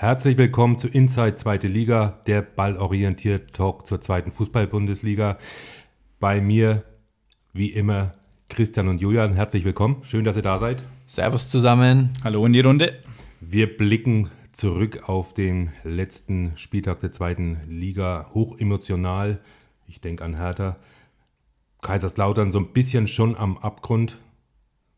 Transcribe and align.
Herzlich 0.00 0.38
willkommen 0.38 0.78
zu 0.78 0.86
Inside 0.86 1.34
Zweite 1.34 1.66
Liga, 1.66 2.20
der 2.28 2.40
ballorientierte 2.40 3.48
Talk 3.48 3.84
zur 3.84 4.00
zweiten 4.00 4.30
Fußball-Bundesliga. 4.30 5.38
Bei 6.20 6.40
mir, 6.40 6.84
wie 7.52 7.72
immer, 7.72 8.12
Christian 8.48 8.86
und 8.86 9.00
Julian. 9.00 9.32
Herzlich 9.32 9.64
willkommen. 9.64 10.04
Schön, 10.04 10.22
dass 10.22 10.36
ihr 10.36 10.42
da 10.42 10.58
seid. 10.58 10.84
Servus 11.08 11.48
zusammen. 11.48 12.12
Hallo 12.22 12.46
in 12.46 12.52
die 12.52 12.60
Runde. 12.60 13.02
Wir 13.40 13.76
blicken 13.76 14.30
zurück 14.52 15.08
auf 15.08 15.34
den 15.34 15.72
letzten 15.82 16.52
Spieltag 16.54 17.00
der 17.00 17.10
zweiten 17.10 17.58
Liga. 17.68 18.30
Hochemotional. 18.32 19.40
Ich 19.88 20.00
denke 20.00 20.24
an 20.24 20.36
Hertha. 20.36 20.76
Kaiserslautern 21.82 22.52
so 22.52 22.60
ein 22.60 22.72
bisschen 22.72 23.08
schon 23.08 23.36
am 23.36 23.58
Abgrund. 23.58 24.16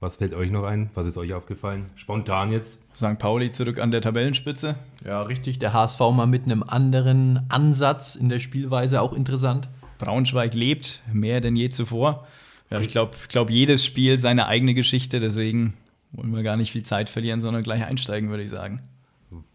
Was 0.03 0.17
fällt 0.17 0.32
euch 0.32 0.51
noch 0.51 0.64
ein? 0.64 0.89
Was 0.95 1.07
ist 1.07 1.19
euch 1.19 1.35
aufgefallen? 1.35 1.91
Spontan 1.95 2.50
jetzt. 2.50 2.79
St. 2.96 3.19
Pauli 3.19 3.50
zurück 3.50 3.79
an 3.79 3.91
der 3.91 4.00
Tabellenspitze. 4.00 4.77
Ja, 5.07 5.21
richtig. 5.21 5.59
Der 5.59 5.75
HSV 5.75 6.00
mal 6.14 6.27
mit 6.27 6.46
einem 6.46 6.62
anderen 6.62 7.45
Ansatz 7.50 8.17
in 8.17 8.31
der 8.31 8.39
Spielweise 8.39 9.03
auch 9.03 9.13
interessant. 9.13 9.68
Braunschweig 9.99 10.55
lebt 10.55 11.03
mehr 11.13 11.43
denn 11.43 11.55
je 11.55 11.68
zuvor. 11.68 12.27
Ja, 12.71 12.81
ich 12.81 12.89
glaube, 12.89 13.14
glaub, 13.29 13.50
jedes 13.50 13.85
Spiel 13.85 14.17
seine 14.17 14.46
eigene 14.46 14.72
Geschichte. 14.72 15.21
Deswegen 15.21 15.75
wollen 16.13 16.35
wir 16.35 16.43
gar 16.43 16.57
nicht 16.57 16.72
viel 16.72 16.82
Zeit 16.82 17.11
verlieren, 17.11 17.41
sondern 17.41 17.63
gleich 17.63 17.85
einsteigen, 17.85 18.30
würde 18.30 18.44
ich 18.44 18.50
sagen. 18.50 18.80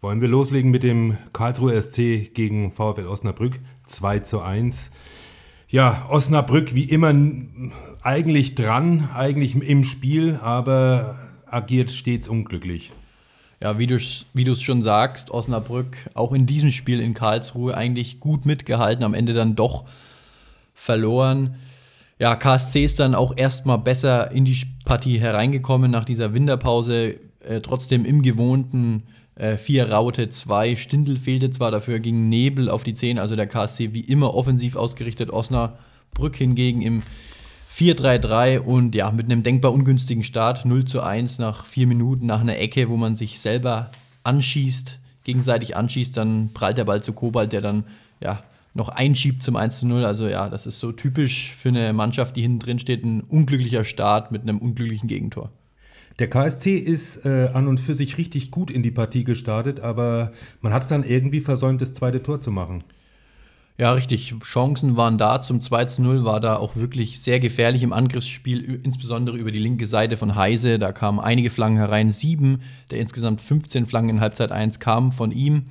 Wollen 0.00 0.20
wir 0.20 0.28
loslegen 0.28 0.70
mit 0.70 0.84
dem 0.84 1.18
Karlsruher 1.32 1.82
SC 1.82 2.32
gegen 2.32 2.70
VfL 2.70 3.06
Osnabrück? 3.06 3.58
2 3.86 4.20
zu 4.20 4.40
1. 4.42 4.92
Ja, 5.68 6.06
Osnabrück 6.10 6.76
wie 6.76 6.84
immer 6.84 7.12
eigentlich 8.00 8.54
dran, 8.54 9.08
eigentlich 9.12 9.56
im 9.56 9.82
Spiel, 9.82 10.38
aber 10.40 11.18
agiert 11.44 11.90
stets 11.90 12.28
unglücklich. 12.28 12.92
Ja, 13.60 13.76
wie 13.76 13.88
du 13.88 13.96
es 13.96 14.62
schon 14.62 14.84
sagst, 14.84 15.32
Osnabrück 15.32 15.96
auch 16.14 16.32
in 16.32 16.46
diesem 16.46 16.70
Spiel 16.70 17.00
in 17.00 17.14
Karlsruhe 17.14 17.76
eigentlich 17.76 18.20
gut 18.20 18.46
mitgehalten, 18.46 19.02
am 19.02 19.14
Ende 19.14 19.32
dann 19.32 19.56
doch 19.56 19.86
verloren. 20.72 21.56
Ja, 22.20 22.36
KSC 22.36 22.84
ist 22.84 23.00
dann 23.00 23.16
auch 23.16 23.36
erstmal 23.36 23.78
besser 23.78 24.30
in 24.30 24.44
die 24.44 24.56
Partie 24.84 25.18
hereingekommen 25.18 25.90
nach 25.90 26.04
dieser 26.04 26.32
Winterpause, 26.32 27.16
äh, 27.40 27.60
trotzdem 27.60 28.04
im 28.04 28.22
gewohnten 28.22 29.02
äh, 29.36 29.56
4 29.56 29.92
Raute 29.92 30.30
2. 30.30 30.76
Stindel 30.76 31.16
fehlte 31.16 31.50
zwar, 31.50 31.70
dafür 31.70 32.00
ging 32.00 32.28
Nebel 32.28 32.68
auf 32.68 32.82
die 32.82 32.94
10, 32.94 33.18
also 33.18 33.36
der 33.36 33.46
KSC 33.46 33.92
wie 33.92 34.00
immer 34.00 34.34
offensiv 34.34 34.76
ausgerichtet. 34.76 35.30
Osnabrück 35.30 36.36
hingegen 36.36 36.82
im 36.82 37.02
4-3-3 37.76 38.58
und 38.58 38.94
ja, 38.94 39.10
mit 39.10 39.26
einem 39.26 39.42
denkbar 39.42 39.72
ungünstigen 39.72 40.24
Start, 40.24 40.64
0 40.64 40.86
zu 40.86 41.02
1 41.02 41.38
nach 41.38 41.66
vier 41.66 41.86
Minuten, 41.86 42.24
nach 42.24 42.40
einer 42.40 42.58
Ecke, 42.58 42.88
wo 42.88 42.96
man 42.96 43.16
sich 43.16 43.38
selber 43.38 43.90
anschießt, 44.24 44.98
gegenseitig 45.24 45.76
anschießt, 45.76 46.16
dann 46.16 46.50
prallt 46.54 46.78
der 46.78 46.86
Ball 46.86 47.02
zu 47.02 47.12
Kobalt, 47.12 47.52
der 47.52 47.60
dann 47.60 47.84
ja 48.22 48.42
noch 48.72 48.88
einschiebt 48.88 49.42
zum 49.42 49.56
1 49.56 49.80
zu 49.80 49.86
0. 49.86 50.06
Also 50.06 50.26
ja, 50.26 50.48
das 50.48 50.66
ist 50.66 50.78
so 50.78 50.92
typisch 50.92 51.52
für 51.52 51.68
eine 51.68 51.92
Mannschaft, 51.92 52.36
die 52.36 52.42
hinten 52.42 52.60
drin 52.60 52.78
steht, 52.78 53.04
ein 53.04 53.20
unglücklicher 53.20 53.84
Start 53.84 54.32
mit 54.32 54.42
einem 54.42 54.58
unglücklichen 54.58 55.08
Gegentor. 55.08 55.50
Der 56.18 56.30
KSC 56.30 56.76
ist 56.76 57.26
äh, 57.26 57.50
an 57.52 57.68
und 57.68 57.78
für 57.78 57.94
sich 57.94 58.16
richtig 58.16 58.50
gut 58.50 58.70
in 58.70 58.82
die 58.82 58.90
Partie 58.90 59.24
gestartet, 59.24 59.80
aber 59.80 60.32
man 60.62 60.72
hat 60.72 60.82
es 60.82 60.88
dann 60.88 61.02
irgendwie 61.02 61.40
versäumt, 61.40 61.82
das 61.82 61.92
zweite 61.92 62.22
Tor 62.22 62.40
zu 62.40 62.50
machen. 62.50 62.84
Ja, 63.78 63.92
richtig. 63.92 64.34
Chancen 64.42 64.96
waren 64.96 65.18
da. 65.18 65.42
Zum 65.42 65.60
2 65.60 65.84
zu 65.84 66.02
0 66.02 66.24
war 66.24 66.40
da 66.40 66.56
auch 66.56 66.76
wirklich 66.76 67.20
sehr 67.20 67.40
gefährlich 67.40 67.82
im 67.82 67.92
Angriffsspiel, 67.92 68.80
insbesondere 68.82 69.36
über 69.36 69.52
die 69.52 69.58
linke 69.58 69.86
Seite 69.86 70.16
von 70.16 70.34
Heise. 70.34 70.78
Da 70.78 70.92
kamen 70.92 71.20
einige 71.20 71.50
Flanken 71.50 71.76
herein. 71.76 72.12
Sieben 72.12 72.62
der 72.90 73.00
insgesamt 73.00 73.42
15 73.42 73.86
Flanken 73.86 74.08
in 74.08 74.20
Halbzeit 74.20 74.50
1 74.50 74.80
kamen 74.80 75.12
von 75.12 75.30
ihm. 75.30 75.64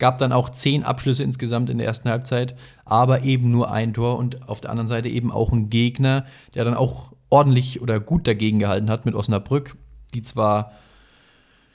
Gab 0.00 0.18
dann 0.18 0.32
auch 0.32 0.50
zehn 0.50 0.82
Abschlüsse 0.82 1.22
insgesamt 1.22 1.70
in 1.70 1.78
der 1.78 1.86
ersten 1.86 2.08
Halbzeit, 2.08 2.56
aber 2.84 3.22
eben 3.22 3.52
nur 3.52 3.70
ein 3.70 3.94
Tor 3.94 4.18
und 4.18 4.48
auf 4.48 4.60
der 4.60 4.72
anderen 4.72 4.88
Seite 4.88 5.08
eben 5.08 5.30
auch 5.30 5.52
ein 5.52 5.70
Gegner, 5.70 6.26
der 6.56 6.64
dann 6.64 6.74
auch 6.74 7.12
ordentlich 7.30 7.80
oder 7.80 8.00
gut 8.00 8.26
dagegen 8.26 8.58
gehalten 8.58 8.90
hat 8.90 9.06
mit 9.06 9.14
Osnabrück, 9.14 9.76
die 10.14 10.22
zwar 10.22 10.72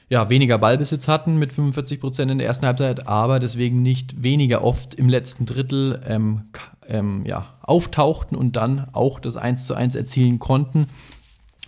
ja, 0.09 0.29
weniger 0.29 0.57
Ballbesitz 0.57 1.07
hatten 1.07 1.38
mit 1.38 1.53
45 1.53 2.00
Prozent 2.00 2.31
in 2.31 2.39
der 2.39 2.47
ersten 2.47 2.66
Halbzeit, 2.66 3.07
aber 3.07 3.39
deswegen 3.39 3.83
nicht 3.83 4.23
weniger 4.23 4.63
oft 4.63 4.95
im 4.95 5.07
letzten 5.07 5.45
Drittel 5.45 6.01
ähm, 6.07 6.45
ähm, 6.88 7.25
ja, 7.27 7.53
auftauchten 7.61 8.35
und 8.35 8.55
dann 8.55 8.88
auch 8.91 9.19
das 9.19 9.38
1 9.38 9.67
zu 9.67 9.75
1 9.75 9.94
erzielen 9.94 10.39
konnten. 10.39 10.88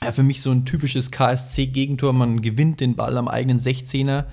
Ja, 0.03 0.11
für 0.11 0.23
mich 0.23 0.41
so 0.41 0.49
ein 0.49 0.65
typisches 0.65 1.11
KSC-Gegentor. 1.11 2.13
Man 2.13 2.41
gewinnt 2.41 2.79
den 2.79 2.95
Ball 2.95 3.15
am 3.17 3.27
eigenen 3.27 3.59
16er 3.59 4.25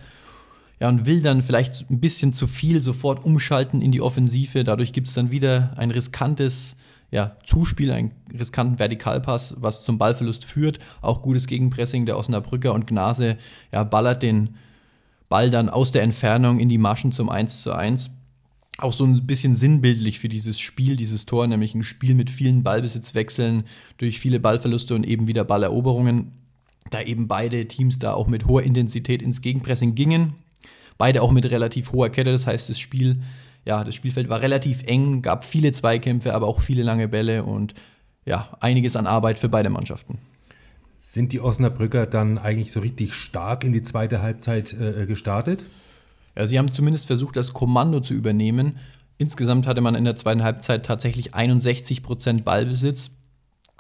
ja, 0.81 0.89
und 0.89 1.05
will 1.05 1.21
dann 1.21 1.43
vielleicht 1.43 1.91
ein 1.91 2.01
bisschen 2.01 2.33
zu 2.33 2.47
viel 2.47 2.83
sofort 2.83 3.23
umschalten 3.25 3.83
in 3.83 3.93
die 3.93 4.01
Offensive. 4.01 4.65
Dadurch 4.65 4.95
gibt 4.95 5.09
es 5.09 5.15
dann 5.15 5.31
wieder 5.31 5.75
ein 5.77 5.91
riskantes 5.91 6.77
ja, 7.11 7.37
Zuspiel, 7.45 7.91
einen 7.91 8.13
riskanten 8.39 8.79
Vertikalpass, 8.79 9.57
was 9.59 9.85
zum 9.85 9.99
Ballverlust 9.99 10.45
führt. 10.45 10.79
Auch 11.01 11.23
gutes 11.23 11.47
Gegenpressing 11.47 12.07
der 12.07 12.19
Osnabrücker 12.19 12.75
und 12.75 12.87
Gnase 12.87 13.39
ja, 13.73 13.85
ballert 13.85 14.23
den 14.23 14.57
Ball 15.29 15.51
dann 15.51 15.69
aus 15.69 15.93
der 15.93 16.03
Entfernung 16.03 16.59
in 16.61 16.69
die 16.69 16.79
Maschen 16.79 17.13
zum 17.13 17.29
1 17.29 17.63
zu 17.63 17.73
1. 17.73 18.11
Auch 18.79 18.93
so 18.93 19.05
ein 19.05 19.27
bisschen 19.27 19.57
sinnbildlich 19.57 20.19
für 20.19 20.29
dieses 20.29 20.61
Spiel, 20.61 20.97
dieses 20.97 21.27
Tor, 21.27 21.47
nämlich 21.47 21.75
ein 21.75 21.83
Spiel 21.83 22.15
mit 22.15 22.31
vielen 22.31 22.63
Ballbesitzwechseln 22.63 23.65
durch 23.97 24.21
viele 24.21 24.39
Ballverluste 24.39 24.95
und 24.95 25.07
eben 25.07 25.27
wieder 25.27 25.45
Balleroberungen. 25.45 26.33
Da 26.91 27.03
eben 27.03 27.27
beide 27.27 27.67
Teams 27.69 27.99
da 27.99 28.15
auch 28.15 28.29
mit 28.29 28.47
hoher 28.47 28.63
Intensität 28.63 29.21
ins 29.21 29.41
Gegenpressing 29.41 29.95
gingen. 29.95 30.35
Beide 30.97 31.23
auch 31.23 31.33
mit 31.33 31.51
relativ 31.51 31.93
hoher 31.93 32.11
Kette, 32.11 32.33
das 32.33 32.47
heißt, 32.47 32.69
das 32.69 32.79
Spiel 32.79 33.23
ja, 33.65 33.85
das 33.85 33.95
Spielfeld 33.95 34.29
war 34.29 34.41
relativ 34.41 34.83
eng, 34.85 35.23
gab 35.23 35.45
viele 35.45 35.73
Zweikämpfe, 35.73 36.35
aber 36.35 36.47
auch 36.47 36.61
viele 36.61 36.83
lange 36.83 37.09
Bälle 37.09 37.45
und 37.45 37.75
ja, 38.25 38.57
einiges 38.61 38.97
an 38.97 39.07
Arbeit 39.07 39.39
für 39.39 39.49
beide 39.49 39.71
Mannschaften. 39.71 40.19
Sind 40.97 41.33
die 41.33 41.41
Osnabrücker 41.41 42.07
dann 42.07 42.39
eigentlich 42.39 42.73
so 42.73 42.81
richtig 42.81 43.15
stark 43.15 43.65
in 43.65 43.73
die 43.73 43.83
zweite 43.83 44.21
Halbzeit 44.21 44.73
äh, 44.73 45.07
gestartet? 45.07 45.65
Ja, 46.37 46.47
sie 46.47 46.59
haben 46.59 46.73
zumindest 46.73 47.07
versucht, 47.07 47.37
das 47.37 47.53
Kommando 47.53 48.01
zu 48.01 48.15
übernehmen. 48.15 48.79
Insgesamt 49.17 49.67
hatte 49.67 49.81
man 49.81 49.95
in 49.95 50.05
der 50.05 50.17
zweiten 50.17 50.43
Halbzeit 50.43 50.87
tatsächlich 50.87 51.35
61 51.35 52.03
Prozent 52.03 52.45
Ballbesitz 52.45 53.11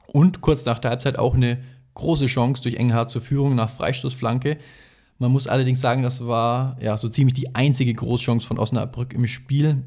und 0.06 0.40
kurz 0.40 0.64
nach 0.64 0.78
der 0.78 0.90
Halbzeit 0.92 1.18
auch 1.18 1.34
eine 1.34 1.58
große 1.94 2.26
Chance 2.26 2.62
durch 2.62 2.76
Engelhardt 2.76 3.10
zur 3.10 3.22
Führung 3.22 3.54
nach 3.54 3.70
Freistoßflanke. 3.70 4.58
Man 5.18 5.32
muss 5.32 5.48
allerdings 5.48 5.80
sagen, 5.80 6.02
das 6.02 6.26
war 6.26 6.76
ja 6.80 6.96
so 6.96 7.08
ziemlich 7.08 7.34
die 7.34 7.54
einzige 7.54 7.92
Großchance 7.92 8.46
von 8.46 8.58
Osnabrück 8.58 9.12
im 9.14 9.26
Spiel. 9.26 9.84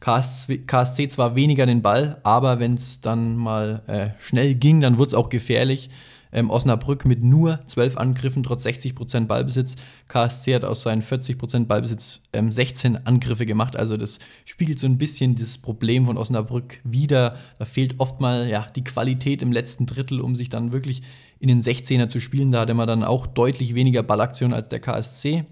KSC, 0.00 1.08
zwar 1.08 1.34
weniger 1.34 1.64
den 1.64 1.80
Ball, 1.80 2.20
aber 2.24 2.60
wenn 2.60 2.74
es 2.74 3.00
dann 3.00 3.36
mal 3.36 3.82
äh, 3.86 4.10
schnell 4.20 4.54
ging, 4.54 4.82
dann 4.82 4.98
wurde 4.98 5.08
es 5.08 5.14
auch 5.14 5.30
gefährlich. 5.30 5.88
Ähm, 6.30 6.50
Osnabrück 6.50 7.06
mit 7.06 7.22
nur 7.22 7.60
12 7.68 7.96
Angriffen, 7.96 8.42
trotz 8.42 8.66
60% 8.66 9.26
Ballbesitz. 9.26 9.76
KSC 10.08 10.56
hat 10.56 10.64
aus 10.64 10.82
seinen 10.82 11.00
40% 11.00 11.66
Ballbesitz 11.66 12.20
ähm, 12.32 12.50
16 12.50 13.06
Angriffe 13.06 13.46
gemacht. 13.46 13.76
Also 13.76 13.96
das 13.96 14.18
spiegelt 14.44 14.80
so 14.80 14.86
ein 14.86 14.98
bisschen 14.98 15.36
das 15.36 15.56
Problem 15.58 16.06
von 16.06 16.18
Osnabrück 16.18 16.80
wieder. 16.82 17.38
Da 17.58 17.64
fehlt 17.64 18.00
oft 18.00 18.20
mal 18.20 18.48
ja, 18.48 18.66
die 18.74 18.84
Qualität 18.84 19.42
im 19.42 19.52
letzten 19.52 19.86
Drittel, 19.86 20.20
um 20.20 20.34
sich 20.34 20.50
dann 20.50 20.72
wirklich 20.72 21.02
in 21.38 21.48
den 21.48 21.62
16er 21.62 22.08
zu 22.08 22.20
spielen. 22.20 22.52
Da 22.52 22.60
hatte 22.60 22.74
man 22.74 22.88
dann 22.88 23.04
auch 23.04 23.26
deutlich 23.26 23.74
weniger 23.74 24.02
Ballaktion 24.02 24.52
als 24.52 24.68
der 24.68 24.80
KSC. 24.80 25.44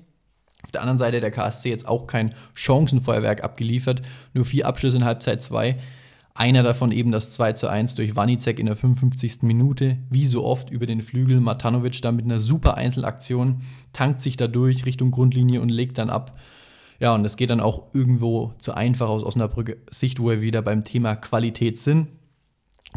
Auf 0.65 0.71
der 0.71 0.81
anderen 0.81 0.99
Seite 0.99 1.21
der 1.21 1.31
KSC 1.31 1.71
jetzt 1.71 1.89
auch 1.89 2.07
kein 2.07 2.35
Chancenfeuerwerk 2.55 3.43
abgeliefert, 3.43 4.03
nur 4.33 4.45
vier 4.45 4.67
Abschlüsse 4.67 4.99
in 4.99 5.05
Halbzeit 5.05 5.43
2. 5.43 5.77
Einer 6.35 6.63
davon 6.63 6.93
eben 6.93 7.13
das 7.13 7.31
2 7.31 7.53
zu 7.55 7.69
1 7.69 7.95
durch 7.97 8.17
Wanicek 8.17 8.59
in 8.59 8.67
der 8.67 8.77
55. 8.77 9.43
Minute. 9.43 9.99
Wie 10.09 10.25
so 10.25 10.45
oft 10.45 10.71
über 10.71 10.87
den 10.87 11.03
Flügel. 11.03 11.41
Matanovic 11.41 12.01
da 12.01 12.11
mit 12.11 12.25
einer 12.25 12.41
super 12.41 12.77
Einzelaktion, 12.77 13.63
tankt 13.93 14.23
sich 14.23 14.37
da 14.37 14.47
durch 14.47 14.87
Richtung 14.87 15.11
Grundlinie 15.11 15.61
und 15.61 15.69
legt 15.69 15.99
dann 15.99 16.09
ab. 16.09 16.39
Ja, 17.01 17.15
und 17.15 17.23
das 17.25 17.37
geht 17.37 17.51
dann 17.51 17.61
auch 17.61 17.93
irgendwo 17.93 18.55
zu 18.59 18.73
einfach 18.73 19.09
aus 19.09 19.25
Osnabrück 19.25 19.77
Sicht, 19.91 20.21
wo 20.21 20.31
wir 20.31 20.41
wieder 20.41 20.63
beim 20.63 20.85
Thema 20.85 21.17
Qualität 21.17 21.79
sind 21.79 22.09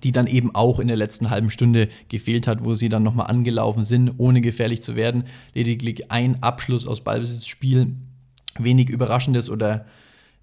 die 0.03 0.11
dann 0.11 0.27
eben 0.27 0.53
auch 0.53 0.79
in 0.79 0.87
der 0.87 0.97
letzten 0.97 1.29
halben 1.29 1.49
Stunde 1.49 1.89
gefehlt 2.09 2.47
hat, 2.47 2.63
wo 2.65 2.75
sie 2.75 2.89
dann 2.89 3.03
nochmal 3.03 3.27
angelaufen 3.27 3.83
sind, 3.83 4.13
ohne 4.17 4.41
gefährlich 4.41 4.81
zu 4.81 4.95
werden. 4.95 5.23
Lediglich 5.53 6.11
ein 6.11 6.41
Abschluss 6.43 6.87
aus 6.87 7.01
Ballbesitzspiel, 7.01 7.95
wenig 8.59 8.89
Überraschendes 8.89 9.49
oder 9.49 9.85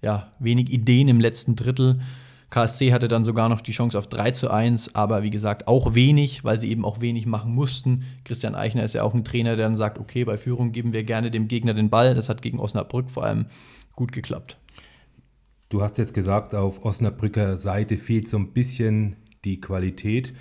ja, 0.01 0.33
wenig 0.39 0.71
Ideen 0.71 1.07
im 1.07 1.19
letzten 1.19 1.55
Drittel. 1.55 2.01
KSC 2.49 2.93
hatte 2.93 3.07
dann 3.07 3.25
sogar 3.25 3.49
noch 3.49 3.61
die 3.61 3.71
Chance 3.71 3.97
auf 3.97 4.05
3 4.07 4.31
zu 4.31 4.51
1, 4.51 4.93
aber 4.93 5.23
wie 5.23 5.31
gesagt, 5.31 5.67
auch 5.67 5.95
wenig, 5.95 6.43
weil 6.43 6.59
sie 6.59 6.69
eben 6.69 6.85
auch 6.85 7.01
wenig 7.01 7.25
machen 7.25 7.55
mussten. 7.55 8.03
Christian 8.25 8.53
Eichner 8.53 8.83
ist 8.83 8.93
ja 8.93 9.01
auch 9.01 9.15
ein 9.15 9.23
Trainer, 9.23 9.55
der 9.55 9.65
dann 9.65 9.77
sagt, 9.77 9.97
okay, 9.97 10.23
bei 10.23 10.37
Führung 10.37 10.71
geben 10.71 10.93
wir 10.93 11.03
gerne 11.03 11.31
dem 11.31 11.47
Gegner 11.47 11.73
den 11.73 11.89
Ball. 11.89 12.13
Das 12.13 12.29
hat 12.29 12.43
gegen 12.43 12.59
Osnabrück 12.59 13.09
vor 13.09 13.23
allem 13.23 13.47
gut 13.95 14.11
geklappt. 14.11 14.57
Du 15.69 15.81
hast 15.81 15.97
jetzt 15.97 16.13
gesagt, 16.13 16.53
auf 16.53 16.85
Osnabrücker 16.85 17.57
Seite 17.57 17.97
fehlt 17.97 18.29
so 18.29 18.37
ein 18.37 18.53
bisschen 18.53 19.15
die 19.45 19.61
Qualität. 19.61 20.33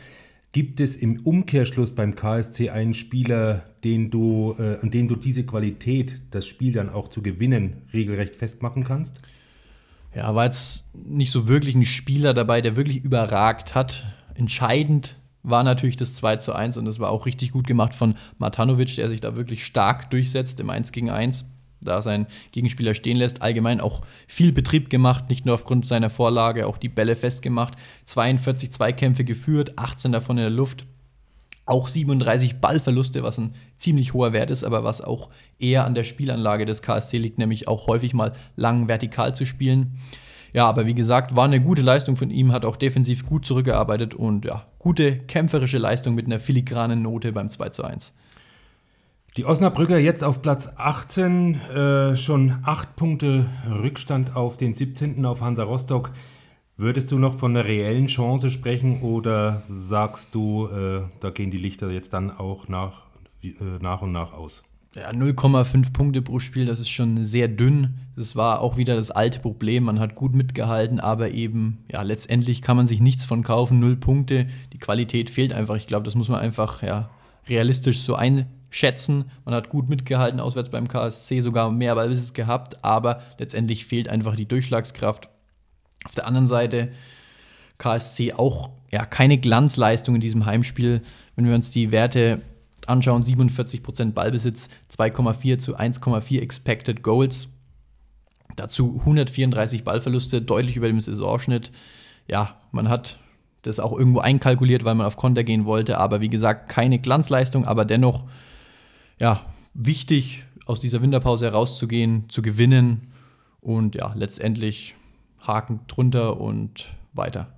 Gibt 0.53 0.81
es 0.81 0.97
im 0.97 1.21
Umkehrschluss 1.25 1.95
beim 1.95 2.15
KSC 2.15 2.71
einen 2.71 2.93
Spieler, 2.93 3.65
den 3.85 4.11
du, 4.11 4.55
äh, 4.59 4.79
an 4.83 4.91
dem 4.91 5.09
du 5.09 5.17
diese 5.17 5.45
Qualität, 5.45 6.21
das 6.31 6.47
Spiel 6.47 6.73
dann 6.73 6.91
auch 6.91 7.09
zu 7.09 7.23
gewinnen, 7.23 7.83
regelrecht 7.93 8.37
festmachen 8.37 8.85
kannst? 8.85 9.21
Ja, 10.15 10.35
war 10.35 10.45
jetzt 10.45 10.85
nicht 10.95 11.31
so 11.31 11.49
wirklich 11.49 11.75
ein 11.75 11.87
Spieler 11.87 12.35
dabei, 12.35 12.61
der 12.61 12.77
wirklich 12.77 13.03
überragt 13.03 13.75
hat. 13.75 14.05
Entscheidend 14.35 15.17
war 15.43 15.65
natürlich 15.65 15.97
das 15.97 16.15
2 16.15 16.37
zu 16.37 16.55
1 16.55 16.77
und 16.77 16.85
das 16.85 16.99
war 16.99 17.11
auch 17.11 17.25
richtig 17.25 17.53
gut 17.53 17.67
gemacht 17.67 17.95
von 17.95 18.15
Matanovic, 18.39 18.95
der 18.97 19.09
sich 19.09 19.21
da 19.21 19.35
wirklich 19.35 19.65
stark 19.65 20.11
durchsetzt 20.11 20.61
im 20.61 20.71
1 20.71 20.93
gegen 20.93 21.11
1, 21.11 21.47
da 21.85 22.03
sein 22.03 22.27
Gegenspieler 22.53 22.95
stehen 22.95 23.17
lässt. 23.17 23.43
Allgemein 23.43 23.81
auch 23.81 24.03
viel 24.27 24.53
Betrieb 24.53 24.91
gemacht, 24.91 25.29
nicht 25.29 25.47
nur 25.47 25.55
aufgrund 25.55 25.87
seiner 25.87 26.11
Vorlage, 26.11 26.67
auch 26.67 26.79
die 26.79 26.89
Bälle 26.89 27.17
festgemacht. 27.17 27.75
42 28.07 28.73
Zweikämpfe 28.73 29.25
geführt, 29.25 29.79
18 29.79 30.13
davon 30.13 30.39
in 30.39 30.45
der 30.45 30.51
Luft. 30.51 30.87
Auch 31.65 31.89
37 31.89 32.61
Ballverluste, 32.61 33.23
was 33.23 33.39
ein 33.39 33.55
ziemlich 33.79 34.15
hoher 34.15 34.33
Wert 34.33 34.51
ist, 34.51 34.65
aber 34.65 34.83
was 34.85 35.01
auch 35.01 35.31
eher 35.59 35.85
an 35.85 35.95
der 35.95 36.05
Spielanlage 36.05 36.67
des 36.67 36.83
KSC 36.83 37.19
liegt, 37.19 37.39
nämlich 37.39 37.69
auch 37.69 37.87
häufig 37.87 38.15
mal 38.15 38.33
lang 38.57 38.89
vertikal 38.89 39.35
zu 39.35 39.47
spielen. 39.47 39.99
Ja, 40.53 40.67
aber 40.67 40.87
wie 40.87 40.95
gesagt, 40.95 41.35
war 41.35 41.45
eine 41.47 41.61
gute 41.61 41.83
Leistung 41.83 42.17
von 42.17 42.31
ihm, 42.31 42.53
hat 42.53 42.65
auch 42.65 42.77
defensiv 42.77 43.27
gut 43.27 43.47
zurückgearbeitet 43.47 44.15
und 44.15 44.45
ja, 44.45 44.67
gute 44.79 45.17
kämpferische 45.17 45.79
Leistung 45.79 46.15
mit 46.15 46.27
einer 46.27 46.41
filigranen 46.41 47.03
Note 47.03 47.33
beim 47.33 47.49
2 47.49 47.69
zu 47.71 47.85
1. 47.85 48.13
Die 49.39 49.47
Osnabrücker 49.47 49.97
jetzt 49.97 50.23
auf 50.25 50.43
Platz 50.43 50.69
18, 50.77 51.55
äh, 51.55 52.17
schon 52.19 52.59
acht 52.65 52.97
Punkte 52.97 53.47
Rückstand 53.67 54.37
auf 54.37 54.59
den 54.59 54.75
17. 54.75 55.25
auf 55.25 55.41
Hansa 55.41 55.63
Rostock. 55.63 56.11
Würdest 56.77 57.11
du 57.11 57.19
noch 57.19 57.39
von 57.39 57.57
einer 57.57 57.65
reellen 57.67 58.09
Chance 58.09 58.51
sprechen 58.51 59.01
oder 59.01 59.63
sagst 59.67 60.35
du, 60.35 60.67
äh, 60.67 61.05
da 61.21 61.31
gehen 61.31 61.51
die 61.51 61.57
Lichter 61.57 61.91
jetzt 61.91 62.13
dann 62.13 62.31
auch 62.31 62.69
nach, 62.69 63.05
äh, 63.43 63.55
nach 63.81 64.03
und 64.03 64.13
nach 64.13 64.35
aus? 64.35 64.65
Ja, 64.95 65.09
0,5 65.13 65.95
Punkte 65.95 66.21
pro 66.21 66.39
Spiel, 66.39 66.67
das 66.67 66.79
ist 66.79 66.91
schon 66.91 67.25
sehr 67.25 67.49
dünn. 67.49 68.01
Das 68.15 68.37
war 68.37 68.61
auch 68.61 68.77
wieder 68.77 68.97
das 68.97 69.11
alte 69.11 69.41
Problem. 69.41 69.85
Man 69.85 69.99
hat 69.99 70.15
gut 70.15 70.35
mitgehalten, 70.35 71.01
aber 71.01 71.31
eben, 71.31 71.87
ja, 71.91 72.03
letztendlich 72.03 72.61
kann 72.61 72.77
man 72.77 72.87
sich 72.87 73.01
nichts 73.01 73.25
von 73.25 73.43
kaufen. 73.43 73.81
Null 73.81 73.97
Punkte. 73.97 74.47
Die 74.75 74.79
Qualität 74.79 75.31
fehlt 75.31 75.55
einfach. 75.55 75.77
Ich 75.77 75.87
glaube, 75.87 76.05
das 76.05 76.17
muss 76.17 76.29
man 76.29 76.41
einfach, 76.41 76.83
ja, 76.83 77.09
realistisch 77.49 78.01
so 78.01 78.15
einschätzen. 78.73 79.31
Man 79.45 79.55
hat 79.55 79.69
gut 79.69 79.89
mitgehalten, 79.89 80.41
auswärts 80.41 80.71
beim 80.71 80.89
KSC 80.89 81.41
sogar 81.41 81.71
mehr 81.71 81.95
Ballbesitz 81.95 82.33
gehabt, 82.33 82.83
aber 82.83 83.21
letztendlich 83.39 83.85
fehlt 83.85 84.09
einfach 84.09 84.35
die 84.35 84.47
Durchschlagskraft. 84.47 85.29
Auf 86.05 86.15
der 86.15 86.27
anderen 86.27 86.49
Seite 86.49 86.91
KSC 87.79 88.33
auch 88.33 88.71
ja, 88.91 89.05
keine 89.05 89.39
Glanzleistung 89.39 90.15
in 90.15 90.21
diesem 90.21 90.47
Heimspiel. 90.47 91.03
Wenn 91.37 91.47
wir 91.47 91.55
uns 91.55 91.71
die 91.71 91.93
Werte 91.93 92.41
anschauen, 92.87 93.23
47% 93.23 94.13
Ballbesitz, 94.13 94.69
2,4 94.97 95.59
zu 95.59 95.77
1,4 95.77 96.41
Expected 96.41 97.03
Goals. 97.03 97.49
Dazu 98.57 98.97
134 99.01 99.85
Ballverluste, 99.85 100.43
deutlich 100.43 100.77
über 100.77 100.89
dem 100.89 101.01
Saisonschnitt. 101.01 101.71
Ja, 102.27 102.61
man 102.71 102.89
hat 102.89 103.19
das 103.63 103.81
auch 103.81 103.97
irgendwo 103.97 104.19
einkalkuliert, 104.19 104.85
weil 104.85 104.95
man 104.95 105.07
auf 105.07 105.17
Konter 105.17 105.45
gehen 105.45 105.65
wollte. 105.65 105.99
Aber 105.99 106.21
wie 106.21 106.29
gesagt, 106.29 106.69
keine 106.69 106.99
Glanzleistung, 106.99 107.65
aber 107.65 107.85
dennoch 107.85 108.25
ja, 109.23 109.47
wichtig, 109.73 110.43
aus 110.67 110.81
dieser 110.81 111.01
Winterpause 111.01 111.45
herauszugehen, 111.47 112.29
zu 112.29 112.43
gewinnen 112.43 113.13
und 113.61 113.95
ja, 113.95 114.13
letztendlich 114.15 114.97
Haken 115.39 115.81
drunter 115.87 116.41
und 116.41 116.93
weiter. 117.13 117.53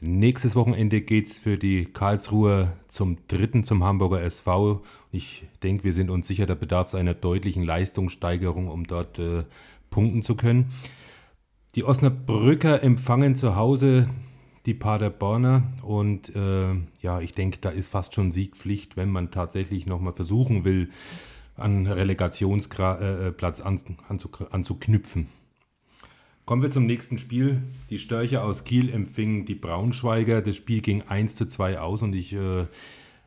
Nächstes 0.00 0.54
Wochenende 0.54 1.00
geht 1.00 1.26
es 1.26 1.38
für 1.38 1.58
die 1.58 1.86
Karlsruhe 1.86 2.72
zum 2.86 3.18
dritten 3.26 3.64
zum 3.64 3.82
Hamburger 3.82 4.22
SV. 4.22 4.82
Ich 5.10 5.42
denke, 5.64 5.82
wir 5.82 5.94
sind 5.94 6.10
uns 6.10 6.28
sicher, 6.28 6.46
da 6.46 6.54
bedarf 6.54 6.86
es 6.86 6.94
einer 6.94 7.14
deutlichen 7.14 7.64
Leistungssteigerung, 7.64 8.68
um 8.68 8.84
dort 8.84 9.18
äh, 9.18 9.42
punkten 9.90 10.22
zu 10.22 10.36
können. 10.36 10.72
Die 11.74 11.82
Osnabrücker 11.82 12.84
empfangen 12.84 13.34
zu 13.34 13.56
Hause 13.56 14.08
die 14.66 14.74
Paderborner 14.74 15.62
und 15.82 16.34
äh, 16.34 16.74
ja, 17.00 17.20
ich 17.20 17.32
denke, 17.32 17.58
da 17.60 17.70
ist 17.70 17.88
fast 17.88 18.14
schon 18.14 18.30
Siegpflicht, 18.30 18.96
wenn 18.96 19.10
man 19.10 19.30
tatsächlich 19.30 19.86
nochmal 19.86 20.12
versuchen 20.12 20.64
will, 20.64 20.90
an 21.56 21.86
Relegationsplatz 21.86 23.60
äh, 23.60 23.62
an, 23.62 23.80
anzuknüpfen. 24.50 25.28
Kommen 26.44 26.62
wir 26.62 26.70
zum 26.70 26.86
nächsten 26.86 27.16
Spiel. 27.18 27.62
Die 27.90 27.98
Störche 27.98 28.42
aus 28.42 28.64
Kiel 28.64 28.90
empfingen 28.90 29.44
die 29.44 29.54
Braunschweiger. 29.54 30.42
Das 30.42 30.56
Spiel 30.56 30.80
ging 30.80 31.02
1 31.02 31.36
zu 31.36 31.46
2 31.46 31.78
aus 31.78 32.02
und 32.02 32.12
ich 32.14 32.32
äh, 32.32 32.66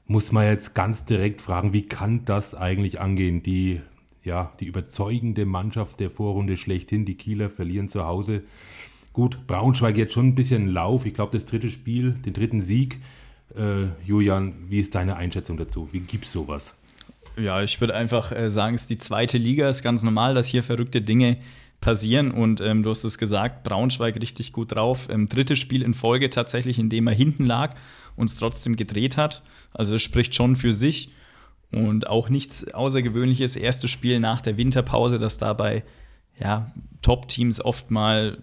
muss 0.06 0.32
mal 0.32 0.46
jetzt 0.46 0.76
ganz 0.76 1.06
direkt 1.06 1.42
fragen, 1.42 1.74
wie 1.74 1.88
kann 1.88 2.26
das 2.26 2.54
eigentlich 2.54 3.00
angehen? 3.00 3.42
Die, 3.42 3.82
ja, 4.24 4.52
die 4.60 4.66
überzeugende 4.66 5.46
Mannschaft 5.46 6.00
der 6.00 6.10
Vorrunde 6.10 6.58
schlechthin, 6.58 7.06
die 7.06 7.16
Kieler 7.16 7.50
verlieren 7.50 7.88
zu 7.88 8.04
Hause. 8.04 8.44
Gut, 9.13 9.45
Braunschweig 9.45 9.95
jetzt 9.95 10.13
schon 10.13 10.30
ein 10.30 10.36
bisschen 10.36 10.68
Lauf. 10.68 11.06
Ich 11.06 11.13
glaube, 11.13 11.38
das 11.38 11.45
dritte 11.45 11.69
Spiel, 11.69 12.13
den 12.13 12.33
dritten 12.33 12.62
Sieg. 12.62 13.00
Äh, 13.56 13.86
Julian, 14.04 14.54
wie 14.69 14.80
ist 14.80 14.95
deine 14.95 15.15
Einschätzung 15.15 15.56
dazu? 15.56 15.88
Wie 15.92 16.00
gibt 16.00 16.25
es 16.25 16.31
sowas? 16.31 16.75
Ja, 17.38 17.62
ich 17.62 17.80
würde 17.80 17.95
einfach 17.95 18.31
äh, 18.31 18.50
sagen, 18.50 18.74
es 18.74 18.81
ist 18.81 18.89
die 18.89 18.98
zweite 18.98 19.38
Liga. 19.38 19.68
Es 19.69 19.77
ist 19.77 19.83
ganz 19.83 20.01
normal, 20.01 20.33
dass 20.33 20.48
hier 20.48 20.63
verrückte 20.63 21.01
Dinge 21.01 21.38
passieren. 21.80 22.31
Und 22.31 22.60
ähm, 22.62 22.81
du 22.81 22.89
hast 22.89 23.04
es 23.04 23.19
gesagt, 23.19 23.63
Braunschweig 23.63 24.19
richtig 24.19 24.51
gut 24.51 24.75
drauf. 24.75 25.07
Ähm, 25.12 25.30
drittes 25.30 25.60
Spiel 25.60 25.83
in 25.83 25.94
Folge 25.94 26.31
tatsächlich, 26.31 26.80
in 26.80 26.89
dem 26.89 27.06
er 27.06 27.13
hinten 27.13 27.45
lag 27.45 27.75
und 28.15 28.30
es 28.30 28.38
trotzdem 28.38 28.75
gedreht 28.75 29.18
hat. 29.18 29.44
Also 29.74 29.94
das 29.94 30.01
spricht 30.01 30.33
schon 30.33 30.56
für 30.56 30.74
sich. 30.74 31.13
Und 31.71 32.07
auch 32.07 32.30
nichts 32.30 32.74
Außergewöhnliches. 32.74 33.57
Erstes 33.57 33.92
Spiel 33.92 34.19
nach 34.19 34.42
der 34.42 34.57
Winterpause, 34.57 35.19
dass 35.19 35.38
dabei 35.38 35.83
ja, 36.39 36.71
Top-Teams 37.01 37.62
oft 37.62 37.92
mal 37.92 38.38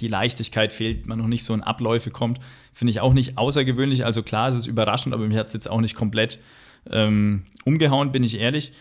die 0.00 0.08
Leichtigkeit 0.08 0.72
fehlt, 0.72 1.06
man 1.06 1.18
noch 1.18 1.26
nicht 1.26 1.44
so 1.44 1.54
in 1.54 1.62
Abläufe 1.62 2.10
kommt, 2.10 2.38
finde 2.72 2.90
ich 2.90 3.00
auch 3.00 3.12
nicht 3.12 3.38
außergewöhnlich. 3.38 4.04
Also 4.04 4.22
klar, 4.22 4.48
es 4.48 4.54
ist 4.54 4.66
überraschend, 4.66 5.14
aber 5.14 5.26
mich 5.26 5.36
hat 5.36 5.48
es 5.48 5.54
jetzt 5.54 5.70
auch 5.70 5.80
nicht 5.80 5.94
komplett 5.94 6.40
ähm, 6.90 7.44
umgehauen, 7.64 8.12
bin 8.12 8.22
ich 8.22 8.38
ehrlich. 8.38 8.72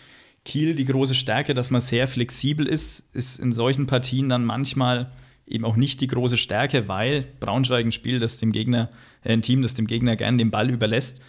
Kiel 0.44 0.74
die 0.74 0.86
große 0.86 1.13
Stärke, 1.13 1.54
dass 1.54 1.69
man 1.69 1.81
sehr 1.81 2.08
flexibel 2.08 2.66
ist, 2.66 3.13
ist 3.13 3.40
in 3.40 3.52
solchen 3.52 3.86
Partien 3.86 4.28
dann 4.30 4.44
manchmal 4.44 5.12
eben 5.46 5.66
auch 5.66 5.75
nicht 5.75 6.02
die 6.02 6.08
große 6.08 6.38
Stärke, 6.38 6.88
weil 6.88 7.25
Braunschweig 7.40 7.86
ein 7.86 7.92
Spiel, 7.92 8.19
das 8.19 8.40
dem 8.40 8.52
Gegner, 8.52 8.90
äh, 9.24 9.34
ein 9.34 9.42
Team, 9.42 9.62
das 9.62 9.74
dem 9.74 9.88
Gegner 9.88 10.16
gern 10.16 10.38
den 10.38 10.52
Ball 10.52 10.69
überlässt. 10.69 11.22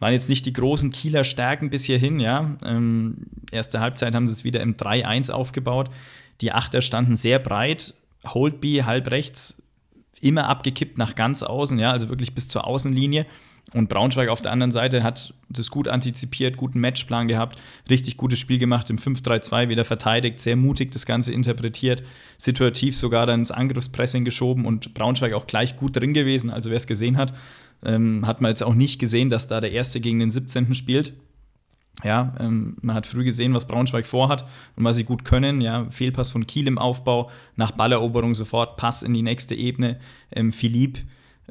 Waren 0.00 0.12
jetzt 0.12 0.28
nicht 0.28 0.46
die 0.46 0.52
großen 0.52 0.90
Kieler 0.90 1.24
Stärken 1.24 1.70
bis 1.70 1.84
hierhin, 1.84 2.20
ja. 2.20 2.56
Ähm, 2.64 3.26
erste 3.50 3.80
Halbzeit 3.80 4.14
haben 4.14 4.26
sie 4.26 4.32
es 4.32 4.44
wieder 4.44 4.60
im 4.60 4.76
3-1 4.76 5.30
aufgebaut. 5.30 5.90
Die 6.40 6.52
Achter 6.52 6.82
standen 6.82 7.16
sehr 7.16 7.38
breit. 7.40 7.94
Holdby 8.26 8.82
halb 8.84 9.10
rechts, 9.10 9.62
immer 10.20 10.48
abgekippt 10.48 10.98
nach 10.98 11.14
ganz 11.14 11.42
außen, 11.42 11.78
ja, 11.78 11.92
also 11.92 12.08
wirklich 12.08 12.34
bis 12.34 12.48
zur 12.48 12.66
Außenlinie. 12.66 13.26
Und 13.74 13.90
Braunschweig 13.90 14.30
auf 14.30 14.40
der 14.40 14.52
anderen 14.52 14.70
Seite 14.70 15.02
hat 15.02 15.34
das 15.50 15.70
gut 15.70 15.88
antizipiert, 15.88 16.56
guten 16.56 16.80
Matchplan 16.80 17.28
gehabt, 17.28 17.60
richtig 17.90 18.16
gutes 18.16 18.38
Spiel 18.38 18.58
gemacht, 18.58 18.88
im 18.88 18.96
5-3-2 18.96 19.68
wieder 19.68 19.84
verteidigt, 19.84 20.38
sehr 20.38 20.56
mutig 20.56 20.90
das 20.90 21.04
Ganze 21.04 21.32
interpretiert, 21.32 22.02
situativ 22.38 22.96
sogar 22.96 23.26
dann 23.26 23.40
ins 23.40 23.50
Angriffspressing 23.50 24.24
geschoben 24.24 24.64
und 24.64 24.94
Braunschweig 24.94 25.34
auch 25.34 25.46
gleich 25.46 25.76
gut 25.76 25.96
drin 25.96 26.14
gewesen. 26.14 26.48
Also 26.48 26.70
wer 26.70 26.78
es 26.78 26.86
gesehen 26.86 27.18
hat, 27.18 27.34
ähm, 27.84 28.26
hat 28.26 28.40
man 28.40 28.50
jetzt 28.50 28.62
auch 28.62 28.74
nicht 28.74 28.98
gesehen, 28.98 29.28
dass 29.28 29.48
da 29.48 29.60
der 29.60 29.72
Erste 29.72 30.00
gegen 30.00 30.18
den 30.18 30.30
17. 30.30 30.74
spielt. 30.74 31.12
Ja, 32.04 32.34
ähm, 32.38 32.76
man 32.80 32.94
hat 32.94 33.06
früh 33.06 33.24
gesehen, 33.24 33.54
was 33.54 33.66
Braunschweig 33.66 34.06
vorhat 34.06 34.46
und 34.76 34.84
was 34.84 34.96
sie 34.96 35.04
gut 35.04 35.24
können. 35.24 35.60
Ja, 35.60 35.86
Fehlpass 35.90 36.30
von 36.30 36.46
Kiel 36.46 36.68
im 36.68 36.78
Aufbau, 36.78 37.30
nach 37.56 37.72
Balleroberung 37.72 38.34
sofort 38.34 38.76
Pass 38.76 39.02
in 39.02 39.14
die 39.14 39.22
nächste 39.22 39.54
Ebene. 39.54 39.98
Ähm, 40.30 40.52
Philipp 40.52 40.98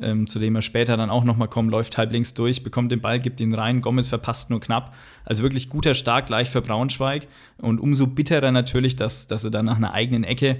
ähm, 0.01 0.27
zu 0.27 0.39
dem 0.39 0.55
er 0.55 0.61
später 0.61 0.97
dann 0.97 1.09
auch 1.09 1.23
nochmal 1.23 1.47
kommt, 1.47 1.71
läuft 1.71 1.97
halb 1.97 2.11
links 2.11 2.33
durch, 2.33 2.63
bekommt 2.63 2.91
den 2.91 3.01
Ball, 3.01 3.19
gibt 3.19 3.41
ihn 3.41 3.53
rein, 3.53 3.81
Gomez 3.81 4.07
verpasst 4.07 4.49
nur 4.49 4.59
knapp. 4.59 4.93
Also 5.25 5.43
wirklich 5.43 5.69
guter 5.69 5.93
Start 5.93 6.27
gleich 6.27 6.49
für 6.49 6.61
Braunschweig 6.61 7.27
und 7.57 7.79
umso 7.79 8.07
bitterer 8.07 8.51
natürlich, 8.51 8.95
dass, 8.95 9.27
dass 9.27 9.43
er 9.43 9.51
dann 9.51 9.65
nach 9.65 9.77
einer 9.77 9.93
eigenen 9.93 10.23
Ecke, 10.23 10.59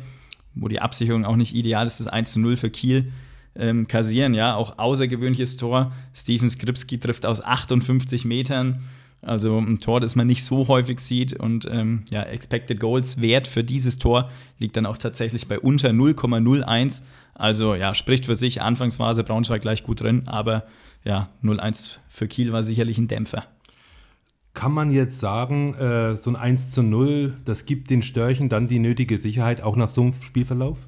wo 0.56 0.67
die 0.67 0.82
Absicherung 0.82 1.25
auch 1.25 1.36
nicht 1.36 1.56
ideal 1.56 1.86
ist, 1.86 2.00
das 2.00 2.08
1 2.08 2.34
zu 2.34 2.39
0 2.39 2.58
für 2.58 2.70
Kiel 2.70 3.12
ähm, 3.56 3.88
kassieren. 3.88 4.34
Ja, 4.34 4.56
auch 4.56 4.79
außergewöhnliches 4.79 5.58
Tor. 5.58 5.91
Steven 6.15 6.50
Skripski 6.50 7.00
trifft 7.00 7.25
aus 7.25 7.44
58 7.44 8.25
Metern. 8.25 8.84
Also 9.28 9.58
ein 9.58 9.80
Tor, 9.80 10.00
das 10.00 10.16
man 10.16 10.26
nicht 10.26 10.44
so 10.44 10.68
häufig 10.68 11.00
sieht. 11.00 11.34
Und 11.34 11.68
ähm, 11.70 12.04
ja, 12.10 12.24
Expected 12.24 12.80
Goals 12.80 13.22
Wert 13.22 13.48
für 13.48 13.64
dieses 13.64 13.98
Tor 13.98 14.32
liegt 14.58 14.78
dann 14.78 14.86
auch 14.86 14.98
tatsächlich 14.98 15.48
bei 15.48 15.60
unter 15.60 15.90
0,01. 15.90 17.04
Also 17.36 17.76
ja, 17.76 17.94
spricht 17.94 18.26
für 18.26 18.36
sich. 18.36 18.62
Anfangsphase 18.62 19.24
Braunschweig 19.24 19.62
gleich 19.62 19.84
gut 19.84 20.02
drin, 20.02 20.24
aber 20.28 20.64
ja, 21.04 21.30
0-1 21.44 22.00
für 22.10 22.28
Kiel 22.28 22.52
war 22.52 22.64
sicherlich 22.64 22.98
ein 22.98 23.08
Dämpfer. 23.08 23.44
Kann 24.54 24.72
man 24.72 24.92
jetzt 24.92 25.20
sagen, 25.20 25.76
äh, 25.76 26.18
so 26.18 26.32
ein 26.32 26.36
1 26.36 26.72
zu 26.72 26.82
0, 26.82 27.38
das 27.46 27.66
gibt 27.66 27.90
den 27.92 28.02
Störchen 28.02 28.50
dann 28.50 28.68
die 28.68 28.80
nötige 28.80 29.18
Sicherheit 29.18 29.62
auch 29.62 29.76
nach 29.76 29.90
so 29.90 30.02
einem 30.02 30.14
Spielverlauf? 30.14 30.80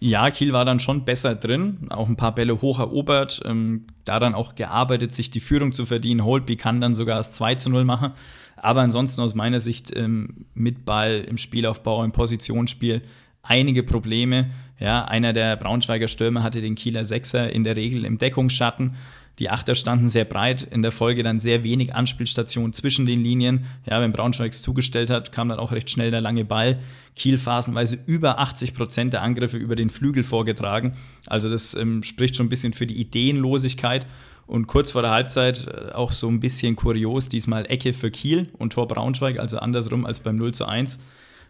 Ja, 0.00 0.30
Kiel 0.30 0.52
war 0.52 0.64
dann 0.64 0.78
schon 0.78 1.04
besser 1.04 1.34
drin, 1.34 1.88
auch 1.90 2.08
ein 2.08 2.16
paar 2.16 2.34
Bälle 2.34 2.60
hoch 2.62 2.78
erobert, 2.78 3.40
ähm, 3.44 3.88
daran 4.04 4.34
auch 4.34 4.54
gearbeitet, 4.54 5.10
sich 5.12 5.30
die 5.30 5.40
Führung 5.40 5.72
zu 5.72 5.86
verdienen. 5.86 6.24
Holtby 6.24 6.56
kann 6.56 6.80
dann 6.80 6.94
sogar 6.94 7.18
das 7.18 7.32
2 7.32 7.56
zu 7.56 7.70
0 7.70 7.84
machen. 7.84 8.12
Aber 8.56 8.80
ansonsten 8.82 9.20
aus 9.22 9.34
meiner 9.34 9.60
Sicht 9.60 9.94
ähm, 9.96 10.46
mit 10.54 10.84
Ball 10.84 11.24
im 11.28 11.36
Spielaufbau, 11.36 12.04
im 12.04 12.12
Positionsspiel 12.12 13.02
einige 13.42 13.82
Probleme. 13.82 14.50
Ja, 14.78 15.04
einer 15.04 15.32
der 15.32 15.56
Braunschweiger 15.56 16.08
Stürmer 16.08 16.42
hatte 16.42 16.60
den 16.60 16.76
Kieler 16.76 17.04
Sechser 17.04 17.52
in 17.52 17.64
der 17.64 17.76
Regel 17.76 18.04
im 18.04 18.18
Deckungsschatten. 18.18 18.96
Die 19.38 19.50
Achter 19.50 19.74
standen 19.76 20.08
sehr 20.08 20.24
breit, 20.24 20.62
in 20.62 20.82
der 20.82 20.90
Folge 20.90 21.22
dann 21.22 21.38
sehr 21.38 21.62
wenig 21.62 21.94
Anspielstationen 21.94 22.72
zwischen 22.72 23.06
den 23.06 23.22
Linien. 23.22 23.66
Ja, 23.88 24.00
wenn 24.00 24.12
Braunschweig 24.12 24.52
es 24.52 24.62
zugestellt 24.62 25.10
hat, 25.10 25.30
kam 25.30 25.48
dann 25.48 25.60
auch 25.60 25.70
recht 25.70 25.90
schnell 25.90 26.10
der 26.10 26.20
lange 26.20 26.44
Ball. 26.44 26.80
Kiel 27.14 27.38
phasenweise 27.38 27.98
über 28.06 28.40
80 28.40 28.74
Prozent 28.74 29.12
der 29.12 29.22
Angriffe 29.22 29.56
über 29.56 29.76
den 29.76 29.90
Flügel 29.90 30.24
vorgetragen. 30.24 30.96
Also 31.26 31.48
das 31.48 31.74
ähm, 31.74 32.02
spricht 32.02 32.36
schon 32.36 32.46
ein 32.46 32.50
bisschen 32.50 32.72
für 32.72 32.86
die 32.86 33.00
Ideenlosigkeit. 33.00 34.06
Und 34.48 34.66
kurz 34.66 34.92
vor 34.92 35.02
der 35.02 35.10
Halbzeit 35.10 35.66
äh, 35.66 35.92
auch 35.92 36.10
so 36.10 36.26
ein 36.26 36.40
bisschen 36.40 36.74
kurios, 36.74 37.28
diesmal 37.28 37.70
Ecke 37.70 37.92
für 37.92 38.10
Kiel 38.10 38.48
und 38.58 38.72
Tor 38.72 38.88
Braunschweig, 38.88 39.38
also 39.38 39.58
andersrum 39.58 40.06
als 40.06 40.20
beim 40.20 40.36
0 40.36 40.52
zu 40.52 40.64
1. 40.64 41.00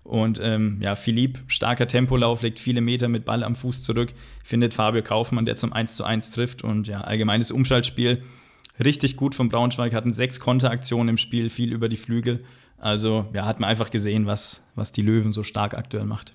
Und 0.09 0.41
ähm, 0.43 0.79
ja, 0.81 0.95
Philipp, 0.95 1.39
starker 1.49 1.87
Tempolauf, 1.87 2.41
legt 2.41 2.59
viele 2.59 2.81
Meter 2.81 3.09
mit 3.09 3.27
Ball 3.27 3.45
am 3.45 3.55
Fuß 3.55 3.83
zurück, 3.83 4.15
findet 4.43 4.73
Fabio 4.73 5.03
Kaufmann, 5.03 5.45
der 5.45 5.57
zum 5.57 5.75
1 5.75 5.97
zu 5.97 6.05
1 6.05 6.31
trifft. 6.31 6.65
Und 6.65 6.89
ja, 6.89 7.03
allgemeines 7.03 7.51
Umschaltspiel 7.51 8.23
richtig 8.83 9.17
gut 9.17 9.35
von 9.35 9.51
Braunschweig, 9.51 9.93
hatten 9.93 10.11
sechs 10.11 10.41
Konteraktionen 10.41 11.11
im 11.11 11.17
Spiel, 11.19 11.51
viel 11.51 11.75
über 11.75 11.91
die 11.91 11.99
Flügel. 11.99 12.43
Also 12.79 13.27
ja, 13.35 13.45
hat 13.45 13.61
man 13.61 13.69
einfach 13.69 13.91
gesehen, 13.91 14.25
was, 14.25 14.71
was 14.75 14.93
die 14.93 15.03
Löwen 15.03 15.35
so 15.35 15.43
stark 15.43 15.77
aktuell 15.77 16.07
macht. 16.07 16.35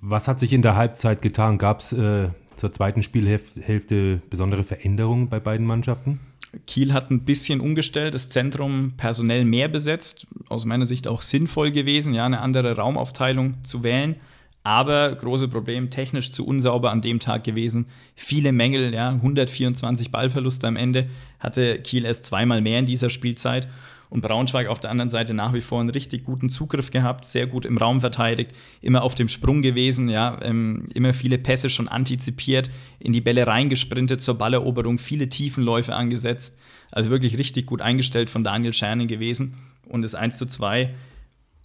Was 0.00 0.26
hat 0.26 0.40
sich 0.40 0.54
in 0.54 0.62
der 0.62 0.74
Halbzeit 0.74 1.20
getan? 1.20 1.58
Gab 1.58 1.80
es 1.80 1.92
äh, 1.92 2.30
zur 2.56 2.72
zweiten 2.72 3.02
Spielhälfte 3.02 4.22
besondere 4.30 4.64
Veränderungen 4.64 5.28
bei 5.28 5.38
beiden 5.38 5.66
Mannschaften? 5.66 6.18
Kiel 6.66 6.92
hat 6.92 7.10
ein 7.10 7.24
bisschen 7.24 7.60
umgestellt, 7.60 8.14
das 8.14 8.28
Zentrum 8.28 8.94
personell 8.96 9.44
mehr 9.44 9.68
besetzt, 9.68 10.26
aus 10.48 10.64
meiner 10.64 10.86
Sicht 10.86 11.06
auch 11.06 11.22
sinnvoll 11.22 11.70
gewesen, 11.70 12.14
ja, 12.14 12.26
eine 12.26 12.40
andere 12.40 12.76
Raumaufteilung 12.76 13.62
zu 13.62 13.82
wählen. 13.82 14.16
Aber 14.62 15.14
große 15.14 15.48
Problem, 15.48 15.88
technisch 15.88 16.32
zu 16.32 16.46
unsauber 16.46 16.90
an 16.90 17.00
dem 17.00 17.18
Tag 17.18 17.44
gewesen. 17.44 17.86
Viele 18.14 18.52
Mängel, 18.52 18.92
ja, 18.92 19.10
124 19.10 20.10
Ballverluste 20.10 20.66
am 20.66 20.76
Ende, 20.76 21.08
hatte 21.38 21.80
Kiel 21.80 22.04
erst 22.04 22.26
zweimal 22.26 22.60
mehr 22.60 22.78
in 22.78 22.86
dieser 22.86 23.08
Spielzeit. 23.08 23.68
Und 24.10 24.22
Braunschweig 24.22 24.66
auf 24.66 24.80
der 24.80 24.90
anderen 24.90 25.08
Seite 25.08 25.34
nach 25.34 25.54
wie 25.54 25.60
vor 25.60 25.80
einen 25.80 25.90
richtig 25.90 26.24
guten 26.24 26.48
Zugriff 26.48 26.90
gehabt, 26.90 27.24
sehr 27.24 27.46
gut 27.46 27.64
im 27.64 27.78
Raum 27.78 28.00
verteidigt, 28.00 28.50
immer 28.80 29.02
auf 29.02 29.14
dem 29.14 29.28
Sprung 29.28 29.62
gewesen, 29.62 30.08
ja, 30.08 30.36
ähm, 30.42 30.86
immer 30.94 31.14
viele 31.14 31.38
Pässe 31.38 31.70
schon 31.70 31.86
antizipiert, 31.86 32.70
in 32.98 33.12
die 33.12 33.20
Bälle 33.20 33.46
reingesprintet 33.46 34.20
zur 34.20 34.36
Balleroberung, 34.36 34.98
viele 34.98 35.28
Tiefenläufe 35.28 35.94
angesetzt. 35.94 36.58
Also 36.90 37.10
wirklich 37.10 37.38
richtig 37.38 37.66
gut 37.66 37.80
eingestellt 37.80 38.30
von 38.30 38.42
Daniel 38.42 38.72
Scherning 38.72 39.06
gewesen. 39.06 39.54
Und 39.88 40.02
das 40.02 40.16
1 40.16 40.38
zu 40.38 40.46
2 40.46 40.92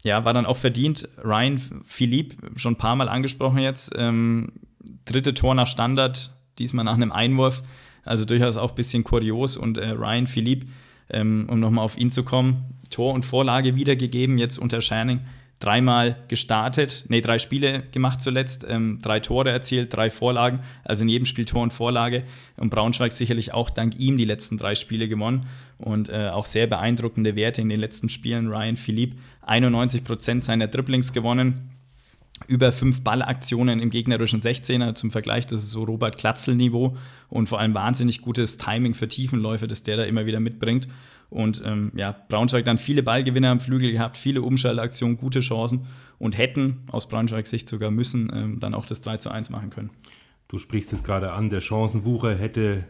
ja, 0.04 0.24
war 0.24 0.34
dann 0.34 0.46
auch 0.46 0.58
verdient. 0.58 1.10
Ryan 1.24 1.60
Philipp, 1.84 2.36
schon 2.58 2.74
ein 2.74 2.78
paar 2.78 2.96
Mal 2.96 3.10
angesprochen 3.10 3.58
jetzt, 3.58 3.92
ähm, 3.98 4.52
dritte 5.06 5.34
Tor 5.34 5.56
nach 5.56 5.68
Standard, 5.68 6.32
diesmal 6.60 6.86
nach 6.86 6.94
einem 6.94 7.12
Einwurf. 7.12 7.64
Also 8.04 8.25
durchaus 8.25 8.56
auch 8.56 8.70
ein 8.70 8.75
bisschen 8.75 9.04
kurios. 9.04 9.58
Und 9.58 9.80
äh, 9.80 9.90
Ryan 9.90 10.28
Philipp 10.28 10.68
ähm, 11.10 11.48
um 11.50 11.60
nochmal 11.60 11.86
auf 11.86 11.98
ihn 11.98 12.10
zu 12.10 12.24
kommen, 12.24 12.66
Tor 12.90 13.14
und 13.14 13.26
Vorlage 13.26 13.76
wiedergegeben, 13.76 14.38
jetzt 14.38 14.58
unter 14.58 14.82
Scherning. 14.82 15.22
Dreimal 15.60 16.18
gestartet, 16.28 17.06
nee, 17.08 17.22
drei 17.22 17.40
Spiele 17.40 17.84
gemacht 17.92 18.20
zuletzt, 18.20 18.66
ähm, 18.70 19.00
drei 19.02 19.22
Tore 19.22 19.52
erzielt, 19.52 19.94
drei 19.94 20.10
Vorlagen, 20.10 20.60
also 20.84 21.04
in 21.04 21.10
jedem 21.10 21.26
Spiel 21.26 21.46
Tor 21.46 21.64
und 21.64 21.72
Vorlage. 21.72 22.24
Und 22.58 22.72
Braunschweig 22.72 23.14
sicherlich 23.14 23.54
auch 23.54 23.70
dank 23.70 23.98
ihm 23.98 24.18
die 24.18 24.26
letzten 24.26 24.58
drei 24.58 24.76
Spiele 24.76 25.08
gewonnen 25.08 25.46
und 25.78 26.10
äh, 26.10 26.28
auch 26.28 26.46
sehr 26.46 26.68
beeindruckende 26.68 27.38
Werte 27.38 27.62
in 27.62 27.70
den 27.70 27.80
letzten 27.80 28.10
Spielen. 28.10 28.48
Ryan 28.48 28.76
Philipp, 28.76 29.18
91 29.44 30.04
Prozent 30.04 30.44
seiner 30.44 30.68
Dribblings 30.68 31.14
gewonnen, 31.14 31.75
über 32.48 32.72
fünf 32.72 33.01
Ballaktionen 33.01 33.80
im 33.80 33.89
gegnerischen 33.89 34.39
16er. 34.39 34.94
Zum 34.96 35.12
Vergleich, 35.12 35.48
das 35.48 35.63
ist 35.63 35.72
so 35.72 35.84
Robert 35.84 36.18
Klatzel-Niveau 36.18 36.98
und 37.30 37.48
vor 37.48 37.60
allem 37.60 37.74
wahnsinnig 37.74 38.22
gutes 38.22 38.58
Timing 38.58 38.94
für 38.94 39.08
Tiefenläufe, 39.08 39.68
das 39.68 39.84
der 39.84 39.98
da 39.98 40.04
immer 40.04 40.25
wieder 40.25 40.39
mitbringt. 40.39 40.88
Und 41.30 41.62
ähm, 41.65 41.92
ja, 41.96 42.15
Braunschweig 42.30 42.65
dann 42.65 42.77
viele 42.77 43.04
Ballgewinner 43.04 43.50
am 43.50 43.60
Flügel 43.60 43.92
gehabt, 43.92 44.18
viele 44.18 44.42
Umschaltaktionen, 44.42 45.18
gute 45.18 45.39
Chancen 45.39 45.88
und 46.20 46.38
hätten 46.38 46.84
aus 46.92 47.10
Braunschweigs 47.10 47.50
Sicht 47.50 47.68
sogar 47.68 47.92
müssen 47.92 48.32
ähm, 48.34 48.60
dann 48.60 48.74
auch 48.74 48.86
das 48.86 49.01
3 49.01 49.18
zu 49.18 49.30
1 49.32 49.50
machen 49.50 49.70
können. 49.70 49.89
Du 50.48 50.60
sprichst 50.60 50.94
es 50.94 51.04
gerade 51.04 51.32
an, 51.32 51.50
der 51.50 51.62
Chancenwucher 51.62 52.36
hätte 52.36 52.86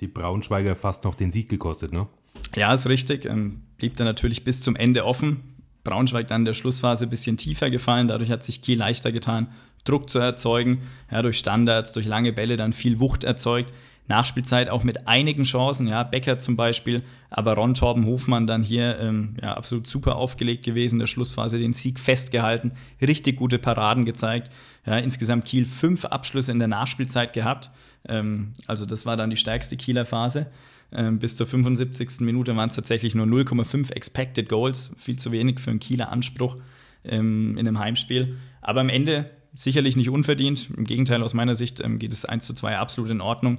die 0.00 0.06
Braunschweiger 0.06 0.76
fast 0.76 1.04
noch 1.04 1.16
den 1.16 1.30
Sieg 1.30 1.48
gekostet, 1.48 1.92
ne? 1.92 2.06
Ja, 2.54 2.72
ist 2.72 2.88
richtig. 2.88 3.24
Ähm, 3.24 3.62
blieb 3.78 3.96
dann 3.96 4.06
natürlich 4.06 4.44
bis 4.44 4.60
zum 4.60 4.76
Ende 4.76 5.04
offen. 5.04 5.57
Braunschweig 5.88 6.26
dann 6.26 6.42
in 6.42 6.46
der 6.46 6.52
Schlussphase 6.52 7.06
ein 7.06 7.10
bisschen 7.10 7.36
tiefer 7.36 7.70
gefallen. 7.70 8.08
Dadurch 8.08 8.30
hat 8.30 8.42
sich 8.42 8.62
Kiel 8.62 8.78
leichter 8.78 9.12
getan, 9.12 9.48
Druck 9.84 10.10
zu 10.10 10.18
erzeugen. 10.18 10.82
Ja, 11.10 11.22
durch 11.22 11.38
Standards, 11.38 11.92
durch 11.92 12.06
lange 12.06 12.32
Bälle 12.32 12.56
dann 12.56 12.72
viel 12.72 13.00
Wucht 13.00 13.24
erzeugt. 13.24 13.72
Nachspielzeit 14.08 14.70
auch 14.70 14.84
mit 14.84 15.06
einigen 15.06 15.44
Chancen, 15.44 15.86
ja, 15.86 16.02
Becker 16.02 16.38
zum 16.38 16.56
Beispiel, 16.56 17.02
aber 17.28 17.54
Ron 17.54 17.74
Torben 17.74 18.06
Hofmann 18.06 18.46
dann 18.46 18.62
hier 18.62 18.98
ähm, 19.00 19.36
ja, 19.42 19.54
absolut 19.54 19.86
super 19.86 20.16
aufgelegt 20.16 20.64
gewesen, 20.64 20.94
in 20.94 21.00
der 21.00 21.06
Schlussphase 21.06 21.58
den 21.58 21.74
Sieg 21.74 22.00
festgehalten, 22.00 22.72
richtig 23.02 23.36
gute 23.36 23.58
Paraden 23.58 24.06
gezeigt. 24.06 24.50
Ja, 24.86 24.96
insgesamt 24.96 25.44
Kiel 25.44 25.66
fünf 25.66 26.06
Abschlüsse 26.06 26.52
in 26.52 26.58
der 26.58 26.68
Nachspielzeit 26.68 27.34
gehabt. 27.34 27.70
Ähm, 28.08 28.54
also 28.66 28.86
das 28.86 29.04
war 29.04 29.18
dann 29.18 29.28
die 29.28 29.36
stärkste 29.36 29.76
Kieler 29.76 30.06
Phase. 30.06 30.50
Ähm, 30.92 31.18
bis 31.18 31.36
zur 31.36 31.46
75. 31.46 32.20
Minute 32.20 32.56
waren 32.56 32.68
es 32.68 32.76
tatsächlich 32.76 33.14
nur 33.14 33.26
0,5 33.26 33.92
Expected 33.92 34.48
Goals, 34.48 34.92
viel 34.96 35.18
zu 35.18 35.32
wenig 35.32 35.60
für 35.60 35.70
einen 35.70 35.80
Kieler 35.80 36.10
Anspruch 36.10 36.56
ähm, 37.04 37.58
in 37.58 37.68
einem 37.68 37.78
Heimspiel. 37.78 38.36
Aber 38.62 38.80
am 38.80 38.88
Ende 38.88 39.30
sicherlich 39.54 39.96
nicht 39.96 40.08
unverdient. 40.08 40.70
Im 40.76 40.84
Gegenteil, 40.84 41.22
aus 41.22 41.34
meiner 41.34 41.54
Sicht 41.54 41.80
ähm, 41.80 41.98
geht 41.98 42.12
es 42.12 42.24
1 42.24 42.46
zu 42.46 42.54
2 42.54 42.78
absolut 42.78 43.10
in 43.10 43.20
Ordnung. 43.20 43.58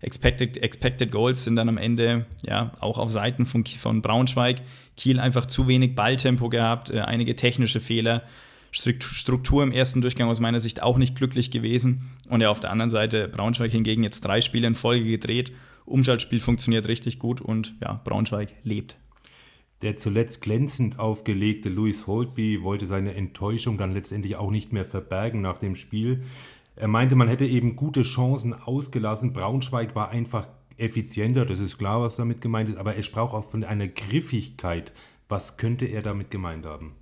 Expected, 0.00 0.58
expected 0.58 1.10
Goals 1.10 1.42
sind 1.42 1.56
dann 1.56 1.68
am 1.68 1.78
Ende 1.78 2.26
ja 2.46 2.72
auch 2.78 2.98
auf 2.98 3.10
Seiten 3.10 3.46
von, 3.46 3.66
von 3.66 4.00
Braunschweig. 4.00 4.58
Kiel 4.96 5.18
einfach 5.18 5.46
zu 5.46 5.66
wenig 5.66 5.96
Balltempo 5.96 6.48
gehabt, 6.48 6.90
äh, 6.90 7.00
einige 7.00 7.34
technische 7.34 7.80
Fehler. 7.80 8.22
Struktur 8.70 9.62
im 9.62 9.72
ersten 9.72 10.02
Durchgang 10.02 10.28
aus 10.28 10.40
meiner 10.40 10.60
Sicht 10.60 10.82
auch 10.82 10.98
nicht 10.98 11.16
glücklich 11.16 11.50
gewesen. 11.50 12.10
Und 12.28 12.42
ja, 12.42 12.50
auf 12.50 12.60
der 12.60 12.70
anderen 12.70 12.90
Seite 12.90 13.26
Braunschweig 13.26 13.72
hingegen 13.72 14.02
jetzt 14.02 14.20
drei 14.20 14.42
Spiele 14.42 14.66
in 14.66 14.74
Folge 14.74 15.06
gedreht 15.06 15.52
Umschaltspiel 15.88 16.40
funktioniert 16.40 16.88
richtig 16.88 17.18
gut 17.18 17.40
und 17.40 17.74
ja, 17.82 18.00
Braunschweig 18.04 18.54
lebt. 18.62 18.96
Der 19.82 19.96
zuletzt 19.96 20.40
glänzend 20.40 20.98
aufgelegte 20.98 21.68
Louis 21.68 22.06
Holtby 22.06 22.62
wollte 22.62 22.86
seine 22.86 23.14
Enttäuschung 23.14 23.78
dann 23.78 23.92
letztendlich 23.92 24.36
auch 24.36 24.50
nicht 24.50 24.72
mehr 24.72 24.84
verbergen 24.84 25.40
nach 25.40 25.58
dem 25.58 25.76
Spiel. 25.76 26.24
Er 26.74 26.88
meinte, 26.88 27.14
man 27.14 27.28
hätte 27.28 27.46
eben 27.46 27.76
gute 27.76 28.02
Chancen 28.02 28.54
ausgelassen. 28.54 29.32
Braunschweig 29.32 29.94
war 29.94 30.10
einfach 30.10 30.48
effizienter, 30.76 31.44
das 31.44 31.58
ist 31.58 31.78
klar, 31.78 32.00
was 32.00 32.16
damit 32.16 32.40
gemeint 32.40 32.68
ist, 32.68 32.78
aber 32.78 32.94
er 32.94 33.02
sprach 33.02 33.32
auch 33.32 33.50
von 33.50 33.64
einer 33.64 33.88
Griffigkeit. 33.88 34.92
Was 35.28 35.56
könnte 35.56 35.84
er 35.86 36.02
damit 36.02 36.30
gemeint 36.30 36.64
haben? 36.64 36.94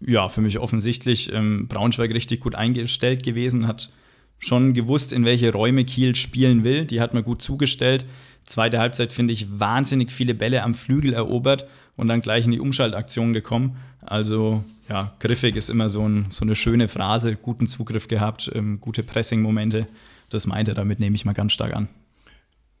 Ja, 0.00 0.28
für 0.28 0.40
mich 0.40 0.58
offensichtlich 0.58 1.32
ähm, 1.32 1.68
Braunschweig 1.68 2.12
richtig 2.12 2.40
gut 2.40 2.54
eingestellt 2.54 3.22
gewesen, 3.22 3.66
hat 3.66 3.92
schon 4.38 4.74
gewusst, 4.74 5.12
in 5.12 5.24
welche 5.24 5.52
Räume 5.52 5.84
Kiel 5.84 6.14
spielen 6.14 6.64
will. 6.64 6.84
Die 6.84 7.00
hat 7.00 7.14
man 7.14 7.24
gut 7.24 7.42
zugestellt. 7.42 8.06
Zweite 8.44 8.78
Halbzeit 8.78 9.12
finde 9.12 9.32
ich 9.32 9.58
wahnsinnig 9.58 10.12
viele 10.12 10.34
Bälle 10.34 10.62
am 10.62 10.74
Flügel 10.74 11.12
erobert 11.12 11.66
und 11.96 12.06
dann 12.06 12.20
gleich 12.20 12.44
in 12.44 12.52
die 12.52 12.60
Umschaltaktion 12.60 13.32
gekommen. 13.32 13.76
Also 14.00 14.62
ja, 14.88 15.14
griffig 15.18 15.56
ist 15.56 15.68
immer 15.68 15.88
so, 15.88 16.08
ein, 16.08 16.26
so 16.30 16.44
eine 16.44 16.54
schöne 16.54 16.88
Phrase, 16.88 17.36
guten 17.36 17.66
Zugriff 17.66 18.06
gehabt, 18.08 18.50
ähm, 18.54 18.80
gute 18.80 19.02
Pressing-Momente. 19.02 19.88
Das 20.28 20.46
meint 20.46 20.68
er, 20.68 20.74
damit 20.74 21.00
nehme 21.00 21.16
ich 21.16 21.24
mal 21.24 21.32
ganz 21.32 21.52
stark 21.52 21.74
an. 21.74 21.88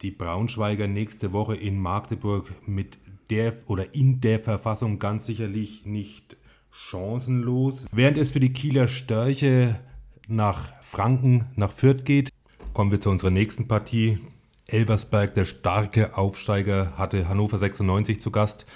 Die 0.02 0.10
Braunschweiger 0.10 0.86
nächste 0.86 1.32
Woche 1.32 1.56
in 1.56 1.78
Magdeburg 1.78 2.52
mit 2.66 2.98
der 3.30 3.54
oder 3.66 3.94
in 3.94 4.20
der 4.20 4.40
Verfassung 4.40 4.98
ganz 4.98 5.26
sicherlich 5.26 5.84
nicht 5.84 6.36
chancenlos. 6.70 7.86
Während 7.90 8.18
es 8.18 8.32
für 8.32 8.40
die 8.40 8.52
Kieler 8.52 8.88
Störche 8.88 9.80
nach 10.26 10.70
Franken, 10.82 11.46
nach 11.56 11.72
Fürth 11.72 12.04
geht. 12.04 12.30
Kommen 12.72 12.90
wir 12.90 13.00
zu 13.00 13.10
unserer 13.10 13.30
nächsten 13.30 13.68
Partie. 13.68 14.18
Elversberg, 14.66 15.34
der 15.34 15.44
starke 15.44 16.16
Aufsteiger, 16.16 16.92
hatte 16.96 17.28
Hannover 17.28 17.58
96 17.58 18.20
zu 18.20 18.30
Gast. 18.30 18.66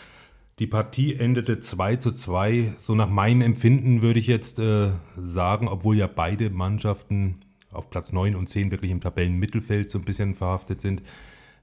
Die 0.60 0.66
Partie 0.66 1.14
endete 1.14 1.60
2 1.60 1.96
zu 1.96 2.12
2. 2.12 2.74
So 2.78 2.94
nach 2.94 3.08
meinem 3.08 3.40
Empfinden 3.40 4.02
würde 4.02 4.20
ich 4.20 4.26
jetzt 4.26 4.58
äh, 4.58 4.90
sagen, 5.16 5.68
obwohl 5.68 5.96
ja 5.96 6.06
beide 6.06 6.50
Mannschaften 6.50 7.40
auf 7.72 7.90
Platz 7.90 8.12
9 8.12 8.36
und 8.36 8.48
10 8.48 8.70
wirklich 8.70 8.92
im 8.92 9.00
Tabellenmittelfeld 9.00 9.90
so 9.90 9.98
ein 9.98 10.04
bisschen 10.04 10.34
verhaftet 10.34 10.80
sind, 10.80 11.02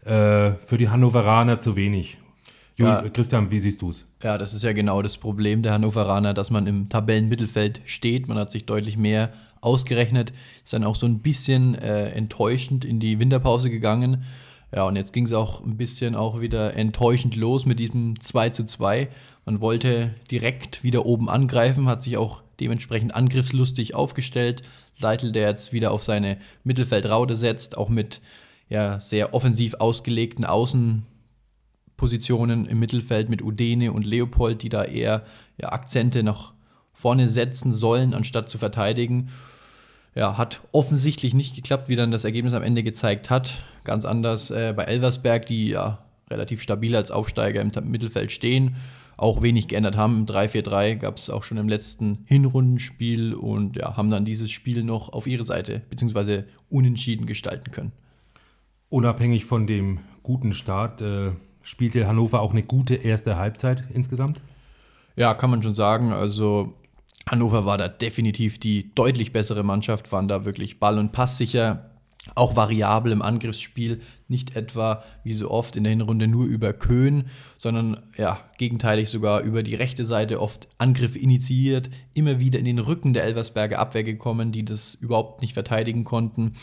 äh, 0.04 0.54
für 0.66 0.78
die 0.78 0.90
Hannoveraner 0.90 1.60
zu 1.60 1.76
wenig. 1.76 2.18
Ja. 2.78 3.10
Christian, 3.10 3.50
wie 3.50 3.60
siehst 3.60 3.82
du 3.82 3.90
es? 3.90 4.06
Ja, 4.24 4.38
das 4.38 4.54
ist 4.54 4.64
ja 4.64 4.72
genau 4.72 5.02
das 5.02 5.18
Problem 5.18 5.64
der 5.64 5.74
Hannoveraner, 5.74 6.34
dass 6.34 6.52
man 6.52 6.68
im 6.68 6.88
Tabellenmittelfeld 6.88 7.82
steht. 7.86 8.28
Man 8.28 8.38
hat 8.38 8.52
sich 8.52 8.66
deutlich 8.66 8.98
mehr 8.98 9.34
ausgerechnet, 9.62 10.32
ist 10.64 10.74
dann 10.74 10.84
auch 10.84 10.96
so 10.96 11.08
ein 11.08 11.20
bisschen 11.20 11.76
äh, 11.76 12.10
enttäuschend 12.10 12.86
in 12.86 13.00
die 13.00 13.20
Winterpause 13.20 13.70
gegangen. 13.72 14.24
Ja, 14.76 14.84
und 14.84 14.96
jetzt 14.96 15.14
ging 15.14 15.26
es 15.26 15.34
auch 15.34 15.64
ein 15.64 15.78
bisschen 15.78 16.16
auch 16.16 16.40
wieder 16.40 16.76
enttäuschend 16.76 17.36
los 17.36 17.66
mit 17.66 17.80
diesem 17.80 18.20
2 18.20 18.50
zu 18.50 18.66
2. 18.66 19.08
Man 19.46 19.62
wollte 19.62 20.14
direkt 20.30 20.84
wieder 20.84 21.06
oben 21.06 21.30
angreifen, 21.30 21.88
hat 21.88 22.04
sich 22.04 22.18
auch 22.18 22.44
dementsprechend 22.60 23.16
angriffslustig 23.16 23.96
aufgestellt. 23.96 24.62
Leitl, 25.00 25.32
der 25.32 25.50
jetzt 25.50 25.74
wieder 25.74 25.92
auf 25.92 26.04
seine 26.04 26.38
Mittelfeldraute 26.64 27.36
setzt, 27.36 27.78
auch 27.78 27.90
mit 27.90 28.20
ja, 28.70 29.00
sehr 29.00 29.34
offensiv 29.34 29.76
ausgelegten 29.76 30.44
Außenpositionen 31.98 32.68
im 32.68 32.78
Mittelfeld 32.80 33.28
mit 33.28 33.42
Udene 33.42 33.92
und 33.92 34.06
Leopold, 34.06 34.62
die 34.62 34.70
da 34.70 34.84
eher 34.84 35.26
ja, 35.60 35.72
Akzente 35.72 36.22
nach 36.22 36.54
vorne 36.94 37.28
setzen 37.28 37.74
sollen, 37.74 38.14
anstatt 38.14 38.50
zu 38.50 38.60
verteidigen. 38.60 39.30
Ja, 40.14 40.38
hat 40.38 40.62
offensichtlich 40.72 41.34
nicht 41.34 41.56
geklappt, 41.56 41.90
wie 41.90 41.96
dann 41.96 42.12
das 42.12 42.24
Ergebnis 42.24 42.54
am 42.54 42.62
Ende 42.62 42.84
gezeigt 42.84 43.32
hat. 43.32 43.64
Ganz 43.84 44.06
anders 44.06 44.52
äh, 44.52 44.74
bei 44.76 44.84
Elversberg, 44.84 45.48
die 45.48 45.70
ja 45.70 46.06
relativ 46.30 46.62
stabil 46.62 46.96
als 46.96 47.10
Aufsteiger 47.10 47.62
im 47.62 47.72
Mittelfeld 47.86 48.32
stehen, 48.32 48.76
auch 49.16 49.42
wenig 49.42 49.68
geändert 49.68 49.98
haben. 49.98 50.20
Im 50.20 50.26
3-4-3 50.26 50.96
gab 50.98 51.18
es 51.18 51.32
auch 51.32 51.44
schon 51.44 51.58
im 51.58 51.70
letzten 51.70 52.20
Hinrundenspiel 52.26 53.34
und 53.34 53.78
ja, 53.78 53.98
haben 53.98 54.12
dann 54.12 54.26
dieses 54.26 54.52
Spiel 54.52 54.84
noch 54.84 55.14
auf 55.14 55.26
ihre 55.26 55.44
Seite 55.44 55.82
bzw. 55.90 56.44
unentschieden 56.70 57.26
gestalten 57.26 57.72
können. 57.72 57.92
Unabhängig 58.90 59.46
von 59.46 59.66
dem 59.66 60.00
guten 60.24 60.54
Start, 60.54 61.02
äh, 61.02 61.32
spielte 61.68 62.08
Hannover 62.08 62.42
auch 62.42 62.52
eine 62.52 62.64
gute 62.64 62.96
erste 62.96 63.38
Halbzeit 63.38 63.84
insgesamt? 63.94 64.42
Ja, 65.18 65.34
kann 65.34 65.50
man 65.50 65.62
schon 65.62 65.76
sagen. 65.76 66.14
Also 66.14 66.74
Hannover 67.30 67.66
war 67.66 67.78
da 67.78 67.90
definitiv 67.90 68.58
die 68.58 68.94
deutlich 68.96 69.34
bessere 69.34 69.64
Mannschaft, 69.64 70.12
waren 70.12 70.30
da 70.30 70.46
wirklich 70.46 70.80
ball- 70.80 70.98
und 70.98 71.12
passsicher, 71.12 71.92
auch 72.36 72.56
variabel 72.56 73.12
im 73.12 73.22
Angriffsspiel, 73.22 74.02
nicht 74.30 74.56
etwa 74.56 75.04
wie 75.24 75.34
so 75.34 75.52
oft 75.52 75.76
in 75.76 75.84
der 75.84 75.92
Hinrunde 75.92 76.28
nur 76.28 76.46
über 76.46 76.72
Köhn, 76.72 77.26
sondern 77.58 78.02
ja, 78.18 78.40
gegenteilig 78.58 79.10
sogar 79.10 79.42
über 79.42 79.62
die 79.62 79.76
rechte 79.76 80.06
Seite 80.06 80.42
oft 80.42 80.70
Angriffe 80.78 81.20
initiiert, 81.20 81.90
immer 82.16 82.40
wieder 82.40 82.60
in 82.60 82.66
den 82.66 82.80
Rücken 82.80 83.14
der 83.14 83.24
Elversberger 83.24 83.80
Abwehr 83.80 84.04
gekommen, 84.04 84.52
die 84.52 84.64
das 84.64 84.96
überhaupt 84.96 85.42
nicht 85.42 85.54
verteidigen 85.54 86.06
konnten 86.06 86.54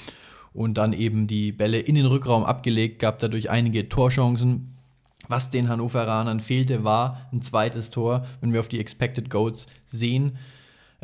und 0.55 0.79
dann 0.79 0.93
eben 0.93 1.27
die 1.27 1.53
Bälle 1.53 1.79
in 1.79 1.95
den 1.95 2.07
Rückraum 2.07 2.45
abgelegt, 2.45 3.01
gab 3.01 3.19
dadurch 3.19 3.51
einige 3.51 3.89
Torchancen. 3.89 4.74
Was 5.29 5.51
den 5.51 5.69
Hannoveranern 5.69 6.41
fehlte, 6.41 6.85
war 6.85 7.29
ein 7.33 7.43
zweites 7.43 7.91
Tor, 7.91 8.27
wenn 8.41 8.53
wir 8.53 8.61
auf 8.61 8.69
die 8.69 8.81
Expected 8.81 9.31
Goals 9.31 9.67
sehen 9.87 10.39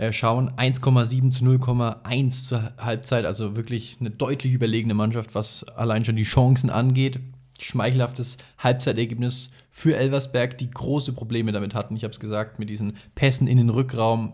äh, 0.01 0.13
schauen. 0.15 0.49
1,7 0.53 1.31
zu 1.31 1.45
0,1 1.45 2.47
zur 2.47 2.73
Halbzeit, 2.79 3.27
also 3.27 3.55
wirklich 3.55 3.99
eine 4.01 4.11
deutlich 4.11 4.55
überlegene 4.55 4.95
Mannschaft, 4.95 5.35
was 5.35 5.65
allein 5.65 6.05
schon 6.07 6.17
die 6.17 6.23
Chancen 6.23 6.71
angeht. 6.71 7.21
Schmeichelhaftes 7.61 8.39
Halbzeitergebnis 8.59 9.51
für 9.71 9.95
Elversberg, 9.95 10.57
die 10.57 10.71
große 10.71 11.13
Probleme 11.13 11.53
damit 11.53 11.75
hatten. 11.75 11.97
Ich 11.97 12.05
habe 12.05 12.13
es 12.13 12.21
gesagt, 12.21 12.59
mit 12.59 12.71
diesen 12.71 12.97
Pässen 13.15 13.47
in 13.47 13.59
den 13.59 13.69
Rückraum. 13.69 14.33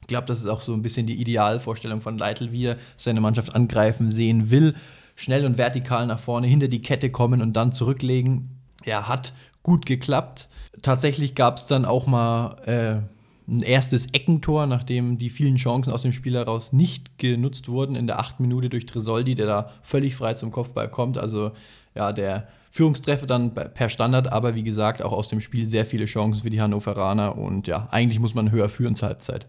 Ich 0.00 0.06
glaube, 0.06 0.26
das 0.26 0.40
ist 0.40 0.46
auch 0.46 0.60
so 0.60 0.72
ein 0.72 0.82
bisschen 0.82 1.06
die 1.06 1.20
Idealvorstellung 1.20 2.00
von 2.00 2.16
Leitl, 2.16 2.50
wie 2.50 2.66
er 2.66 2.78
seine 2.96 3.20
Mannschaft 3.20 3.54
angreifen 3.54 4.10
sehen 4.10 4.50
will. 4.50 4.74
Schnell 5.14 5.44
und 5.44 5.58
vertikal 5.58 6.06
nach 6.06 6.20
vorne, 6.20 6.46
hinter 6.46 6.68
die 6.68 6.80
Kette 6.80 7.10
kommen 7.10 7.42
und 7.42 7.52
dann 7.52 7.72
zurücklegen. 7.72 8.61
Ja, 8.84 9.08
hat 9.08 9.32
gut 9.62 9.86
geklappt. 9.86 10.48
Tatsächlich 10.82 11.34
gab 11.34 11.56
es 11.58 11.66
dann 11.66 11.84
auch 11.84 12.06
mal 12.06 12.56
äh, 12.66 13.50
ein 13.50 13.60
erstes 13.60 14.06
Eckentor, 14.12 14.66
nachdem 14.66 15.18
die 15.18 15.30
vielen 15.30 15.56
Chancen 15.56 15.92
aus 15.92 16.02
dem 16.02 16.12
Spiel 16.12 16.34
heraus 16.34 16.72
nicht 16.72 17.18
genutzt 17.18 17.68
wurden 17.68 17.96
in 17.96 18.06
der 18.06 18.18
achten 18.18 18.42
Minute 18.42 18.68
durch 18.68 18.86
Tresoldi, 18.86 19.34
der 19.34 19.46
da 19.46 19.70
völlig 19.82 20.16
frei 20.16 20.34
zum 20.34 20.50
Kopfball 20.50 20.88
kommt. 20.88 21.18
Also 21.18 21.52
ja, 21.94 22.12
der 22.12 22.48
Führungstreffer 22.70 23.26
dann 23.26 23.54
per 23.54 23.88
Standard, 23.90 24.32
aber 24.32 24.54
wie 24.54 24.62
gesagt, 24.62 25.02
auch 25.02 25.12
aus 25.12 25.28
dem 25.28 25.40
Spiel 25.40 25.66
sehr 25.66 25.84
viele 25.84 26.06
Chancen 26.06 26.42
für 26.42 26.50
die 26.50 26.62
Hannoveraner 26.62 27.36
und 27.36 27.66
ja, 27.66 27.88
eigentlich 27.90 28.18
muss 28.18 28.34
man 28.34 28.50
höher 28.50 28.70
führen 28.70 28.96
zur 28.96 29.08
Halbzeit. 29.08 29.46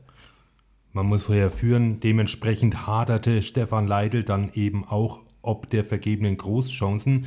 Man 0.92 1.06
muss 1.06 1.30
höher 1.30 1.50
führen, 1.50 2.02
dementsprechend 2.02 2.86
haderte 2.86 3.42
Stefan 3.42 3.88
Leidl 3.88 4.24
dann 4.24 4.52
eben 4.54 4.86
auch 4.86 5.22
ob 5.44 5.70
der 5.70 5.84
vergebenen 5.84 6.38
Großchancen. 6.38 7.26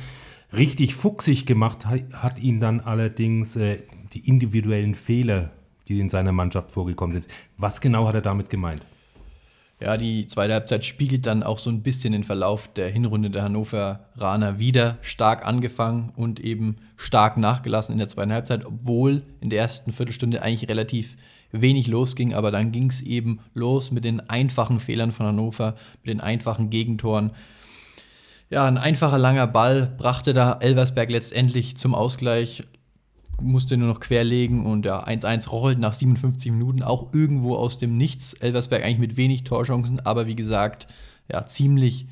Richtig 0.53 0.95
fuchsig 0.95 1.45
gemacht 1.45 1.85
hat 1.85 2.39
ihn 2.39 2.59
dann 2.59 2.79
allerdings 2.79 3.55
äh, 3.55 3.83
die 4.13 4.27
individuellen 4.27 4.95
Fehler 4.95 5.51
die 5.87 5.99
in 5.99 6.09
seiner 6.09 6.31
Mannschaft 6.31 6.71
vorgekommen 6.71 7.13
sind. 7.13 7.31
Was 7.57 7.81
genau 7.81 8.07
hat 8.07 8.15
er 8.15 8.21
damit 8.21 8.49
gemeint? 8.49 8.85
Ja, 9.79 9.95
die 9.95 10.25
zweite 10.25 10.53
Halbzeit 10.53 10.85
spiegelt 10.85 11.27
dann 11.27 11.43
auch 11.43 11.59
so 11.59 11.69
ein 11.69 11.83
bisschen 11.83 12.13
den 12.13 12.23
Verlauf 12.23 12.67
der 12.67 12.89
Hinrunde 12.89 13.29
der 13.29 13.43
Hannoveraner 13.43 14.57
wieder 14.57 14.97
stark 15.01 15.45
angefangen 15.45 16.11
und 16.15 16.39
eben 16.39 16.77
stark 16.95 17.37
nachgelassen 17.37 17.93
in 17.93 17.99
der 17.99 18.09
zweiten 18.09 18.33
Halbzeit, 18.33 18.65
obwohl 18.65 19.21
in 19.39 19.51
der 19.51 19.59
ersten 19.59 19.93
Viertelstunde 19.93 20.41
eigentlich 20.41 20.67
relativ 20.67 21.15
wenig 21.51 21.87
losging, 21.87 22.33
aber 22.33 22.49
dann 22.49 22.71
ging 22.71 22.89
es 22.89 23.01
eben 23.01 23.39
los 23.53 23.91
mit 23.91 24.03
den 24.03 24.19
einfachen 24.29 24.79
Fehlern 24.79 25.11
von 25.11 25.27
Hannover, 25.27 25.75
mit 26.03 26.11
den 26.11 26.21
einfachen 26.21 26.71
Gegentoren. 26.71 27.31
Ja, 28.49 28.65
ein 28.65 28.77
einfacher 28.77 29.17
langer 29.17 29.47
Ball 29.47 29.93
brachte 29.97 30.33
da 30.33 30.57
Elversberg 30.61 31.09
letztendlich 31.09 31.77
zum 31.77 31.93
Ausgleich 31.93 32.63
musste 33.41 33.77
nur 33.77 33.89
noch 33.89 33.99
querlegen 33.99 34.65
und 34.65 34.85
ja, 34.85 35.03
1-1 35.05 35.49
rollt 35.49 35.79
nach 35.79 35.93
57 35.93 36.51
Minuten 36.51 36.81
auch 36.81 37.13
irgendwo 37.13 37.55
aus 37.55 37.77
dem 37.77 37.97
Nichts. 37.97 38.33
Elversberg 38.33 38.83
eigentlich 38.83 38.97
mit 38.99 39.17
wenig 39.17 39.43
Torchancen, 39.43 39.99
aber 39.99 40.27
wie 40.27 40.35
gesagt, 40.35 40.87
ja, 41.31 41.45
ziemlich 41.45 42.07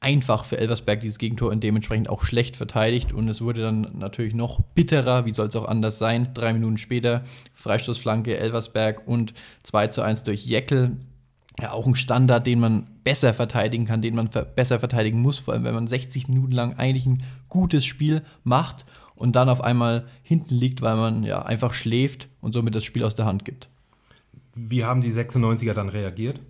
einfach 0.00 0.44
für 0.44 0.58
Elversberg 0.58 1.00
dieses 1.00 1.18
Gegentor 1.18 1.50
und 1.50 1.62
dementsprechend 1.62 2.08
auch 2.08 2.24
schlecht 2.24 2.56
verteidigt. 2.56 3.12
Und 3.12 3.28
es 3.28 3.40
wurde 3.40 3.62
dann 3.62 3.88
natürlich 3.98 4.34
noch 4.34 4.60
bitterer, 4.74 5.26
wie 5.26 5.32
soll 5.32 5.48
es 5.48 5.56
auch 5.56 5.68
anders 5.68 5.98
sein. 5.98 6.30
Drei 6.34 6.52
Minuten 6.52 6.78
später 6.78 7.24
Freistoßflanke 7.54 8.38
Elversberg 8.38 9.06
und 9.06 9.34
2 9.64 9.88
zu 9.88 10.02
1 10.02 10.22
durch 10.22 10.46
Jeckel. 10.46 10.96
Ja, 11.60 11.72
auch 11.72 11.86
ein 11.86 11.94
Standard, 11.94 12.46
den 12.46 12.60
man 12.60 12.86
besser 13.04 13.34
verteidigen 13.34 13.84
kann, 13.84 14.02
den 14.02 14.14
man 14.14 14.30
besser 14.56 14.78
verteidigen 14.78 15.20
muss, 15.20 15.38
vor 15.38 15.54
allem 15.54 15.64
wenn 15.64 15.74
man 15.74 15.88
60 15.88 16.28
Minuten 16.28 16.52
lang 16.52 16.76
eigentlich 16.78 17.06
ein 17.06 17.22
gutes 17.48 17.84
Spiel 17.84 18.22
macht 18.44 18.86
und 19.14 19.36
dann 19.36 19.50
auf 19.50 19.60
einmal 19.62 20.06
hinten 20.22 20.54
liegt, 20.54 20.80
weil 20.80 20.96
man 20.96 21.24
ja 21.24 21.42
einfach 21.42 21.74
schläft 21.74 22.28
und 22.40 22.54
somit 22.54 22.74
das 22.74 22.84
Spiel 22.84 23.04
aus 23.04 23.14
der 23.14 23.26
Hand 23.26 23.44
gibt. 23.44 23.68
Wie 24.54 24.84
haben 24.84 25.02
die 25.02 25.12
96er 25.12 25.74
dann 25.74 25.90
reagiert? 25.90 26.40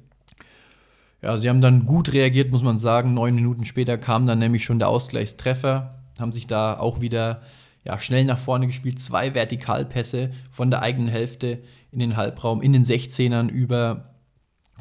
Ja, 1.23 1.37
sie 1.37 1.49
haben 1.49 1.61
dann 1.61 1.85
gut 1.85 2.13
reagiert, 2.13 2.51
muss 2.51 2.63
man 2.63 2.79
sagen. 2.79 3.13
Neun 3.13 3.35
Minuten 3.35 3.67
später 3.67 3.99
kam 3.99 4.27
dann 4.27 4.39
nämlich 4.39 4.65
schon 4.65 4.79
der 4.79 4.89
Ausgleichstreffer, 4.89 5.91
haben 6.19 6.33
sich 6.33 6.47
da 6.47 6.79
auch 6.79 7.01
wieder 7.01 7.43
ja, 7.85 7.99
schnell 7.99 8.25
nach 8.25 8.39
vorne 8.39 8.67
gespielt. 8.67 9.03
Zwei 9.03 9.35
Vertikalpässe 9.35 10.31
von 10.51 10.71
der 10.71 10.83
eigenen 10.83 11.09
Hälfte 11.09 11.59
in 11.91 11.99
den 11.99 12.17
Halbraum, 12.17 12.63
in 12.63 12.73
den 12.73 12.85
16ern 12.85 13.49
über 13.49 14.10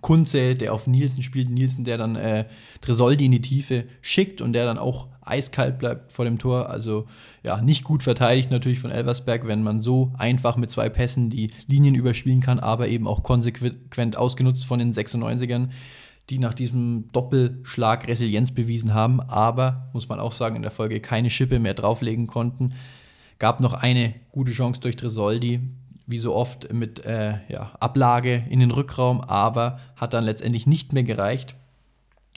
Kunze, 0.01 0.55
der 0.55 0.73
auf 0.73 0.87
Nielsen 0.87 1.23
spielt. 1.23 1.49
Nielsen, 1.49 1.83
der 1.83 1.97
dann 1.97 2.15
äh, 2.15 2.45
Tresoldi 2.81 3.25
in 3.25 3.31
die 3.31 3.41
Tiefe 3.41 3.85
schickt 4.01 4.41
und 4.41 4.53
der 4.53 4.65
dann 4.65 4.77
auch 4.77 5.07
eiskalt 5.21 5.77
bleibt 5.79 6.11
vor 6.11 6.25
dem 6.25 6.39
Tor. 6.39 6.69
Also 6.69 7.05
ja, 7.43 7.61
nicht 7.61 7.83
gut 7.83 8.03
verteidigt 8.03 8.51
natürlich 8.51 8.79
von 8.79 8.91
Elversberg, 8.91 9.47
wenn 9.47 9.63
man 9.63 9.79
so 9.79 10.11
einfach 10.17 10.57
mit 10.57 10.71
zwei 10.71 10.89
Pässen 10.89 11.29
die 11.29 11.51
Linien 11.67 11.95
überspielen 11.95 12.41
kann, 12.41 12.59
aber 12.59 12.87
eben 12.87 13.07
auch 13.07 13.23
konsequent 13.23 14.17
ausgenutzt 14.17 14.65
von 14.65 14.79
den 14.79 14.93
96ern, 14.93 15.69
die 16.29 16.39
nach 16.39 16.53
diesem 16.53 17.09
Doppelschlag 17.11 18.07
Resilienz 18.07 18.51
bewiesen 18.51 18.93
haben, 18.93 19.19
aber 19.19 19.89
muss 19.93 20.09
man 20.09 20.19
auch 20.19 20.31
sagen, 20.31 20.55
in 20.55 20.61
der 20.61 20.71
Folge 20.71 20.99
keine 20.99 21.29
Schippe 21.29 21.59
mehr 21.59 21.73
drauflegen 21.73 22.27
konnten. 22.27 22.73
Gab 23.39 23.61
noch 23.61 23.73
eine 23.73 24.15
gute 24.31 24.51
Chance 24.51 24.81
durch 24.81 24.95
Tresoldi, 24.95 25.61
wie 26.09 26.19
so 26.19 26.35
oft 26.35 26.73
mit 26.73 27.05
äh, 27.05 27.35
ja, 27.49 27.71
Ablage 27.79 28.43
in 28.49 28.59
den 28.59 28.71
Rückraum, 28.71 29.21
aber 29.21 29.79
hat 29.95 30.13
dann 30.13 30.23
letztendlich 30.23 30.67
nicht 30.67 30.93
mehr 30.93 31.03
gereicht 31.03 31.55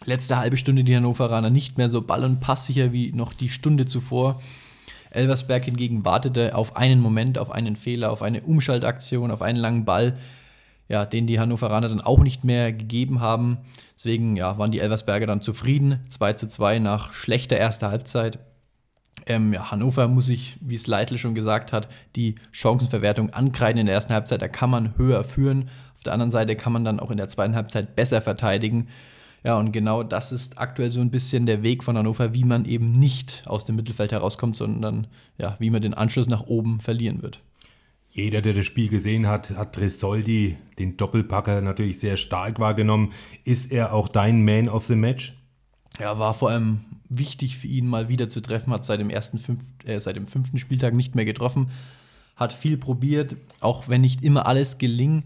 letzte 0.07 0.37
halbe 0.37 0.57
Stunde 0.57 0.85
die 0.85 0.97
Hannoveraner 0.97 1.51
nicht 1.51 1.79
mehr 1.79 1.91
so 1.91 2.03
ball- 2.03 2.25
und 2.25 2.41
passsicher 2.41 2.93
wie 2.93 3.13
noch 3.13 3.33
die 3.33 3.49
Stunde 3.49 3.87
zuvor. 3.87 4.41
Elversberg 5.11 5.65
hingegen 5.65 6.05
wartete 6.05 6.55
auf 6.55 6.77
einen 6.77 7.01
Moment, 7.01 7.39
auf 7.39 7.51
einen 7.51 7.77
Fehler, 7.77 8.11
auf 8.11 8.23
eine 8.23 8.43
Umschaltaktion, 8.43 9.31
auf 9.31 9.43
einen 9.43 9.59
langen 9.59 9.85
Ball, 9.85 10.17
ja, 10.89 11.05
den 11.05 11.27
die 11.27 11.39
Hannoveraner 11.39 11.89
dann 11.89 12.01
auch 12.01 12.21
nicht 12.21 12.45
mehr 12.45 12.73
gegeben 12.73 13.21
haben. 13.21 13.59
Deswegen 13.95 14.37
ja, 14.37 14.59
waren 14.59 14.71
die 14.71 14.81
Elversberger 14.81 15.27
dann 15.27 15.43
zufrieden. 15.43 16.01
2 16.09 16.33
zu 16.35 16.49
2 16.49 16.79
nach 16.79 17.13
schlechter 17.13 17.57
erster 17.57 17.91
Halbzeit. 17.91 18.39
Ähm, 19.27 19.53
ja, 19.53 19.71
Hannover 19.71 20.09
muss 20.09 20.27
sich, 20.27 20.57
wie 20.61 20.75
es 20.75 20.87
Leitl 20.87 21.17
schon 21.17 21.35
gesagt 21.35 21.73
hat, 21.73 21.89
die 22.17 22.35
Chancenverwertung 22.51 23.31
ankreiden 23.31 23.81
in 23.81 23.87
der 23.87 23.95
ersten 23.95 24.13
Halbzeit. 24.13 24.43
Da 24.43 24.49
kann 24.49 24.71
man 24.71 24.97
höher 24.97 25.25
führen. 25.25 25.69
Auf 25.97 26.03
der 26.03 26.13
anderen 26.15 26.33
Seite 26.33 26.57
kann 26.57 26.73
man 26.73 26.85
dann 26.85 26.99
auch 26.99 27.11
in 27.11 27.17
der 27.17 27.29
zweiten 27.29 27.55
Halbzeit 27.55 27.95
besser 27.95 28.21
verteidigen 28.21 28.89
Ja, 29.45 29.57
und 29.59 29.73
genau 29.73 30.03
das 30.03 30.33
ist 30.33 30.59
aktuell 30.59 30.91
so 30.91 31.01
ein 31.01 31.11
bisschen 31.11 31.47
der 31.47 31.63
Weg 31.63 31.83
von 31.83 31.97
Hannover, 31.97 32.35
wie 32.35 32.45
man 32.45 32.65
eben 32.65 32.93
nicht 32.93 33.43
aus 33.47 33.65
dem 33.65 33.77
Mittelfeld 33.77 34.13
herauskommt, 34.13 34.57
sondern 34.57 35.07
ja, 35.39 35.57
wie 35.59 35.71
man 35.71 35.83
den 35.83 35.95
Anschluss 35.95 36.29
nach 36.29 36.47
oben 36.47 36.81
verlieren 36.81 37.23
wird. 37.23 37.41
Jeder, 38.09 38.43
der 38.43 38.53
das 38.53 38.67
Spiel 38.67 38.89
gesehen 38.89 39.27
hat, 39.27 39.51
hat 39.51 39.75
Tresoldi, 39.75 40.57
den 40.79 40.97
Doppelpacker, 40.97 41.63
natürlich 41.63 41.99
sehr 41.99 42.17
stark 42.17 42.59
wahrgenommen. 42.59 43.13
Ist 43.45 43.73
er 43.73 43.95
auch 43.95 44.09
dein 44.09 44.45
Man 44.45 44.69
of 44.69 44.87
the 44.87 44.97
Match? 44.97 45.35
Ja, 45.99 46.19
war 46.19 46.35
vor 46.35 46.51
allem 46.51 46.81
wichtig 47.19 47.59
für 47.59 47.67
ihn, 47.67 47.87
mal 47.87 48.09
wieder 48.09 48.29
zu 48.29 48.41
treffen, 48.41 48.73
hat 48.73 48.85
seit 48.85 49.01
dem 49.01 49.11
ersten 49.11 49.39
fünf, 49.39 49.63
äh, 49.85 49.99
seit 50.01 50.17
dem 50.17 50.27
fünften 50.27 50.59
Spieltag 50.59 50.95
nicht 50.95 51.15
mehr 51.15 51.25
getroffen, 51.25 51.71
hat 52.37 52.53
viel 52.53 52.77
probiert, 52.77 53.37
auch 53.61 53.89
wenn 53.89 54.01
nicht 54.01 54.25
immer 54.25 54.47
alles 54.47 54.79
gelingt, 54.79 55.25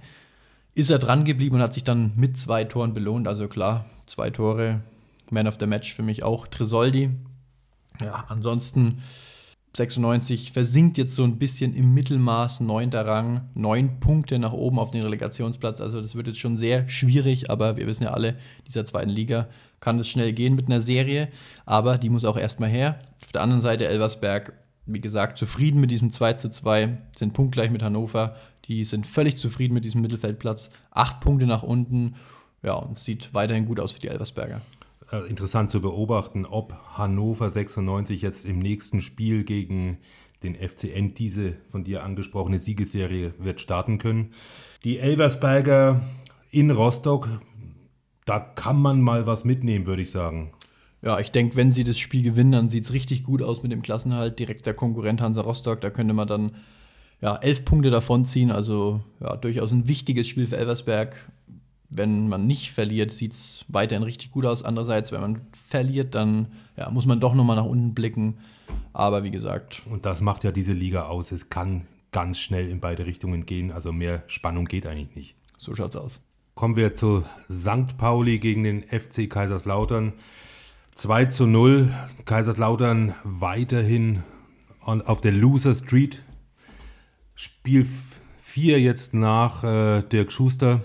ist 0.75 0.91
er 0.91 0.99
dran 0.99 1.25
geblieben 1.25 1.57
und 1.57 1.63
hat 1.63 1.75
sich 1.75 1.85
dann 1.85 2.13
mit 2.17 2.39
zwei 2.39 2.65
Toren 2.65 2.93
belohnt. 2.93 3.27
Also 3.27 3.49
klar, 3.49 3.87
zwei 4.07 4.31
Tore, 4.31 4.83
Man 5.31 5.47
of 5.47 5.57
the 5.59 5.67
Match 5.67 5.95
für 5.95 6.03
mich 6.03 6.23
auch 6.23 6.47
Tresoldi. 6.47 7.11
Ja, 8.01 8.27
ansonsten 8.29 9.03
96 9.77 10.53
versinkt 10.53 10.97
jetzt 10.97 11.15
so 11.15 11.25
ein 11.25 11.39
bisschen 11.39 11.75
im 11.75 11.93
Mittelmaß, 11.93 12.61
neunter 12.61 13.07
Rang, 13.07 13.49
neun 13.55 14.01
Punkte 14.01 14.39
nach 14.39 14.53
oben 14.53 14.79
auf 14.79 14.91
den 14.91 15.03
Relegationsplatz. 15.03 15.81
Also 15.81 16.01
das 16.01 16.15
wird 16.15 16.29
jetzt 16.29 16.39
schon 16.39 16.57
sehr 16.57 16.89
schwierig, 16.89 17.51
aber 17.51 17.77
wir 17.77 17.87
wissen 17.87 18.05
ja 18.05 18.11
alle, 18.11 18.39
dieser 18.67 18.85
zweiten 18.85 19.11
Liga 19.11 19.49
kann 19.81 19.99
es 19.99 20.09
schnell 20.09 20.33
gehen 20.33 20.55
mit 20.55 20.67
einer 20.67 20.81
Serie, 20.81 21.29
aber 21.65 21.99
die 21.99 22.09
muss 22.09 22.25
auch 22.25 22.37
erstmal 22.37 22.71
her. 22.71 22.99
Auf 23.25 23.33
der 23.33 23.43
anderen 23.43 23.63
Seite 23.63 23.89
Elversberg, 23.89 24.53
wie 24.87 25.01
gesagt, 25.01 25.39
zufrieden 25.39 25.81
mit 25.81 25.91
diesem 25.91 26.13
2 26.13 26.35
zu 26.35 26.51
2, 26.51 26.99
sind 27.17 27.35
punktgleich 27.35 27.71
mit 27.71 27.83
Hannover. 27.83 28.37
Die 28.69 28.85
sind 28.85 29.07
völlig 29.07 29.37
zufrieden 29.37 29.75
mit 29.75 29.85
diesem 29.85 30.01
Mittelfeldplatz. 30.01 30.71
Acht 30.91 31.21
Punkte 31.21 31.47
nach 31.47 31.63
unten. 31.63 32.17
Ja, 32.63 32.75
und 32.75 32.97
es 32.97 33.05
sieht 33.05 33.33
weiterhin 33.35 33.67
gut 33.67 33.81
aus 33.81 33.93
für 33.93 34.01
die 34.01 34.09
Elversberger. 34.09 34.61
Äh, 35.13 35.29
interessant 35.29 35.71
zu 35.71 35.81
beobachten, 35.81 36.45
ob 36.45 36.75
Hannover 36.97 37.49
96 37.49 38.23
jetzt 38.23 38.45
im 38.45 38.59
nächsten 38.59 39.01
Spiel 39.01 39.45
gegen 39.45 39.99
den 40.43 40.57
FCN 40.57 41.15
diese 41.15 41.55
von 41.71 41.85
dir 41.85 42.03
angesprochene 42.03 42.59
Siegesserie 42.59 43.35
wird 43.39 43.61
starten 43.61 43.99
können. 43.99 44.33
Die 44.85 44.99
Elversberger 44.99 46.01
in 46.51 46.71
Rostock, 46.71 47.29
da 48.27 48.41
kann 48.41 48.83
man 48.83 49.01
mal 49.01 49.27
was 49.27 49.45
mitnehmen, 49.45 49.87
würde 49.87 50.03
ich 50.03 50.11
sagen. 50.11 50.53
Ja, 51.01 51.21
ich 51.21 51.31
denke, 51.31 51.57
wenn 51.57 51.71
sie 51.71 51.85
das 51.85 51.99
Spiel 51.99 52.23
gewinnen, 52.23 52.53
dann 52.53 52.69
sieht 52.69 52.85
es 52.85 52.93
richtig 52.93 53.23
gut 53.25 53.41
aus 53.41 53.63
mit 53.63 53.71
dem 53.73 53.83
Klassenhalt. 53.83 54.39
Direkter 54.39 54.75
Konkurrent 54.75 55.21
Hansa 55.21 55.41
Rostock, 55.41 55.81
da 55.81 55.91
könnte 55.91 56.13
man 56.13 56.27
dann 56.27 56.57
ja, 57.21 57.37
elf 57.37 57.65
Punkte 57.65 57.91
davon 57.91 58.25
ziehen. 58.25 58.51
Also 58.51 59.01
ja, 59.21 59.37
durchaus 59.37 59.73
ein 59.73 59.89
wichtiges 59.89 60.27
Spiel 60.27 60.49
für 60.49 60.57
Elversberg. 60.57 61.15
Wenn 61.89 62.29
man 62.29 62.49
nicht 62.49 62.73
verliert, 62.73 63.13
sieht 63.13 63.35
es 63.35 63.65
weiterhin 63.69 64.03
richtig 64.03 64.33
gut 64.33 64.45
aus. 64.45 64.65
Andererseits, 64.65 65.13
wenn 65.13 65.21
man 65.21 65.41
verliert, 65.53 66.17
dann 66.17 66.49
ja, 66.77 66.91
muss 66.91 67.07
man 67.07 67.21
doch 67.21 67.35
nochmal 67.35 67.57
nach 67.57 67.65
unten 67.65 67.95
blicken. 67.95 68.39
Aber 68.93 69.23
wie 69.23 69.31
gesagt. 69.31 69.83
Und 69.89 70.05
das 70.05 70.21
macht 70.21 70.43
ja 70.43 70.51
diese 70.51 70.73
Liga 70.73 71.05
aus. 71.05 71.31
Es 71.31 71.49
kann 71.49 71.87
ganz 72.11 72.41
schnell 72.41 72.69
in 72.69 72.81
beide 72.81 73.07
Richtungen 73.07 73.47
gehen. 73.47 73.71
Also 73.71 73.93
mehr 73.93 74.25
Spannung 74.27 74.65
geht 74.65 74.87
eigentlich 74.87 75.15
nicht. 75.15 75.37
So 75.57 75.77
schaut's 75.77 75.95
aus. 75.95 76.21
Kommen 76.57 76.75
wir 76.75 76.95
zu 76.95 77.23
St. 77.51 77.99
Pauli 77.99 78.39
gegen 78.39 78.65
den 78.65 78.83
FC 78.83 79.29
Kaiserslautern. 79.29 80.15
2 80.95 81.27
zu 81.27 81.47
0. 81.47 81.93
Kaiserslautern 82.25 83.15
weiterhin 83.25 84.23
auf 84.81 85.21
der 85.21 85.33
Loser 85.33 85.75
Street. 85.75 86.23
Spiel 87.35 87.87
4 88.41 88.81
jetzt 88.81 89.13
nach 89.13 89.65
äh, 89.65 90.01
Dirk 90.01 90.33
Schuster. 90.33 90.81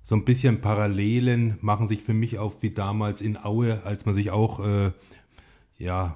So 0.00 0.14
ein 0.14 0.24
bisschen 0.24 0.60
Parallelen 0.60 1.58
machen 1.60 1.88
sich 1.88 2.04
für 2.04 2.14
mich 2.14 2.38
auf 2.38 2.62
wie 2.62 2.70
damals 2.70 3.20
in 3.20 3.36
Aue, 3.36 3.82
als 3.84 4.06
man 4.06 4.14
sich 4.14 4.30
auch 4.30 4.64
äh, 4.64 4.92
ja, 5.76 6.14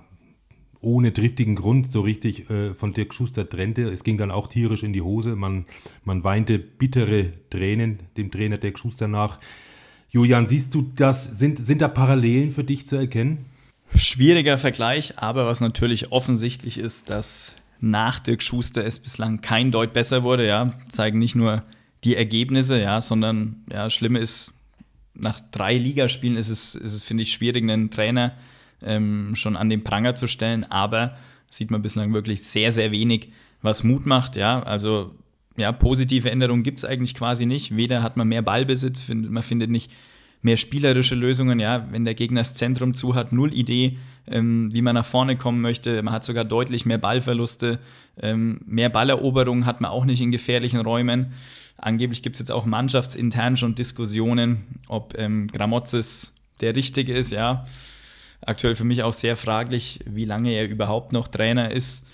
ohne 0.81 1.13
triftigen 1.13 1.55
Grund 1.55 1.91
so 1.91 2.01
richtig 2.01 2.51
äh, 2.51 2.75
von 2.75 2.93
Dirk 2.93 3.15
Schuster 3.15 3.49
trennte. 3.49 3.89
Es 3.89 4.05
ging 4.05 4.19
dann 4.19 4.31
auch 4.31 4.49
tierisch 4.49 4.83
in 4.83 4.93
die 4.93 5.03
Hose. 5.03 5.37
Man, 5.37 5.67
man 6.05 6.25
weinte 6.25 6.59
bittere 6.59 7.33
Tränen 7.51 8.01
dem 8.17 8.31
Trainer 8.31 8.59
Dirk 8.59 8.79
Schuster 8.79 9.09
nach. 9.09 9.39
Julian, 10.11 10.47
siehst 10.47 10.75
du 10.75 10.91
das? 10.95 11.39
Sind, 11.39 11.59
sind 11.59 11.83
da 11.83 11.89
Parallelen 11.89 12.51
für 12.51 12.65
dich 12.65 12.87
zu 12.87 12.97
erkennen? 12.97 13.47
Schwieriger 13.95 14.59
Vergleich, 14.59 15.19
aber 15.19 15.47
was 15.47 15.61
natürlich 15.61 16.13
offensichtlich 16.13 16.79
ist, 16.79 17.11
dass 17.11 17.57
nach 17.81 18.19
Dirk 18.19 18.43
Schuster 18.43 18.85
es 18.85 18.99
bislang 18.99 19.41
kein 19.41 19.71
Deut 19.71 19.93
besser 19.93 20.23
wurde, 20.23 20.47
ja, 20.47 20.73
zeigen 20.89 21.19
nicht 21.19 21.35
nur 21.35 21.63
die 22.05 22.17
Ergebnisse, 22.17 22.81
ja, 22.81 23.01
sondern 23.01 23.65
ja, 23.71 23.91
Schlimme 23.91 24.19
ist, 24.19 24.55
nach 25.15 25.41
drei 25.51 25.77
Ligaspielen 25.77 26.37
ist 26.37 26.51
es, 26.51 26.75
ist 26.75 26.95
es 26.95 27.05
finde 27.05 27.23
ich, 27.23 27.33
schwierig, 27.33 27.63
einen 27.63 27.91
Trainer 27.91 28.37
ähm, 28.83 29.35
schon 29.35 29.57
an 29.57 29.71
den 29.71 29.85
Pranger 29.85 30.15
zu 30.15 30.27
stellen, 30.27 30.71
aber 30.71 31.17
sieht 31.51 31.71
man 31.71 31.83
bislang 31.83 32.13
wirklich 32.13 32.43
sehr, 32.43 32.73
sehr 32.73 32.93
wenig, 32.93 33.29
was 33.63 33.85
Mut 33.85 34.07
macht, 34.07 34.37
ja, 34.37 34.63
also 34.63 35.15
ja, 35.57 35.73
positive 35.73 36.31
Änderungen 36.31 36.63
gibt 36.63 36.79
es 36.79 36.85
eigentlich 36.85 37.15
quasi 37.15 37.47
nicht. 37.47 37.77
Weder 37.77 38.03
hat 38.03 38.17
man 38.17 38.29
mehr 38.29 38.43
Ballbesitz, 38.43 39.09
man 39.09 39.43
findet 39.43 39.71
nicht 39.71 39.91
mehr 40.43 40.57
spielerische 40.57 41.15
Lösungen. 41.15 41.61
Ja, 41.61 41.87
wenn 41.91 42.05
der 42.05 42.15
Gegner 42.15 42.41
das 42.41 42.55
Zentrum 42.55 42.95
zu 42.95 43.15
hat, 43.15 43.33
null 43.33 43.55
Idee, 43.55 43.99
ähm, 44.27 44.73
wie 44.73 44.83
man 44.83 44.95
nach 44.95 45.07
vorne 45.07 45.37
kommen 45.37 45.61
möchte. 45.61 46.03
Man 46.03 46.15
hat 46.15 46.25
sogar 46.25 46.45
deutlich 46.45 46.87
mehr 46.87 46.99
Ballverluste. 46.99 47.79
Ähm, 48.21 48.61
mehr 48.67 48.89
Balleroberungen 48.89 49.67
hat 49.67 49.81
man 49.81 49.91
auch 49.91 50.05
nicht 50.05 50.21
in 50.21 50.31
gefährlichen 50.31 50.81
Räumen. 50.81 51.33
Angeblich 51.79 52.23
gibt 52.23 52.37
es 52.37 52.41
jetzt 52.41 52.53
auch 52.53 52.65
mannschaftsintern 52.65 53.57
schon 53.57 53.75
Diskussionen, 53.75 54.65
ob 54.89 55.15
ähm, 55.19 55.47
Gramozis 55.49 56.35
der 56.61 56.75
Richtige 56.77 57.15
ist. 57.15 57.33
Ja, 57.33 57.67
aktuell 58.45 58.75
für 58.75 58.85
mich 58.85 59.03
auch 59.03 59.13
sehr 59.13 59.37
fraglich, 59.37 60.01
wie 60.07 60.25
lange 60.25 60.53
er 60.53 60.69
überhaupt 60.69 61.13
noch 61.13 61.29
Trainer 61.29 61.71
ist. 61.71 62.09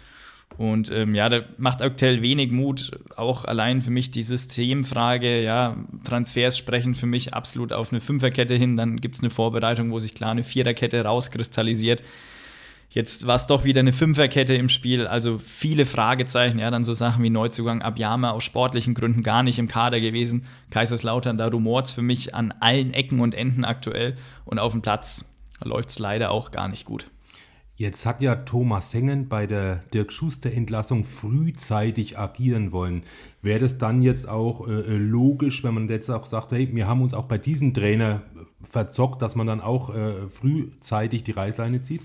Und 0.58 0.90
ähm, 0.90 1.14
ja, 1.14 1.28
da 1.28 1.40
macht 1.56 1.82
aktuell 1.82 2.22
wenig 2.22 2.50
Mut. 2.50 2.92
Auch 3.16 3.44
allein 3.44 3.80
für 3.80 3.90
mich 3.90 4.10
die 4.10 4.22
Systemfrage, 4.22 5.42
ja, 5.42 5.76
Transfers 6.04 6.58
sprechen 6.58 6.94
für 6.94 7.06
mich 7.06 7.34
absolut 7.34 7.72
auf 7.72 7.90
eine 7.90 8.00
Fünferkette 8.00 8.54
hin. 8.54 8.76
Dann 8.76 8.96
gibt 9.00 9.16
es 9.16 9.22
eine 9.22 9.30
Vorbereitung, 9.30 9.90
wo 9.90 9.98
sich 9.98 10.14
klar 10.14 10.32
eine 10.32 10.44
Viererkette 10.44 11.04
rauskristallisiert. 11.04 12.02
Jetzt 12.90 13.26
war 13.26 13.36
es 13.36 13.46
doch 13.46 13.64
wieder 13.64 13.80
eine 13.80 13.94
Fünferkette 13.94 14.54
im 14.54 14.68
Spiel, 14.68 15.06
also 15.06 15.38
viele 15.38 15.86
Fragezeichen, 15.86 16.58
ja, 16.58 16.70
dann 16.70 16.84
so 16.84 16.92
Sachen 16.92 17.24
wie 17.24 17.30
Neuzugang 17.30 17.80
Abjama 17.80 18.32
aus 18.32 18.44
sportlichen 18.44 18.92
Gründen 18.92 19.22
gar 19.22 19.42
nicht 19.42 19.58
im 19.58 19.66
Kader 19.66 19.98
gewesen. 19.98 20.44
Kaiserslautern, 20.68 21.38
da 21.38 21.48
rumort 21.48 21.86
es 21.86 21.92
für 21.92 22.02
mich 22.02 22.34
an 22.34 22.52
allen 22.60 22.92
Ecken 22.92 23.20
und 23.20 23.34
Enden 23.34 23.64
aktuell 23.64 24.16
und 24.44 24.58
auf 24.58 24.72
dem 24.72 24.82
Platz 24.82 25.31
läuft 25.64 25.90
es 25.90 25.98
leider 25.98 26.30
auch 26.30 26.50
gar 26.50 26.68
nicht 26.68 26.84
gut. 26.84 27.10
Jetzt 27.76 28.04
hat 28.06 28.22
ja 28.22 28.36
Thomas 28.36 28.92
Hengen 28.94 29.28
bei 29.28 29.46
der 29.46 29.76
Dirk 29.92 30.12
Schuster-Entlassung 30.12 31.04
frühzeitig 31.04 32.18
agieren 32.18 32.70
wollen. 32.70 33.02
Wäre 33.40 33.60
das 33.60 33.78
dann 33.78 34.02
jetzt 34.02 34.28
auch 34.28 34.68
äh, 34.68 34.72
äh, 34.72 34.96
logisch, 34.96 35.64
wenn 35.64 35.74
man 35.74 35.88
jetzt 35.88 36.10
auch 36.10 36.26
sagt, 36.26 36.52
hey, 36.52 36.68
wir 36.72 36.86
haben 36.86 37.00
uns 37.00 37.14
auch 37.14 37.24
bei 37.24 37.38
diesem 37.38 37.72
Trainer 37.74 38.22
verzockt, 38.62 39.22
dass 39.22 39.34
man 39.34 39.46
dann 39.46 39.60
auch 39.60 39.92
äh, 39.94 40.28
frühzeitig 40.28 41.24
die 41.24 41.32
Reißleine 41.32 41.82
zieht? 41.82 42.02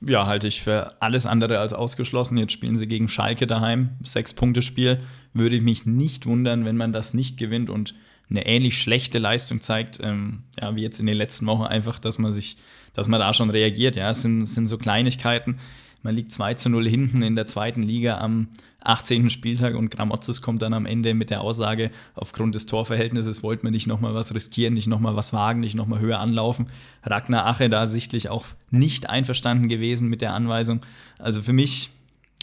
Ja, 0.00 0.26
halte 0.26 0.46
ich 0.46 0.62
für 0.62 0.88
alles 1.02 1.26
andere 1.26 1.58
als 1.58 1.72
ausgeschlossen. 1.72 2.38
Jetzt 2.38 2.52
spielen 2.52 2.76
sie 2.76 2.86
gegen 2.86 3.08
Schalke 3.08 3.48
daheim, 3.48 3.96
Sechs-Punkte-Spiel. 4.04 5.00
Würde 5.32 5.56
ich 5.56 5.62
mich 5.62 5.86
nicht 5.86 6.26
wundern, 6.26 6.64
wenn 6.64 6.76
man 6.76 6.92
das 6.92 7.14
nicht 7.14 7.38
gewinnt 7.38 7.70
und 7.70 7.94
eine 8.30 8.46
ähnlich 8.46 8.78
schlechte 8.78 9.18
Leistung 9.18 9.60
zeigt, 9.60 10.00
ähm, 10.02 10.44
ja, 10.60 10.74
wie 10.76 10.82
jetzt 10.82 11.00
in 11.00 11.06
den 11.06 11.16
letzten 11.16 11.46
Wochen, 11.46 11.62
einfach, 11.62 11.98
dass 11.98 12.18
man 12.18 12.32
sich 12.32 12.56
dass 12.98 13.06
man 13.06 13.20
da 13.20 13.32
schon 13.32 13.50
reagiert. 13.50 13.94
Ja, 13.94 14.10
es 14.10 14.22
sind, 14.22 14.42
es 14.42 14.54
sind 14.54 14.66
so 14.66 14.76
Kleinigkeiten. 14.76 15.60
Man 16.02 16.16
liegt 16.16 16.32
2 16.32 16.54
zu 16.54 16.68
0 16.68 16.88
hinten 16.88 17.22
in 17.22 17.36
der 17.36 17.46
zweiten 17.46 17.82
Liga 17.82 18.18
am 18.18 18.48
18. 18.80 19.30
Spieltag 19.30 19.76
und 19.76 19.90
Gramozis 19.90 20.42
kommt 20.42 20.62
dann 20.62 20.72
am 20.72 20.84
Ende 20.84 21.14
mit 21.14 21.30
der 21.30 21.40
Aussage, 21.40 21.92
aufgrund 22.14 22.56
des 22.56 22.66
Torverhältnisses 22.66 23.44
wollten 23.44 23.62
wir 23.62 23.70
nicht 23.70 23.86
nochmal 23.86 24.14
was 24.14 24.34
riskieren, 24.34 24.74
nicht 24.74 24.88
nochmal 24.88 25.14
was 25.14 25.32
wagen, 25.32 25.60
nicht 25.60 25.76
nochmal 25.76 26.00
höher 26.00 26.18
anlaufen. 26.18 26.66
Ragnar 27.04 27.46
Ache 27.46 27.68
da 27.68 27.86
sichtlich 27.86 28.30
auch 28.30 28.46
nicht 28.70 29.08
einverstanden 29.08 29.68
gewesen 29.68 30.08
mit 30.08 30.20
der 30.20 30.34
Anweisung. 30.34 30.80
Also 31.18 31.40
für 31.40 31.52
mich 31.52 31.90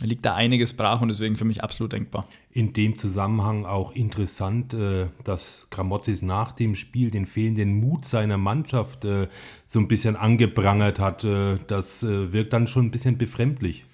liegt 0.01 0.25
da 0.25 0.35
einiges 0.35 0.73
brach 0.73 1.01
und 1.01 1.07
deswegen 1.07 1.37
für 1.37 1.45
mich 1.45 1.63
absolut 1.63 1.93
denkbar. 1.93 2.27
In 2.51 2.73
dem 2.73 2.97
Zusammenhang 2.97 3.65
auch 3.65 3.93
interessant, 3.93 4.73
äh, 4.73 5.07
dass 5.23 5.67
Gramozis 5.69 6.21
nach 6.21 6.51
dem 6.51 6.75
Spiel 6.75 7.11
den 7.11 7.25
fehlenden 7.25 7.79
Mut 7.79 8.05
seiner 8.05 8.37
Mannschaft 8.37 9.05
äh, 9.05 9.27
so 9.65 9.79
ein 9.79 9.87
bisschen 9.87 10.15
angeprangert 10.15 10.99
hat. 10.99 11.23
Äh, 11.23 11.57
das 11.67 12.03
wirkt 12.03 12.51
dann 12.51 12.67
schon 12.67 12.85
ein 12.85 12.91
bisschen 12.91 13.17
befremdlich. 13.17 13.85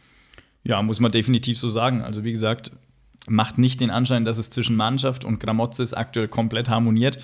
Ja, 0.63 0.81
muss 0.81 0.99
man 0.99 1.11
definitiv 1.11 1.57
so 1.57 1.69
sagen. 1.69 2.01
Also 2.01 2.23
wie 2.23 2.31
gesagt, 2.31 2.71
macht 3.27 3.57
nicht 3.57 3.81
den 3.81 3.91
Anschein, 3.91 4.25
dass 4.25 4.37
es 4.37 4.49
zwischen 4.49 4.75
Mannschaft 4.75 5.23
und 5.23 5.39
Gramozis 5.39 5.93
aktuell 5.93 6.27
komplett 6.27 6.69
harmoniert. 6.69 7.19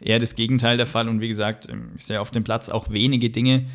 Eher 0.00 0.18
das 0.18 0.36
Gegenteil 0.36 0.76
der 0.76 0.86
Fall 0.86 1.08
und 1.08 1.20
wie 1.20 1.28
gesagt, 1.28 1.68
ähm, 1.68 1.92
ich 1.96 2.04
sehe 2.04 2.20
auf 2.20 2.30
dem 2.30 2.44
Platz 2.44 2.68
auch 2.68 2.90
wenige 2.90 3.30
Dinge, 3.30 3.66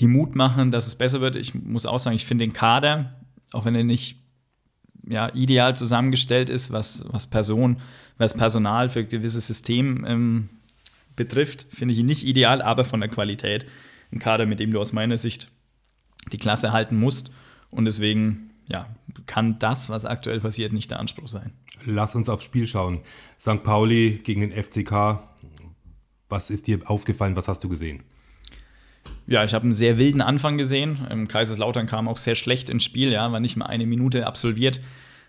die 0.00 0.08
Mut 0.08 0.34
machen, 0.34 0.72
dass 0.72 0.88
es 0.88 0.96
besser 0.96 1.20
wird. 1.20 1.36
Ich 1.36 1.54
muss 1.54 1.86
auch 1.86 2.00
sagen, 2.00 2.16
ich 2.16 2.24
finde 2.24 2.44
den 2.44 2.52
Kader 2.52 3.14
auch 3.54 3.64
wenn 3.64 3.74
er 3.74 3.84
nicht 3.84 4.18
ja, 5.06 5.32
ideal 5.34 5.76
zusammengestellt 5.76 6.48
ist, 6.48 6.72
was, 6.72 7.04
was 7.08 7.26
Person, 7.26 7.80
was 8.16 8.34
Personal 8.34 8.88
für 8.88 9.04
gewisses 9.04 9.46
System 9.46 10.04
ähm, 10.06 10.48
betrifft, 11.16 11.66
finde 11.70 11.92
ich 11.92 12.00
ihn 12.00 12.06
nicht 12.06 12.26
ideal, 12.26 12.62
aber 12.62 12.84
von 12.84 13.00
der 13.00 13.08
Qualität 13.08 13.66
ein 14.12 14.18
Kader, 14.18 14.46
mit 14.46 14.60
dem 14.60 14.70
du 14.70 14.80
aus 14.80 14.92
meiner 14.92 15.18
Sicht 15.18 15.50
die 16.32 16.38
Klasse 16.38 16.72
halten 16.72 16.96
musst. 16.98 17.30
Und 17.70 17.84
deswegen 17.84 18.50
ja, 18.68 18.88
kann 19.26 19.58
das, 19.58 19.88
was 19.88 20.04
aktuell 20.04 20.40
passiert, 20.40 20.72
nicht 20.72 20.90
der 20.90 21.00
Anspruch 21.00 21.28
sein. 21.28 21.52
Lass 21.84 22.14
uns 22.14 22.28
aufs 22.28 22.44
Spiel 22.44 22.66
schauen. 22.66 23.00
St. 23.38 23.62
Pauli 23.62 24.20
gegen 24.22 24.40
den 24.40 24.52
FCK. 24.52 25.18
Was 26.28 26.50
ist 26.50 26.66
dir 26.66 26.80
aufgefallen? 26.88 27.36
Was 27.36 27.48
hast 27.48 27.62
du 27.62 27.68
gesehen? 27.68 28.02
Ja, 29.26 29.42
ich 29.42 29.54
habe 29.54 29.62
einen 29.62 29.72
sehr 29.72 29.96
wilden 29.96 30.20
Anfang 30.20 30.58
gesehen. 30.58 31.06
Im 31.10 31.28
Kaiserslautern 31.28 31.86
kam 31.86 32.08
auch 32.08 32.18
sehr 32.18 32.34
schlecht 32.34 32.68
ins 32.68 32.84
Spiel, 32.84 33.10
ja, 33.10 33.30
war 33.32 33.40
nicht 33.40 33.56
mal 33.56 33.66
eine 33.66 33.86
Minute 33.86 34.26
absolviert. 34.26 34.80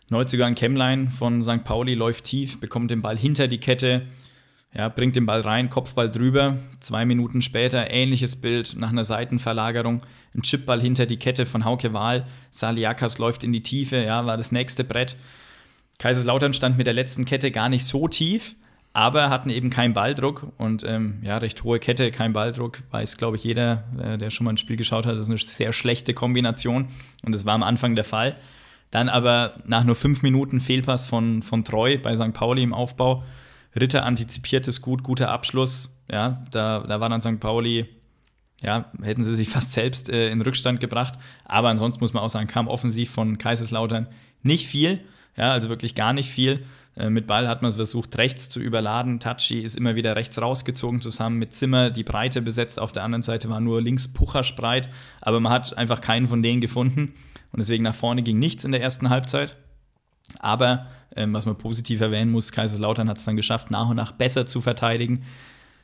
Neuzugang 0.10 0.54
Kemmlein 0.54 1.10
von 1.10 1.42
St. 1.42 1.64
Pauli 1.64 1.96
läuft 1.96 2.26
tief, 2.26 2.60
bekommt 2.60 2.92
den 2.92 3.02
Ball 3.02 3.18
hinter 3.18 3.48
die 3.48 3.60
Kette, 3.60 4.04
ja, 4.76 4.90
bringt 4.90 5.16
den 5.16 5.26
Ball 5.26 5.40
rein, 5.40 5.70
Kopfball 5.70 6.12
drüber. 6.12 6.58
Zwei 6.82 7.06
Minuten 7.06 7.42
später 7.42 7.90
ähnliches 7.90 8.36
Bild 8.36 8.76
nach 8.78 8.90
einer 8.90 9.06
Seitenverlagerung. 9.06 10.02
Ein 10.36 10.42
Chipball 10.42 10.82
hinter 10.82 11.06
die 11.06 11.18
Kette 11.18 11.46
von 11.46 11.64
Hauke 11.64 11.94
Wahl. 11.94 12.28
Saliakas 12.52 13.18
läuft 13.18 13.46
in 13.46 13.54
die 13.54 13.64
Tiefe, 13.64 14.04
ja, 14.04 14.26
war 14.26 14.36
das 14.36 14.52
nächste 14.52 14.84
Brett. 14.84 15.16
Kaiserslautern 16.00 16.52
stand 16.52 16.78
mit 16.78 16.88
der 16.88 16.94
letzten 16.94 17.24
Kette 17.24 17.52
gar 17.52 17.70
nicht 17.70 17.86
so 17.86 18.10
tief, 18.10 18.56
aber 18.96 19.30
hatten 19.30 19.50
eben 19.50 19.70
keinen 19.70 19.94
Balldruck 19.94 20.48
und 20.58 20.84
ähm, 20.84 21.20
ja, 21.22 21.38
recht 21.38 21.64
hohe 21.64 21.80
Kette, 21.80 22.12
kein 22.12 22.34
Balldruck, 22.34 22.80
weiß, 22.92 23.18
glaube 23.18 23.38
ich, 23.38 23.44
jeder, 23.44 23.84
äh, 24.02 24.18
der 24.18 24.30
schon 24.30 24.46
mal 24.46 24.54
ein 24.54 24.58
Spiel 24.58 24.78
geschaut 24.78 25.06
hat, 25.06 25.16
das 25.16 25.28
ist 25.28 25.30
eine 25.30 25.40
sehr 25.40 25.74
schlechte 25.74 26.14
Kombination 26.14 26.88
und 27.24 27.36
das 27.36 27.46
war 27.46 27.54
am 27.54 27.64
Anfang 27.64 27.96
der 27.96 28.06
Fall. 28.06 28.36
Dann 28.92 29.10
aber 29.10 29.56
nach 29.66 29.84
nur 29.84 29.96
fünf 29.96 30.22
Minuten 30.22 30.62
Fehlpass 30.62 31.06
von, 31.06 31.44
von 31.44 31.64
Treu 31.64 31.98
bei 31.98 32.16
St. 32.16 32.34
Pauli 32.34 32.64
im 32.64 32.74
Aufbau 32.74 33.24
Ritter 33.76 34.06
antizipiert 34.06 34.68
es 34.68 34.82
gut, 34.82 35.04
guter 35.04 35.32
Abschluss. 35.32 36.02
Ja, 36.10 36.44
da, 36.52 36.80
da 36.80 37.00
war 37.00 37.10
dann 37.10 37.22
St. 37.22 37.40
Pauli, 37.40 37.88
ja, 38.62 38.92
hätten 39.02 39.24
sie 39.24 39.36
sich 39.36 39.50
fast 39.56 39.74
selbst 39.74 40.10
äh, 40.10 40.30
in 40.30 40.42
Rückstand 40.42 40.80
gebracht. 40.80 41.20
Aber 41.44 41.70
ansonsten 41.70 42.04
muss 42.04 42.14
man 42.14 42.24
auch 42.24 42.30
sagen, 42.30 42.48
kam 42.48 42.68
offensiv 42.68 43.12
von 43.12 43.38
Kaiserslautern 43.38 44.08
nicht 44.44 44.68
viel. 44.68 45.02
Ja, 45.36 45.52
also 45.52 45.68
wirklich 45.70 45.96
gar 45.96 46.14
nicht 46.14 46.30
viel. 46.30 46.66
Äh, 46.98 47.10
mit 47.10 47.28
Ball 47.28 47.48
hat 47.48 47.62
man 47.62 47.72
versucht, 47.72 48.18
rechts 48.18 48.50
zu 48.50 48.60
überladen. 48.60 49.20
Tachi 49.20 49.62
ist 49.62 49.76
immer 49.76 49.96
wieder 49.96 50.16
rechts 50.16 50.42
rausgezogen, 50.42 51.02
zusammen 51.02 51.38
mit 51.38 51.54
Zimmer 51.54 51.90
die 51.90 52.04
Breite 52.04 52.42
besetzt. 52.42 52.80
Auf 52.80 52.92
der 52.92 53.04
anderen 53.04 53.24
Seite 53.24 53.50
war 53.50 53.60
nur 53.60 53.82
links 53.82 54.08
Pucherspreit. 54.08 54.90
Aber 55.22 55.40
man 55.40 55.52
hat 55.52 55.78
einfach 55.78 56.02
keinen 56.02 56.28
von 56.28 56.42
denen 56.42 56.62
gefunden. 56.62 57.14
Und 57.52 57.60
deswegen 57.60 57.84
nach 57.84 57.96
vorne 57.96 58.24
ging 58.24 58.40
nichts 58.40 58.66
in 58.66 58.72
der 58.72 58.82
ersten 58.82 59.10
Halbzeit. 59.10 59.58
Aber 60.40 60.88
ähm, 61.16 61.34
was 61.34 61.46
man 61.46 61.58
positiv 61.58 62.02
erwähnen 62.02 62.32
muss, 62.32 62.52
Kaiserslautern 62.52 63.10
hat 63.10 63.18
es 63.18 63.26
dann 63.26 63.36
geschafft, 63.36 63.72
nach 63.72 63.90
und 63.90 63.96
nach 63.96 64.12
besser 64.12 64.46
zu 64.46 64.62
verteidigen. 64.62 65.24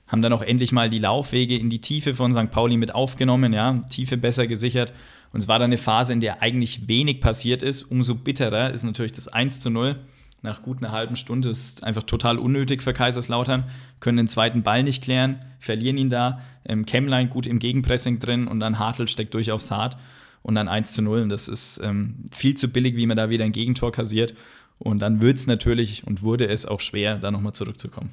Haben 0.07 0.21
dann 0.21 0.33
auch 0.33 0.41
endlich 0.41 0.73
mal 0.73 0.89
die 0.89 0.99
Laufwege 0.99 1.57
in 1.57 1.69
die 1.69 1.79
Tiefe 1.79 2.13
von 2.13 2.33
St. 2.33 2.51
Pauli 2.51 2.75
mit 2.75 2.93
aufgenommen, 2.93 3.53
ja, 3.53 3.73
Tiefe 3.89 4.17
besser 4.17 4.47
gesichert. 4.47 4.91
Und 5.31 5.39
es 5.39 5.47
war 5.47 5.59
dann 5.59 5.69
eine 5.69 5.77
Phase, 5.77 6.11
in 6.11 6.19
der 6.19 6.41
eigentlich 6.41 6.89
wenig 6.89 7.21
passiert 7.21 7.63
ist. 7.63 7.83
Umso 7.83 8.15
bitterer 8.15 8.71
ist 8.71 8.83
natürlich 8.83 9.13
das 9.13 9.29
1 9.29 9.61
zu 9.61 9.69
0. 9.69 9.95
Nach 10.43 10.63
gut 10.63 10.79
einer 10.79 10.91
halben 10.91 11.15
Stunde 11.15 11.49
ist 11.49 11.83
einfach 11.83 12.03
total 12.03 12.39
unnötig 12.39 12.81
für 12.81 12.93
Kaiserslautern. 12.93 13.65
Können 13.99 14.17
den 14.17 14.27
zweiten 14.27 14.63
Ball 14.63 14.81
nicht 14.81 15.03
klären, 15.03 15.39
verlieren 15.59 15.97
ihn 15.97 16.09
da. 16.09 16.41
Ähm, 16.65 16.85
Kemmlein 16.85 17.29
gut 17.29 17.45
im 17.45 17.59
Gegenpressing 17.59 18.19
drin 18.19 18.47
und 18.47 18.59
dann 18.59 18.79
Hartl 18.79 19.07
steckt 19.07 19.33
durch 19.35 19.51
aufs 19.51 19.69
Hart 19.69 19.97
und 20.41 20.55
dann 20.55 20.67
1 20.67 20.93
zu 20.93 21.03
0. 21.03 21.21
Und 21.21 21.29
das 21.29 21.47
ist 21.47 21.79
ähm, 21.83 22.25
viel 22.31 22.55
zu 22.55 22.69
billig, 22.69 22.95
wie 22.95 23.05
man 23.05 23.17
da 23.17 23.29
wieder 23.29 23.45
ein 23.45 23.51
Gegentor 23.51 23.91
kassiert. 23.91 24.33
Und 24.79 24.99
dann 25.01 25.21
wird 25.21 25.37
es 25.37 25.45
natürlich 25.45 26.07
und 26.07 26.23
wurde 26.23 26.47
es 26.47 26.65
auch 26.65 26.79
schwer, 26.79 27.19
da 27.19 27.29
nochmal 27.29 27.53
zurückzukommen. 27.53 28.09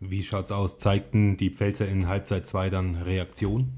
Wie 0.00 0.22
schaut's 0.22 0.52
aus? 0.52 0.76
Zeigten 0.76 1.38
die 1.38 1.50
Pfälzer 1.50 1.88
in 1.88 2.08
Halbzeit 2.08 2.46
2 2.46 2.68
dann 2.68 2.96
Reaktion? 2.96 3.72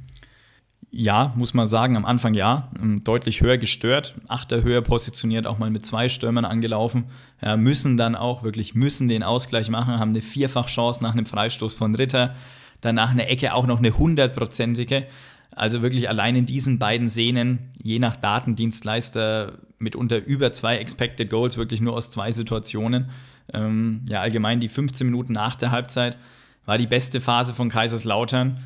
Ja, 0.93 1.33
muss 1.37 1.55
man 1.55 1.67
sagen, 1.67 1.97
am 1.97 2.05
Anfang 2.05 2.35
ja. 2.35 2.69
Ähm, 2.81 3.05
deutlich 3.05 3.41
höher 3.41 3.59
gestört. 3.59 4.17
Achter 4.27 4.63
höher 4.63 4.83
positioniert, 4.83 5.47
auch 5.47 5.59
mal 5.59 5.71
mit 5.71 5.87
zwei 5.87 6.09
Stürmern 6.09 6.45
angelaufen. 6.45 7.05
Ja, 7.41 7.57
müssen 7.57 7.97
dann 7.97 8.17
auch, 8.17 8.43
wirklich 8.43 8.75
müssen 8.75 9.09
den 9.09 9.23
Ausgleich 9.23 9.71
machen, 9.71 9.99
haben 9.99 10.11
eine 10.11 10.21
Vierfachchance 10.21 11.03
nach 11.03 11.13
einem 11.13 11.27
Freistoß 11.27 11.75
von 11.75 11.95
Ritter. 11.95 12.35
Danach 12.81 13.11
eine 13.11 13.29
Ecke 13.29 13.55
auch 13.55 13.67
noch 13.67 13.79
eine 13.79 13.97
hundertprozentige. 13.97 15.07
Also 15.53 15.83
wirklich 15.83 16.09
allein 16.09 16.35
in 16.35 16.47
diesen 16.47 16.79
beiden 16.79 17.09
Szenen, 17.09 17.71
je 17.83 17.99
nach 17.99 18.17
Datendienstleister, 18.17 19.59
mitunter 19.79 20.25
über 20.25 20.53
zwei 20.53 20.77
Expected 20.77 21.31
Goals, 21.31 21.57
wirklich 21.57 21.81
nur 21.81 21.95
aus 21.95 22.11
zwei 22.11 22.33
Situationen. 22.33 23.11
Ähm, 23.53 24.03
ja, 24.09 24.21
allgemein 24.21 24.61
die 24.61 24.69
15 24.69 25.07
Minuten 25.07 25.33
nach 25.33 25.55
der 25.55 25.71
Halbzeit 25.71 26.19
war 26.67 26.79
die 26.79 26.87
beste 26.87 27.21
Phase 27.21 27.55
von 27.55 27.69
Kaiserslautern. 27.69 28.61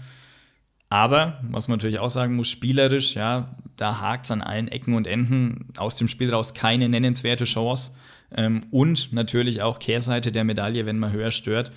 Aber, 0.94 1.40
was 1.50 1.66
man 1.66 1.78
natürlich 1.78 1.98
auch 1.98 2.08
sagen 2.08 2.36
muss, 2.36 2.46
spielerisch, 2.46 3.16
ja, 3.16 3.56
da 3.76 4.00
hakt 4.00 4.26
es 4.26 4.30
an 4.30 4.42
allen 4.42 4.68
Ecken 4.68 4.94
und 4.94 5.08
Enden. 5.08 5.66
Aus 5.76 5.96
dem 5.96 6.06
Spiel 6.06 6.32
raus 6.32 6.54
keine 6.54 6.88
nennenswerte 6.88 7.46
Chance. 7.46 7.96
Ähm, 8.32 8.60
und 8.70 9.12
natürlich 9.12 9.60
auch 9.60 9.80
Kehrseite 9.80 10.30
der 10.30 10.44
Medaille, 10.44 10.86
wenn 10.86 11.00
man 11.00 11.10
höher 11.10 11.32
stört. 11.32 11.72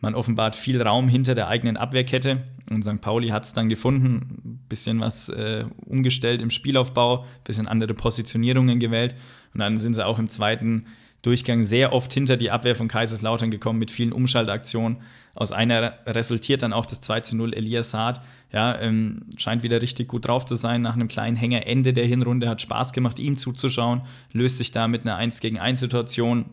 Man 0.00 0.14
offenbart 0.14 0.54
viel 0.54 0.82
Raum 0.82 1.08
hinter 1.08 1.34
der 1.34 1.48
eigenen 1.48 1.78
Abwehrkette 1.78 2.44
und 2.68 2.82
St. 2.84 3.00
Pauli 3.00 3.28
hat 3.28 3.44
es 3.44 3.54
dann 3.54 3.70
gefunden, 3.70 4.42
ein 4.44 4.66
bisschen 4.68 5.00
was 5.00 5.30
äh, 5.30 5.64
umgestellt 5.86 6.42
im 6.42 6.50
Spielaufbau, 6.50 7.24
bisschen 7.44 7.68
andere 7.68 7.94
Positionierungen 7.94 8.80
gewählt 8.80 9.14
und 9.54 9.60
dann 9.60 9.78
sind 9.78 9.94
sie 9.94 10.06
auch 10.06 10.18
im 10.18 10.28
zweiten 10.28 10.84
Durchgang 11.22 11.62
sehr 11.62 11.92
oft 11.92 12.12
hinter 12.12 12.36
die 12.36 12.50
Abwehr 12.50 12.76
von 12.76 12.88
Kaiserslautern 12.88 13.50
gekommen 13.50 13.78
mit 13.78 13.90
vielen 13.90 14.12
Umschaltaktionen. 14.12 14.98
Aus 15.34 15.52
einer 15.52 15.94
resultiert 16.06 16.62
dann 16.62 16.72
auch 16.72 16.86
das 16.86 17.00
2 17.00 17.20
zu 17.20 17.36
0 17.36 17.54
Elias 17.54 17.90
Saad. 17.90 18.20
Ja, 18.52 18.78
ähm, 18.80 19.26
scheint 19.36 19.62
wieder 19.62 19.82
richtig 19.82 20.08
gut 20.08 20.26
drauf 20.26 20.44
zu 20.44 20.54
sein. 20.54 20.80
Nach 20.82 20.94
einem 20.94 21.08
kleinen 21.08 21.36
Hänger 21.36 21.66
Ende 21.66 21.92
der 21.92 22.06
Hinrunde 22.06 22.48
hat 22.48 22.62
Spaß 22.62 22.92
gemacht, 22.92 23.18
ihm 23.18 23.36
zuzuschauen. 23.36 24.02
Löst 24.32 24.58
sich 24.58 24.70
da 24.70 24.88
mit 24.88 25.02
einer 25.02 25.16
1 25.16 25.40
gegen 25.40 25.58
1 25.58 25.80
Situation 25.80 26.46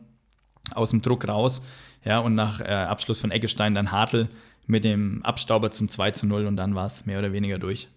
aus 0.71 0.89
dem 0.89 1.01
Druck 1.01 1.27
raus. 1.27 1.67
Ja, 2.03 2.19
und 2.19 2.35
nach 2.35 2.59
äh, 2.59 2.65
Abschluss 2.65 3.19
von 3.19 3.31
Eggestein 3.31 3.75
dann 3.75 3.91
Hartl 3.91 4.29
mit 4.67 4.83
dem 4.83 5.23
Abstauber 5.23 5.71
zum 5.71 5.89
2 5.89 6.11
zu 6.11 6.25
0 6.25 6.47
und 6.47 6.55
dann 6.55 6.75
war 6.75 6.87
es 6.87 7.05
mehr 7.05 7.19
oder 7.19 7.31
weniger 7.33 7.59
durch. 7.59 7.87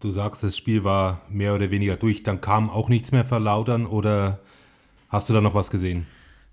Du 0.00 0.10
sagst, 0.10 0.44
das 0.44 0.56
Spiel 0.56 0.84
war 0.84 1.22
mehr 1.28 1.54
oder 1.54 1.70
weniger 1.70 1.96
durch, 1.96 2.22
dann 2.22 2.40
kam 2.40 2.70
auch 2.70 2.88
nichts 2.88 3.10
mehr 3.10 3.24
verlautern 3.24 3.86
oder 3.86 4.40
hast 5.08 5.28
du 5.28 5.32
da 5.32 5.40
noch 5.40 5.54
was 5.54 5.70
gesehen? 5.70 6.06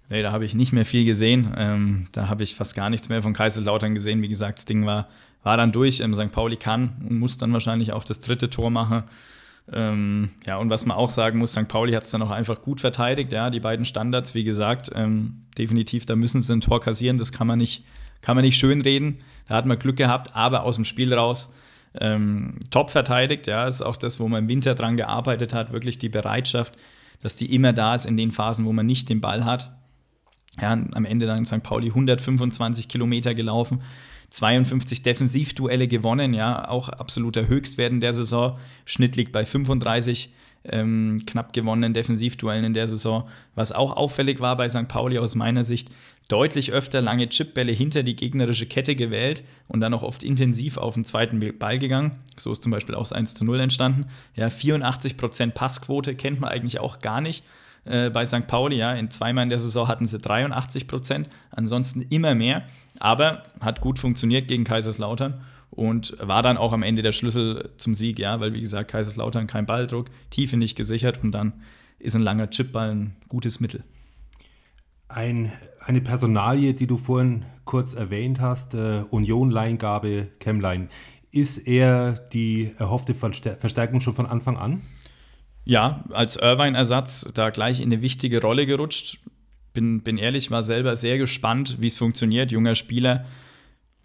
Nee, 0.09 0.21
da 0.21 0.31
habe 0.31 0.45
ich 0.45 0.53
nicht 0.53 0.71
mehr 0.71 0.85
viel 0.85 1.05
gesehen. 1.05 1.53
Ähm, 1.57 2.07
da 2.11 2.29
habe 2.29 2.43
ich 2.43 2.55
fast 2.55 2.75
gar 2.75 2.89
nichts 2.89 3.09
mehr 3.09 3.21
von 3.21 3.33
Kaiserslautern 3.33 3.95
gesehen. 3.95 4.21
Wie 4.21 4.27
gesagt, 4.27 4.59
das 4.59 4.65
Ding 4.65 4.85
war, 4.85 5.07
war 5.43 5.57
dann 5.57 5.71
durch. 5.71 5.99
Ähm, 5.99 6.13
St. 6.13 6.31
Pauli 6.31 6.57
kann 6.57 6.95
und 7.09 7.19
muss 7.19 7.37
dann 7.37 7.53
wahrscheinlich 7.53 7.91
auch 7.91 8.03
das 8.03 8.19
dritte 8.19 8.49
Tor 8.49 8.69
machen. 8.69 9.03
Ähm, 9.73 10.29
ja, 10.45 10.57
und 10.57 10.69
was 10.69 10.85
man 10.85 10.95
auch 10.95 11.09
sagen 11.09 11.39
muss, 11.39 11.53
St. 11.53 11.67
Pauli 11.67 11.93
hat 11.93 12.03
es 12.03 12.11
dann 12.11 12.21
auch 12.21 12.29
einfach 12.29 12.61
gut 12.61 12.81
verteidigt. 12.81 13.33
Ja, 13.33 13.49
die 13.49 13.59
beiden 13.59 13.83
Standards, 13.83 14.35
wie 14.35 14.43
gesagt, 14.43 14.91
ähm, 14.93 15.41
definitiv, 15.57 16.05
da 16.05 16.15
müssen 16.15 16.43
sie 16.43 16.53
ein 16.53 16.61
Tor 16.61 16.81
kassieren. 16.81 17.17
Das 17.17 17.31
kann 17.31 17.47
man 17.47 17.57
nicht, 17.57 17.83
kann 18.21 18.35
man 18.35 18.45
nicht 18.45 18.57
schönreden. 18.57 19.21
Da 19.47 19.55
hat 19.55 19.65
man 19.65 19.79
Glück 19.79 19.97
gehabt, 19.97 20.35
aber 20.35 20.63
aus 20.63 20.75
dem 20.75 20.85
Spiel 20.85 21.13
raus 21.13 21.51
ähm, 21.99 22.59
top 22.69 22.91
verteidigt. 22.91 23.47
Ja, 23.47 23.65
ist 23.65 23.81
auch 23.81 23.97
das, 23.97 24.19
wo 24.19 24.27
man 24.27 24.43
im 24.43 24.49
Winter 24.49 24.75
dran 24.75 24.97
gearbeitet 24.97 25.53
hat, 25.53 25.71
wirklich 25.71 25.97
die 25.97 26.09
Bereitschaft, 26.09 26.77
dass 27.21 27.35
die 27.35 27.53
immer 27.53 27.73
da 27.73 27.95
ist 27.95 28.05
in 28.05 28.17
den 28.17 28.31
Phasen, 28.31 28.65
wo 28.65 28.73
man 28.73 28.85
nicht 28.85 29.09
den 29.09 29.21
Ball 29.21 29.45
hat. 29.45 29.75
Ja, 30.61 30.71
am 30.71 31.05
Ende 31.05 31.25
dann 31.25 31.45
St. 31.45 31.63
Pauli 31.63 31.87
125 31.87 32.87
Kilometer 32.87 33.33
gelaufen. 33.33 33.81
52 34.29 35.03
Defensivduelle 35.03 35.87
gewonnen, 35.87 36.33
ja, 36.33 36.67
auch 36.67 36.89
absoluter 36.89 37.47
Höchstwert 37.47 37.91
in 37.91 38.01
der 38.01 38.13
Saison. 38.13 38.57
Schnitt 38.85 39.15
liegt 39.15 39.31
bei 39.31 39.45
35 39.45 40.33
ähm, 40.65 41.23
knapp 41.25 41.53
gewonnenen 41.53 41.93
Defensivduellen 41.93 42.65
in 42.65 42.73
der 42.73 42.87
Saison. 42.87 43.27
Was 43.53 43.71
auch 43.71 43.95
auffällig 43.95 44.39
war 44.39 44.57
bei 44.57 44.67
St. 44.67 44.87
Pauli 44.87 45.19
aus 45.19 45.35
meiner 45.35 45.63
Sicht, 45.63 45.89
deutlich 46.27 46.71
öfter 46.71 47.01
lange 47.01 47.29
Chipbälle 47.29 47.71
hinter 47.71 48.03
die 48.03 48.15
gegnerische 48.15 48.65
Kette 48.65 48.95
gewählt 48.95 49.43
und 49.67 49.79
dann 49.79 49.93
auch 49.93 50.03
oft 50.03 50.23
intensiv 50.23 50.77
auf 50.77 50.95
den 50.95 51.05
zweiten 51.05 51.39
Ball 51.59 51.77
gegangen. 51.77 52.19
So 52.37 52.51
ist 52.51 52.63
zum 52.63 52.71
Beispiel 52.71 52.95
auch 52.95 53.01
das 53.01 53.13
1 53.13 53.35
zu 53.35 53.45
0 53.45 53.59
entstanden. 53.59 54.07
Ja, 54.35 54.47
84% 54.47 55.51
Passquote 55.51 56.15
kennt 56.15 56.39
man 56.39 56.49
eigentlich 56.49 56.79
auch 56.79 56.99
gar 56.99 57.21
nicht 57.21 57.43
äh, 57.85 58.09
bei 58.09 58.25
St. 58.25 58.47
Pauli. 58.47 58.77
Ja, 58.77 58.93
in 58.93 59.11
zweimal 59.11 59.43
in 59.43 59.49
der 59.49 59.59
Saison 59.59 59.87
hatten 59.87 60.07
sie 60.07 60.19
83 60.19 60.87
Prozent, 60.87 61.29
ansonsten 61.51 62.01
immer 62.01 62.33
mehr. 62.33 62.63
Aber 62.99 63.43
hat 63.59 63.81
gut 63.81 63.99
funktioniert 63.99 64.47
gegen 64.47 64.63
Kaiserslautern 64.63 65.43
und 65.69 66.15
war 66.19 66.41
dann 66.41 66.57
auch 66.57 66.73
am 66.73 66.83
Ende 66.83 67.01
der 67.01 67.11
Schlüssel 67.11 67.71
zum 67.77 67.93
Sieg, 67.93 68.17
ja, 68.17 68.39
weil 68.39 68.53
wie 68.53 68.61
gesagt, 68.61 68.91
Kaiserslautern 68.91 69.47
kein 69.47 69.65
Balldruck, 69.65 70.07
Tiefe 70.29 70.57
nicht 70.57 70.75
gesichert 70.75 71.23
und 71.23 71.31
dann 71.31 71.53
ist 71.99 72.15
ein 72.15 72.21
langer 72.21 72.49
Chipball 72.49 72.91
ein 72.91 73.15
gutes 73.27 73.59
Mittel. 73.59 73.83
Ein, 75.07 75.51
eine 75.85 76.01
Personalie, 76.01 76.73
die 76.73 76.87
du 76.87 76.97
vorhin 76.97 77.45
kurz 77.63 77.93
erwähnt 77.93 78.41
hast, 78.41 78.73
äh, 78.73 79.03
Union-Leingabe, 79.09 80.29
Chemline. 80.39 80.87
Ist 81.31 81.67
er 81.67 82.13
die 82.13 82.71
erhoffte 82.77 83.13
Verstärkung 83.13 84.01
schon 84.01 84.13
von 84.13 84.25
Anfang 84.25 84.57
an? 84.57 84.81
Ja, 85.63 86.03
als 86.11 86.37
Irvine-Ersatz 86.37 87.31
da 87.33 87.49
gleich 87.49 87.81
in 87.81 87.91
eine 87.91 88.01
wichtige 88.01 88.41
Rolle 88.41 88.65
gerutscht. 88.65 89.19
Bin, 89.73 90.01
bin 90.01 90.17
ehrlich, 90.17 90.51
war 90.51 90.63
selber 90.63 90.95
sehr 90.95 91.17
gespannt, 91.17 91.77
wie 91.79 91.87
es 91.87 91.97
funktioniert. 91.97 92.51
Junger 92.51 92.75
Spieler, 92.75 93.25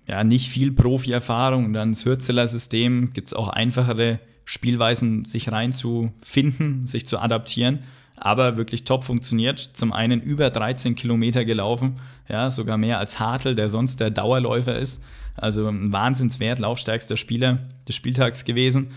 ja, 0.08 0.24
nicht 0.24 0.48
viel 0.48 0.72
Profi-Erfahrung. 0.72 1.72
Dann 1.72 1.92
das 1.92 2.04
Hürzeler 2.04 2.46
System 2.46 3.12
gibt 3.12 3.28
es 3.28 3.34
auch 3.34 3.48
einfachere 3.48 4.20
Spielweisen, 4.44 5.24
sich 5.24 5.52
reinzufinden, 5.52 6.86
sich 6.86 7.06
zu 7.06 7.18
adaptieren. 7.20 7.84
Aber 8.20 8.58
wirklich 8.58 8.84
top 8.84 9.02
funktioniert. 9.02 9.58
Zum 9.58 9.92
einen 9.92 10.20
über 10.20 10.50
13 10.50 10.94
Kilometer 10.94 11.44
gelaufen, 11.44 11.96
ja, 12.28 12.50
sogar 12.50 12.76
mehr 12.76 12.98
als 12.98 13.18
Hartl, 13.18 13.54
der 13.54 13.68
sonst 13.68 13.98
der 13.98 14.10
Dauerläufer 14.10 14.78
ist. 14.78 15.02
Also 15.36 15.66
ein 15.66 15.92
Wahnsinnswert, 15.92 16.58
laufstärkster 16.58 17.16
Spieler 17.16 17.60
des 17.88 17.96
Spieltags 17.96 18.44
gewesen. 18.44 18.90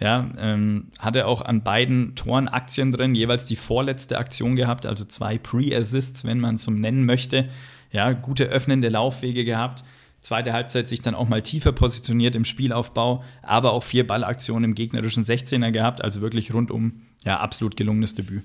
Ja, 0.00 0.30
ähm, 0.38 0.86
hatte 0.98 1.26
auch 1.26 1.42
an 1.42 1.62
beiden 1.62 2.14
Toren 2.14 2.48
Aktien 2.48 2.90
drin, 2.90 3.14
jeweils 3.14 3.44
die 3.44 3.56
vorletzte 3.56 4.16
Aktion 4.16 4.56
gehabt, 4.56 4.86
also 4.86 5.04
zwei 5.04 5.36
Pre-Assists, 5.36 6.24
wenn 6.24 6.40
man 6.40 6.54
es 6.54 6.62
so 6.62 6.70
nennen 6.70 7.04
möchte. 7.04 7.50
Ja, 7.92 8.12
gute 8.12 8.44
öffnende 8.44 8.88
Laufwege 8.88 9.44
gehabt. 9.44 9.84
Zweite 10.20 10.54
Halbzeit 10.54 10.88
sich 10.88 11.02
dann 11.02 11.14
auch 11.14 11.28
mal 11.28 11.42
tiefer 11.42 11.72
positioniert 11.72 12.34
im 12.34 12.46
Spielaufbau, 12.46 13.22
aber 13.42 13.72
auch 13.72 13.82
vier 13.82 14.06
Ballaktionen 14.06 14.64
im 14.64 14.74
gegnerischen 14.74 15.24
16er 15.24 15.70
gehabt, 15.70 16.02
also 16.02 16.22
wirklich 16.22 16.54
rundum 16.54 17.02
ja 17.24 17.38
absolut 17.38 17.76
gelungenes 17.76 18.14
Debüt. 18.14 18.42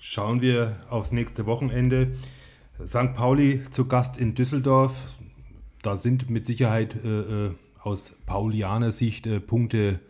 Schauen 0.00 0.40
wir 0.40 0.76
aufs 0.90 1.10
nächste 1.10 1.44
Wochenende. 1.46 2.12
St. 2.86 3.14
Pauli 3.14 3.62
zu 3.70 3.86
Gast 3.86 4.16
in 4.16 4.36
Düsseldorf. 4.36 5.02
Da 5.82 5.96
sind 5.96 6.30
mit 6.30 6.46
Sicherheit 6.46 6.94
äh, 7.04 7.46
äh 7.46 7.50
aus 7.80 8.14
Paulianer 8.26 8.92
Sicht 8.92 9.26
äh, 9.26 9.40
Punkte 9.40 10.00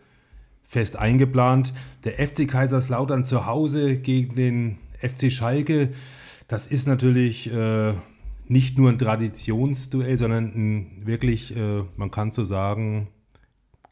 fest 0.61 0.95
eingeplant. 0.95 1.73
Der 2.03 2.13
FC 2.13 2.47
Kaiserslautern 2.47 3.25
zu 3.25 3.45
Hause 3.45 3.97
gegen 3.97 4.35
den 4.35 4.77
FC 4.99 5.31
Schalke, 5.31 5.93
das 6.47 6.67
ist 6.67 6.87
natürlich 6.87 7.51
äh, 7.51 7.93
nicht 8.47 8.77
nur 8.77 8.89
ein 8.89 8.99
Traditionsduell, 8.99 10.17
sondern 10.17 10.45
ein 10.45 11.05
wirklich, 11.05 11.55
äh, 11.55 11.83
man 11.95 12.11
kann 12.11 12.31
so 12.31 12.43
sagen, 12.43 13.07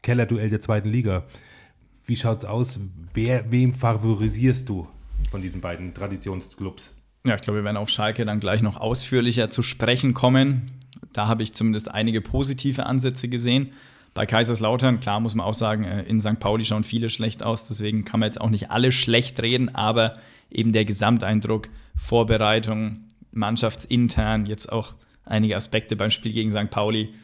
Kellerduell 0.02 0.50
der 0.50 0.60
zweiten 0.60 0.88
Liga. 0.88 1.24
Wie 2.04 2.16
schaut's 2.16 2.44
aus? 2.44 2.78
Wer, 3.14 3.50
wem 3.50 3.72
favorisierst 3.74 4.68
du 4.68 4.86
von 5.30 5.42
diesen 5.42 5.60
beiden 5.60 5.94
Traditionsclubs? 5.94 6.92
Ja, 7.26 7.34
ich 7.34 7.42
glaube, 7.42 7.60
wir 7.60 7.64
werden 7.64 7.76
auf 7.76 7.90
Schalke 7.90 8.24
dann 8.24 8.40
gleich 8.40 8.62
noch 8.62 8.76
ausführlicher 8.76 9.50
zu 9.50 9.62
sprechen 9.62 10.14
kommen. 10.14 10.66
Da 11.12 11.28
habe 11.28 11.42
ich 11.42 11.52
zumindest 11.52 11.90
einige 11.90 12.20
positive 12.20 12.86
Ansätze 12.86 13.28
gesehen. 13.28 13.72
Bei 14.14 14.26
Kaiserslautern, 14.26 15.00
klar 15.00 15.20
muss 15.20 15.34
man 15.34 15.46
auch 15.46 15.54
sagen, 15.54 15.84
äh, 15.84 16.02
in 16.04 16.20
St. 16.20 16.40
Pauli 16.40 16.64
schauen 16.64 16.84
viele 16.84 17.10
schlecht 17.10 17.42
aus, 17.42 17.68
deswegen 17.68 18.04
kann 18.04 18.20
man 18.20 18.28
jetzt 18.28 18.40
auch 18.40 18.50
nicht 18.50 18.70
alle 18.70 18.90
schlecht 18.90 19.40
reden, 19.40 19.74
aber 19.74 20.18
eben 20.50 20.72
der 20.72 20.84
Gesamteindruck, 20.84 21.68
Vorbereitung, 21.94 23.06
mannschaftsintern, 23.30 24.46
jetzt 24.46 24.72
auch 24.72 24.94
einige 25.24 25.56
Aspekte 25.56 25.94
beim 25.94 26.10
Spiel 26.10 26.32
gegen 26.32 26.52
St. 26.52 26.70
Pauli, 26.70 27.14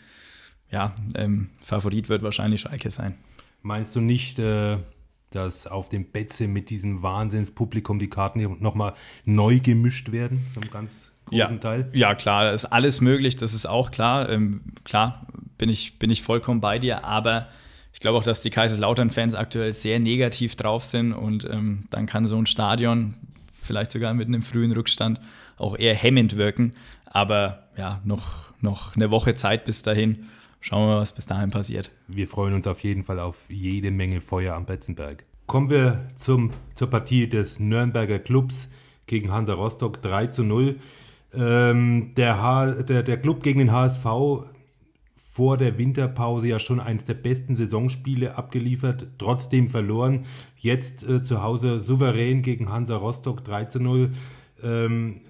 ja, 0.70 0.94
ähm, 1.14 1.50
Favorit 1.60 2.08
wird 2.08 2.22
wahrscheinlich 2.22 2.60
Schalke 2.62 2.90
sein. 2.90 3.16
Meinst 3.62 3.96
du 3.96 4.00
nicht, 4.00 4.38
äh, 4.38 4.76
dass 5.34 5.66
auf 5.66 5.88
dem 5.88 6.06
Betze 6.06 6.48
mit 6.48 6.70
diesem 6.70 7.02
Wahnsinnspublikum 7.02 7.98
die 7.98 8.10
Karten 8.10 8.56
nochmal 8.60 8.94
neu 9.24 9.60
gemischt 9.60 10.12
werden, 10.12 10.46
zum 10.52 10.70
ganz 10.70 11.10
großen 11.26 11.38
ja, 11.38 11.58
Teil? 11.58 11.90
Ja, 11.92 12.14
klar, 12.14 12.52
ist 12.52 12.66
alles 12.66 13.00
möglich, 13.00 13.36
das 13.36 13.54
ist 13.54 13.66
auch 13.66 13.90
klar. 13.90 14.28
Ähm, 14.28 14.62
klar, 14.84 15.26
bin 15.58 15.68
ich, 15.68 15.98
bin 15.98 16.10
ich 16.10 16.22
vollkommen 16.22 16.60
bei 16.60 16.78
dir, 16.78 17.04
aber 17.04 17.48
ich 17.92 18.00
glaube 18.00 18.18
auch, 18.18 18.24
dass 18.24 18.42
die 18.42 18.50
Kaiserslautern-Fans 18.50 19.34
aktuell 19.34 19.72
sehr 19.72 20.00
negativ 20.00 20.56
drauf 20.56 20.84
sind 20.84 21.12
und 21.12 21.48
ähm, 21.50 21.84
dann 21.90 22.06
kann 22.06 22.24
so 22.24 22.36
ein 22.36 22.46
Stadion 22.46 23.14
vielleicht 23.52 23.90
sogar 23.90 24.14
mit 24.14 24.28
einem 24.28 24.42
frühen 24.42 24.72
Rückstand 24.72 25.20
auch 25.56 25.78
eher 25.78 25.94
hemmend 25.94 26.36
wirken. 26.36 26.72
Aber 27.06 27.68
ja, 27.76 28.00
noch, 28.04 28.52
noch 28.60 28.96
eine 28.96 29.10
Woche 29.10 29.34
Zeit 29.34 29.64
bis 29.64 29.82
dahin. 29.82 30.26
Schauen 30.66 30.88
wir 30.88 30.94
mal, 30.94 31.00
was 31.02 31.14
bis 31.14 31.26
dahin 31.26 31.50
passiert. 31.50 31.90
Wir 32.08 32.26
freuen 32.26 32.54
uns 32.54 32.66
auf 32.66 32.80
jeden 32.80 33.04
Fall 33.04 33.20
auf 33.20 33.44
jede 33.50 33.90
Menge 33.90 34.22
Feuer 34.22 34.54
am 34.54 34.64
Betzenberg. 34.64 35.26
Kommen 35.44 35.68
wir 35.68 36.08
zum, 36.16 36.52
zur 36.74 36.88
Partie 36.88 37.28
des 37.28 37.60
Nürnberger 37.60 38.18
Clubs 38.18 38.70
gegen 39.04 39.30
Hansa 39.30 39.52
Rostock 39.52 40.00
3 40.00 40.28
zu 40.28 40.42
0. 40.42 40.76
Ähm, 41.34 42.12
der, 42.16 42.40
H, 42.40 42.82
der, 42.82 43.02
der 43.02 43.18
Club 43.18 43.42
gegen 43.42 43.58
den 43.58 43.72
HSV 43.72 44.06
vor 45.34 45.58
der 45.58 45.76
Winterpause 45.76 46.48
ja 46.48 46.58
schon 46.58 46.80
eines 46.80 47.04
der 47.04 47.12
besten 47.12 47.54
Saisonspiele 47.54 48.38
abgeliefert, 48.38 49.08
trotzdem 49.18 49.68
verloren. 49.68 50.24
Jetzt 50.56 51.06
äh, 51.06 51.20
zu 51.20 51.42
Hause 51.42 51.78
souverän 51.80 52.40
gegen 52.40 52.72
Hansa 52.72 52.96
Rostock 52.96 53.44
3 53.44 53.66
zu 53.66 53.80
0. 53.80 54.12
Ähm, 54.62 55.20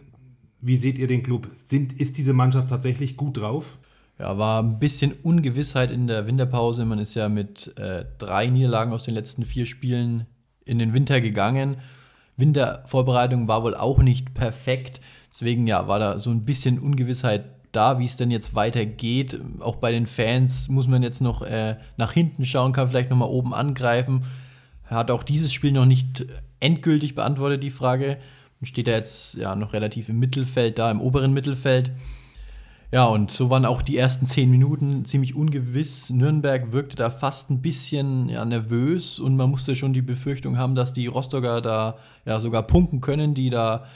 wie 0.61 0.77
seht 0.77 0.97
ihr 0.97 1.09
den 1.09 1.25
Club? 1.25 1.49
Sind, 1.57 1.93
ist 1.93 2.19
diese 2.19 2.35
Mannschaft 2.35 2.69
tatsächlich 2.69 3.17
gut 3.17 3.39
drauf? 3.39 3.79
Ja, 4.19 4.39
war 4.39 4.63
ein 4.63 4.79
bisschen 4.79 5.13
Ungewissheit 5.13 5.91
in 5.91 6.07
der 6.07 6.27
Winterpause. 6.27 6.85
Man 6.85 7.01
ist 7.01 7.15
ja 7.15 7.29
mit 7.29 7.77
äh, 7.79 8.05
drei 8.19 8.47
Niederlagen 8.47 8.93
aus 8.93 9.03
den 9.03 9.15
letzten 9.15 9.45
vier 9.45 9.67
Spielen 9.67 10.27
in 10.65 10.79
den 10.79 10.95
Winter 10.95 11.21
gegangen. 11.21 11.79
Wintervorbereitung 12.37 13.49
war 13.49 13.63
wohl 13.65 13.75
auch 13.75 13.99
nicht 13.99 14.35
perfekt. 14.35 15.01
Deswegen 15.33 15.67
ja, 15.67 15.89
war 15.89 15.99
da 15.99 16.19
so 16.19 16.31
ein 16.31 16.45
bisschen 16.45 16.79
Ungewissheit 16.79 17.45
da, 17.73 17.99
wie 17.99 18.05
es 18.05 18.17
denn 18.17 18.31
jetzt 18.31 18.55
weitergeht. 18.55 19.41
Auch 19.59 19.77
bei 19.77 19.91
den 19.91 20.07
Fans 20.07 20.69
muss 20.69 20.87
man 20.87 21.03
jetzt 21.03 21.21
noch 21.21 21.43
äh, 21.43 21.77
nach 21.97 22.13
hinten 22.13 22.45
schauen, 22.45 22.73
kann 22.73 22.89
vielleicht 22.89 23.11
noch 23.11 23.17
mal 23.17 23.25
oben 23.25 23.53
angreifen. 23.53 24.25
Hat 24.85 25.11
auch 25.11 25.25
dieses 25.25 25.53
Spiel 25.53 25.73
noch 25.73 25.87
nicht 25.87 26.25
endgültig 26.61 27.17
beantwortet, 27.17 27.63
die 27.65 27.73
Frage. 27.73 28.19
Steht 28.63 28.89
er 28.89 28.97
jetzt 28.97 29.35
ja 29.35 29.57
noch 29.57 29.73
relativ 29.73 30.09
im 30.09 30.19
Mittelfeld 30.19 30.79
da, 30.79 30.91
im 30.91 31.01
oberen 31.01 31.33
Mittelfeld. 31.33 31.91
Ja, 32.95 33.07
und 33.07 33.33
so 33.33 33.51
waren 33.51 33.65
auch 33.65 33.83
die 33.83 33.99
ersten 33.99 34.29
zehn 34.29 34.49
Minuten 34.49 35.05
ziemlich 35.05 35.35
ungewiss. 35.35 36.11
Nürnberg 36.11 36.71
wirkte 36.71 36.95
da 36.95 37.11
fast 37.11 37.51
ein 37.51 37.61
bisschen 37.61 38.29
ja, 38.29 38.45
nervös 38.45 39.19
und 39.19 39.35
man 39.35 39.51
musste 39.51 39.75
schon 39.75 39.93
die 39.93 40.01
Befürchtung 40.01 40.59
haben, 40.59 40.77
dass 40.77 40.93
die 40.93 41.09
Rostocker 41.09 41.61
da 41.61 41.99
ja 42.25 42.39
sogar 42.39 42.63
punkten 42.63 43.01
können, 43.01 43.35
die 43.35 43.51
da 43.51 43.87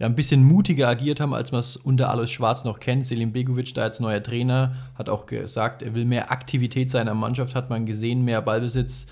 ja, 0.00 0.06
ein 0.06 0.16
bisschen 0.16 0.42
mutiger 0.42 0.88
agiert 0.88 1.20
haben, 1.20 1.32
als 1.32 1.52
man 1.52 1.60
es 1.60 1.76
unter 1.76 2.10
Alois 2.10 2.26
Schwarz 2.26 2.64
noch 2.64 2.80
kennt. 2.80 3.06
Selim 3.06 3.30
Begovic, 3.30 3.72
da 3.74 3.82
als 3.82 4.00
neuer 4.00 4.20
Trainer, 4.20 4.74
hat 4.96 5.08
auch 5.08 5.26
gesagt, 5.26 5.82
er 5.82 5.94
will 5.94 6.04
mehr 6.04 6.32
Aktivität 6.32 6.90
seiner 6.90 7.14
Mannschaft, 7.14 7.54
hat 7.54 7.70
man 7.70 7.86
gesehen, 7.86 8.24
mehr 8.24 8.42
Ballbesitz, 8.42 9.06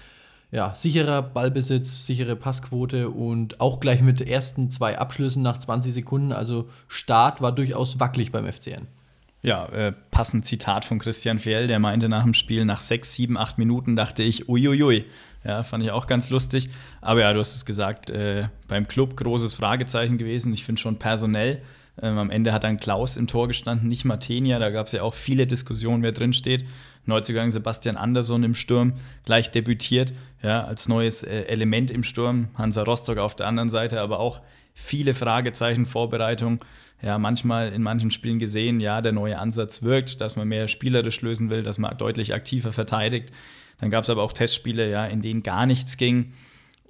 ja, 0.51 0.75
sicherer 0.75 1.23
Ballbesitz, 1.23 2.05
sichere 2.07 2.35
Passquote 2.35 3.11
und 3.11 3.61
auch 3.61 3.79
gleich 3.79 4.03
mit 4.03 4.21
ersten 4.21 4.69
zwei 4.69 4.99
Abschlüssen 4.99 5.45
nach 5.45 5.59
20 5.59 5.95
Sekunden. 5.95 6.33
Also 6.33 6.69
Start 6.89 7.41
war 7.41 7.53
durchaus 7.53 8.01
wackelig 8.01 8.33
beim 8.33 8.53
FCN. 8.53 8.98
Ja, 9.43 9.67
äh, 9.67 9.93
passend 10.11 10.45
Zitat 10.45 10.85
von 10.85 10.99
Christian 10.99 11.39
Fjell, 11.39 11.69
der 11.69 11.79
meinte 11.79 12.09
nach 12.09 12.25
dem 12.25 12.35
Spiel, 12.35 12.65
nach 12.65 12.81
sechs, 12.81 13.15
sieben, 13.15 13.37
acht 13.37 13.57
Minuten 13.57 13.95
dachte 13.95 14.25
ich, 14.25 14.49
uiuiui, 14.49 15.05
ja, 15.45 15.63
fand 15.63 15.85
ich 15.85 15.93
auch 15.93 16.09
ganz 16.09 16.31
lustig. 16.31 16.69
Aber 17.01 17.21
ja, 17.21 17.33
du 17.33 17.39
hast 17.39 17.55
es 17.55 17.65
gesagt, 17.65 18.11
äh, 18.11 18.49
beim 18.67 18.89
Club 18.89 19.17
großes 19.17 19.55
Fragezeichen 19.55 20.19
gewesen. 20.19 20.53
Ich 20.53 20.65
finde 20.65 20.81
schon 20.81 20.99
personell. 20.99 21.63
Ähm, 22.01 22.19
am 22.19 22.31
Ende 22.31 22.53
hat 22.53 22.65
dann 22.65 22.79
Klaus 22.79 23.17
im 23.17 23.27
Tor 23.27 23.49
gestanden, 23.49 23.89
nicht 23.89 24.05
Martenia. 24.05 24.59
Da 24.59 24.71
gab 24.71 24.87
es 24.87 24.93
ja 24.93 25.03
auch 25.03 25.15
viele 25.15 25.47
Diskussionen, 25.47 26.03
wer 26.03 26.13
drin 26.13 26.33
steht. 26.33 26.65
Neuzugang 27.07 27.51
Sebastian 27.51 27.97
Andersson 27.97 28.43
im 28.43 28.55
Sturm, 28.55 28.95
gleich 29.25 29.51
debütiert, 29.51 30.13
ja, 30.43 30.65
als 30.65 30.89
neues 30.89 31.23
äh, 31.23 31.43
Element 31.45 31.91
im 31.91 32.03
Sturm. 32.03 32.49
Hansa 32.55 32.83
Rostock 32.83 33.19
auf 33.19 33.35
der 33.35 33.47
anderen 33.47 33.69
Seite, 33.69 34.01
aber 34.01 34.21
auch 34.21 34.43
viele 34.75 35.15
Fragezeichen, 35.15 35.87
Vorbereitung. 35.87 36.61
Ja, 37.01 37.19
manchmal 37.19 37.73
in 37.73 37.83
manchen 37.83 38.11
Spielen 38.11 38.39
gesehen, 38.39 38.81
ja, 38.81 39.01
der 39.01 39.13
neue 39.13 39.39
Ansatz 39.39 39.83
wirkt, 39.83 40.21
dass 40.21 40.35
man 40.35 40.49
mehr 40.49 40.67
spielerisch 40.67 41.21
lösen 41.23 41.49
will, 41.49 41.63
dass 41.63 41.79
man 41.79 41.97
deutlich 41.97 42.35
aktiver 42.35 42.73
verteidigt. 42.73 43.31
Dann 43.79 43.91
gab 43.91 44.05
es 44.05 44.11
aber 44.11 44.23
auch 44.23 44.33
Testspiele, 44.33 44.91
ja, 44.91 45.07
in 45.07 45.23
denen 45.23 45.45
gar 45.45 45.67
nichts 45.67 45.97
ging. 45.97 46.33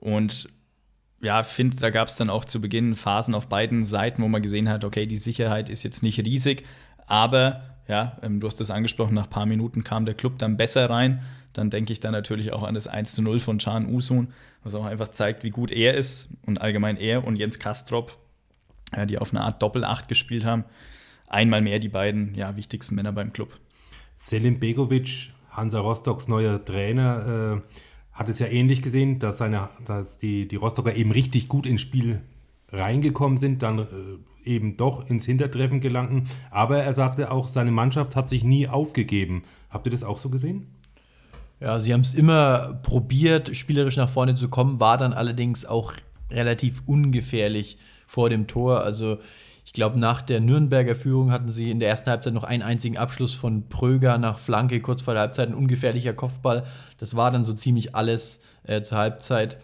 Und 0.01 0.49
ja, 1.21 1.43
finde, 1.43 1.77
da 1.77 1.91
gab 1.91 2.09
es 2.09 2.17
dann 2.17 2.31
auch 2.31 2.45
zu 2.45 2.61
Beginn 2.61 2.95
Phasen 2.95 3.35
auf 3.35 3.49
beiden 3.49 3.85
Seiten, 3.85 4.23
wo 4.23 4.29
man 4.29 4.43
gesehen 4.43 4.69
hat, 4.69 4.85
okay, 4.85 5.07
die 5.07 5.17
Sicherheit 5.17 5.69
ist 5.69 5.83
jetzt 5.83 6.03
nicht 6.03 6.21
riesig, 6.21 6.65
aber 7.07 7.63
ja, 7.89 8.19
ähm, 8.23 8.39
du 8.39 8.47
hast 8.47 8.61
das 8.61 8.71
angesprochen, 8.71 9.15
nach 9.15 9.25
ein 9.25 9.31
paar 9.31 9.47
Minuten 9.47 9.83
kam 9.83 10.05
der 10.05 10.15
Club 10.15 10.39
dann 10.39 10.57
besser 10.57 10.89
rein. 10.91 11.23
Dann 11.55 11.71
denke 11.71 11.93
ich 11.93 12.01
dann 12.01 12.13
natürlich 12.13 12.53
auch 12.53 12.63
an 12.63 12.75
das 12.75 12.87
1 12.87 13.15
zu 13.15 13.23
0 13.23 13.41
von 13.41 13.59
Can 13.59 13.93
Usun, 13.93 14.29
was 14.63 14.75
auch 14.75 14.85
einfach 14.85 15.09
zeigt, 15.09 15.43
wie 15.43 15.51
gut 15.51 15.71
er 15.71 15.95
ist 15.95 16.37
und 16.45 16.61
allgemein 16.61 16.97
er 16.97 17.25
und 17.25 17.37
Jens 17.37 17.59
Kastrop, 17.59 18.19
ja, 18.97 19.07
die 19.07 19.19
auf 19.19 19.33
eine 19.33 19.43
Art 19.43 19.63
Doppel-8 19.63 20.09
gespielt 20.09 20.45
haben. 20.45 20.65
Einmal 21.27 21.61
mehr 21.61 21.79
die 21.79 21.89
beiden 21.89 22.35
ja, 22.35 22.57
wichtigsten 22.57 22.95
Männer 22.95 23.13
beim 23.13 23.33
Club. 23.33 23.59
Selim 24.17 24.59
Begovic 24.59 25.31
Hansa 25.51 25.81
Rostocks 25.81 26.29
neuer 26.29 26.65
Trainer 26.65 27.61
äh, 27.63 27.73
hat 28.13 28.29
es 28.29 28.39
ja 28.39 28.47
ähnlich 28.47 28.83
gesehen, 28.83 29.19
dass, 29.19 29.39
seine, 29.39 29.69
dass 29.85 30.19
die, 30.19 30.49
die 30.49 30.57
Rostocker 30.57 30.95
eben 30.95 31.13
richtig 31.13 31.49
gut 31.49 31.67
ins 31.67 31.83
Spiel 31.83 32.23
reingekommen 32.71 33.39
sind, 33.39 33.63
dann 33.63 33.79
äh, 33.79 33.85
eben 34.45 34.77
doch 34.77 35.09
ins 35.09 35.25
Hintertreffen 35.25 35.81
gelangten. 35.81 36.29
Aber 36.51 36.83
er 36.83 36.95
sagte 36.95 37.31
auch, 37.31 37.49
seine 37.49 37.71
Mannschaft 37.71 38.17
hat 38.17 38.29
sich 38.29 38.45
nie 38.45 38.69
aufgegeben. 38.69 39.45
Habt 39.71 39.87
ihr 39.87 39.93
das 39.93 40.03
auch 40.03 40.19
so 40.19 40.31
gesehen? 40.31 40.75
Ja, 41.61 41.79
sie 41.79 41.93
haben 41.93 42.03
es 42.03 42.15
immer 42.15 42.81
probiert, 42.83 43.55
spielerisch 43.57 43.97
nach 43.97 44.09
vorne 44.09 44.35
zu 44.37 44.49
kommen, 44.49 44.81
war 44.81 44.97
dann 44.97 45.13
allerdings 45.13 45.67
auch 45.67 45.93
relativ 46.31 46.83
ungefährlich 46.87 47.79
vor 48.09 48.29
dem 48.29 48.49
Tor. 48.49 48.81
Also 48.81 49.19
Ich 49.69 49.75
glaube, 49.75 49.99
nach 49.99 50.23
der 50.23 50.41
Nürnberger 50.41 50.97
Führung 50.97 51.31
hatten 51.31 51.51
sie 51.51 51.71
in 51.71 51.79
der 51.79 51.91
ersten 51.91 52.09
Halbzeit 52.09 52.33
noch 52.33 52.45
einen 52.45 52.63
einzigen 52.63 52.97
Abschluss 52.97 53.35
von 53.35 53.69
Pröger 53.69 54.17
nach 54.17 54.39
Flanke, 54.39 54.81
kurz 54.81 55.03
vor 55.03 55.13
der 55.13 55.21
Halbzeit, 55.21 55.51
ein 55.51 55.55
ungefährlicher 55.55 56.15
Kopfball. 56.15 56.65
Das 56.97 57.17
war 57.17 57.31
dann 57.31 57.45
so 57.45 57.53
ziemlich 57.53 57.95
alles 57.95 58.41
äh, 58.63 58.81
zur 58.81 58.97
Halbzeit. 58.97 59.59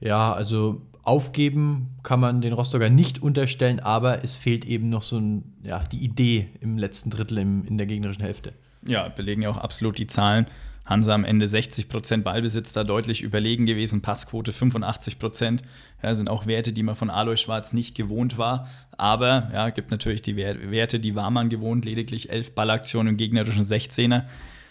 Ja, 0.00 0.32
also 0.32 0.82
aufgeben 1.04 1.90
kann 2.02 2.18
man 2.18 2.40
den 2.40 2.52
Rostocker 2.52 2.90
nicht 2.90 3.22
unterstellen, 3.22 3.78
aber 3.78 4.24
es 4.24 4.36
fehlt 4.36 4.64
eben 4.64 4.90
noch 4.90 5.02
so 5.02 5.18
ein, 5.18 5.54
ja, 5.62 5.84
die 5.84 5.98
Idee 5.98 6.48
im 6.60 6.76
letzten 6.76 7.10
Drittel 7.10 7.38
im, 7.38 7.64
in 7.66 7.78
der 7.78 7.86
gegnerischen 7.86 8.24
Hälfte. 8.24 8.54
Ja, 8.84 9.08
belegen 9.08 9.42
ja 9.42 9.50
auch 9.50 9.58
absolut 9.58 9.98
die 9.98 10.08
Zahlen. 10.08 10.46
Hansa 10.84 11.14
am 11.14 11.24
Ende 11.24 11.46
60% 11.46 12.22
Ballbesitz 12.22 12.72
da 12.72 12.84
deutlich 12.84 13.22
überlegen 13.22 13.66
gewesen, 13.66 14.02
Passquote 14.02 14.52
85%. 14.52 15.60
Ja, 16.02 16.14
sind 16.14 16.28
auch 16.28 16.46
Werte, 16.46 16.72
die 16.72 16.82
man 16.82 16.96
von 16.96 17.10
Alois 17.10 17.36
Schwarz 17.36 17.72
nicht 17.72 17.94
gewohnt 17.94 18.38
war. 18.38 18.68
Aber 18.96 19.50
ja, 19.52 19.70
gibt 19.70 19.90
natürlich 19.90 20.22
die 20.22 20.36
Werte, 20.36 20.98
die 20.98 21.14
war 21.14 21.30
man 21.30 21.48
gewohnt, 21.48 21.84
lediglich 21.84 22.30
11 22.30 22.54
Ballaktionen 22.54 23.12
im 23.12 23.16
gegnerischen 23.16 23.62
16er. 23.62 24.24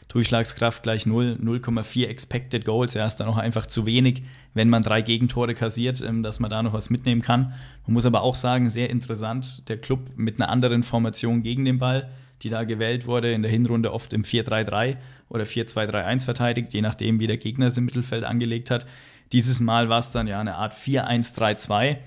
Durchschlagskraft 0.09 0.81
gleich 0.81 1.05
0, 1.05 1.37
0,4 1.41 2.07
Expected 2.07 2.65
Goals. 2.65 2.95
Ja, 2.95 3.05
ist 3.05 3.17
dann 3.17 3.27
auch 3.27 3.37
einfach 3.37 3.67
zu 3.67 3.85
wenig, 3.85 4.23
wenn 4.55 4.67
man 4.67 4.81
drei 4.81 5.01
Gegentore 5.03 5.53
kassiert, 5.53 6.01
ähm, 6.01 6.23
dass 6.23 6.39
man 6.39 6.49
da 6.49 6.63
noch 6.63 6.73
was 6.73 6.89
mitnehmen 6.89 7.21
kann. 7.21 7.53
Man 7.85 7.93
muss 7.93 8.07
aber 8.07 8.23
auch 8.23 8.35
sagen, 8.35 8.69
sehr 8.69 8.89
interessant, 8.89 9.69
der 9.69 9.77
Club 9.77 10.09
mit 10.15 10.41
einer 10.41 10.49
anderen 10.49 10.83
Formation 10.83 11.43
gegen 11.43 11.63
den 11.63 11.77
Ball 11.77 12.09
die 12.41 12.49
da 12.49 12.63
gewählt 12.63 13.05
wurde, 13.05 13.31
in 13.31 13.41
der 13.41 13.51
Hinrunde 13.51 13.93
oft 13.93 14.13
im 14.13 14.23
4-3-3 14.23 14.97
oder 15.29 15.45
4-2-3-1 15.45 16.25
verteidigt, 16.25 16.73
je 16.73 16.81
nachdem, 16.81 17.19
wie 17.19 17.27
der 17.27 17.37
Gegner 17.37 17.67
es 17.67 17.77
im 17.77 17.85
Mittelfeld 17.85 18.23
angelegt 18.23 18.71
hat. 18.71 18.85
Dieses 19.31 19.59
Mal 19.59 19.89
war 19.89 19.99
es 19.99 20.11
dann 20.11 20.27
ja 20.27 20.39
eine 20.39 20.55
Art 20.55 20.73
4-1-3-2. 20.73 21.97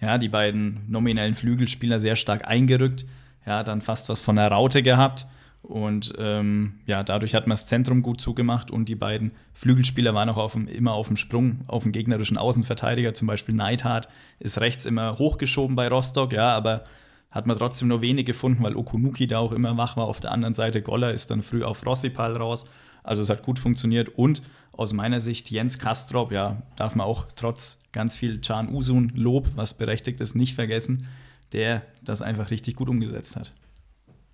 Ja, 0.00 0.18
die 0.18 0.28
beiden 0.28 0.80
nominellen 0.88 1.34
Flügelspieler 1.34 2.00
sehr 2.00 2.16
stark 2.16 2.48
eingerückt. 2.48 3.04
Ja, 3.46 3.62
dann 3.62 3.82
fast 3.82 4.08
was 4.08 4.22
von 4.22 4.36
der 4.36 4.48
Raute 4.48 4.82
gehabt. 4.82 5.26
Und 5.62 6.14
ähm, 6.18 6.80
ja, 6.86 7.02
dadurch 7.02 7.34
hat 7.34 7.46
man 7.46 7.52
das 7.52 7.66
Zentrum 7.66 8.02
gut 8.02 8.20
zugemacht 8.20 8.70
und 8.70 8.88
die 8.88 8.94
beiden 8.94 9.32
Flügelspieler 9.52 10.14
waren 10.14 10.30
auch 10.30 10.38
auf 10.38 10.54
dem, 10.54 10.66
immer 10.66 10.94
auf 10.94 11.08
dem 11.08 11.16
Sprung 11.16 11.60
auf 11.66 11.82
den 11.82 11.92
gegnerischen 11.92 12.38
Außenverteidiger. 12.38 13.12
Zum 13.12 13.26
Beispiel 13.26 13.54
Neidhardt 13.54 14.08
ist 14.38 14.60
rechts 14.60 14.86
immer 14.86 15.18
hochgeschoben 15.18 15.76
bei 15.76 15.88
Rostock, 15.88 16.32
ja, 16.32 16.56
aber 16.56 16.84
hat 17.30 17.46
man 17.46 17.56
trotzdem 17.56 17.88
nur 17.88 18.00
wenig 18.00 18.26
gefunden, 18.26 18.62
weil 18.62 18.76
Okunuki 18.76 19.26
da 19.26 19.38
auch 19.38 19.52
immer 19.52 19.76
wach 19.76 19.96
war. 19.96 20.06
Auf 20.06 20.20
der 20.20 20.32
anderen 20.32 20.54
Seite 20.54 20.82
Goller 20.82 21.12
ist 21.12 21.30
dann 21.30 21.42
früh 21.42 21.62
auf 21.62 21.86
Rossipal 21.86 22.36
raus. 22.36 22.68
Also 23.02 23.22
es 23.22 23.30
hat 23.30 23.42
gut 23.42 23.58
funktioniert 23.58 24.08
und 24.18 24.42
aus 24.72 24.92
meiner 24.92 25.20
Sicht 25.20 25.50
Jens 25.50 25.78
Kastrop, 25.78 26.32
ja, 26.32 26.62
darf 26.76 26.94
man 26.94 27.06
auch 27.06 27.26
trotz 27.36 27.80
ganz 27.92 28.16
viel 28.16 28.40
Can 28.40 28.72
Usun 28.72 29.12
Lob, 29.14 29.48
was 29.54 29.76
berechtigt 29.76 30.20
ist, 30.20 30.34
nicht 30.34 30.54
vergessen, 30.54 31.06
der 31.52 31.82
das 32.02 32.22
einfach 32.22 32.50
richtig 32.50 32.76
gut 32.76 32.88
umgesetzt 32.88 33.36
hat. 33.36 33.52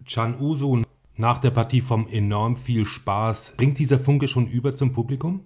Can 0.06 0.40
Usun 0.40 0.86
nach 1.16 1.38
der 1.38 1.50
Partie 1.50 1.80
vom 1.80 2.06
enorm 2.08 2.56
viel 2.56 2.84
Spaß. 2.84 3.54
Bringt 3.56 3.78
dieser 3.78 3.98
Funke 3.98 4.28
schon 4.28 4.46
über 4.46 4.76
zum 4.76 4.92
Publikum? 4.92 5.40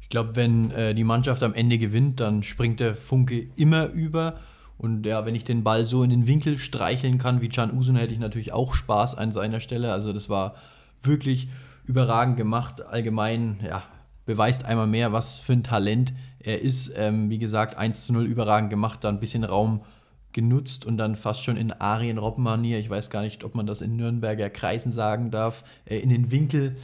Ich 0.00 0.08
glaube, 0.08 0.36
wenn 0.36 0.70
äh, 0.70 0.94
die 0.94 1.04
Mannschaft 1.04 1.42
am 1.42 1.52
Ende 1.52 1.78
gewinnt, 1.78 2.20
dann 2.20 2.42
springt 2.42 2.80
der 2.80 2.94
Funke 2.94 3.50
immer 3.56 3.88
über. 3.88 4.38
Und 4.78 5.06
ja, 5.06 5.24
wenn 5.24 5.34
ich 5.34 5.44
den 5.44 5.64
Ball 5.64 5.84
so 5.86 6.02
in 6.02 6.10
den 6.10 6.26
Winkel 6.26 6.58
streicheln 6.58 7.18
kann 7.18 7.40
wie 7.40 7.48
Can 7.48 7.72
Usun, 7.76 7.96
hätte 7.96 8.12
ich 8.12 8.18
natürlich 8.18 8.52
auch 8.52 8.74
Spaß 8.74 9.14
an 9.14 9.32
seiner 9.32 9.60
Stelle. 9.60 9.92
Also 9.92 10.12
das 10.12 10.28
war 10.28 10.54
wirklich 11.02 11.48
überragend 11.86 12.36
gemacht. 12.36 12.84
Allgemein, 12.84 13.60
ja, 13.64 13.82
beweist 14.26 14.64
einmal 14.64 14.86
mehr, 14.86 15.12
was 15.12 15.38
für 15.38 15.54
ein 15.54 15.62
Talent 15.62 16.12
er 16.40 16.60
ist. 16.60 16.92
Ähm, 16.96 17.30
wie 17.30 17.38
gesagt, 17.38 17.76
1 17.76 18.06
zu 18.06 18.12
0 18.12 18.26
überragend 18.26 18.70
gemacht, 18.70 19.02
da 19.02 19.08
ein 19.08 19.20
bisschen 19.20 19.44
Raum 19.44 19.82
genutzt 20.32 20.84
und 20.84 20.98
dann 20.98 21.16
fast 21.16 21.42
schon 21.42 21.56
in 21.56 21.72
Arien-Robben-Manier, 21.72 22.78
ich 22.78 22.90
weiß 22.90 23.08
gar 23.08 23.22
nicht, 23.22 23.42
ob 23.42 23.54
man 23.54 23.66
das 23.66 23.80
in 23.80 23.96
Nürnberger 23.96 24.50
Kreisen 24.50 24.92
sagen 24.92 25.30
darf, 25.30 25.64
äh, 25.86 25.98
in 25.98 26.10
den 26.10 26.30
Winkel 26.30 26.76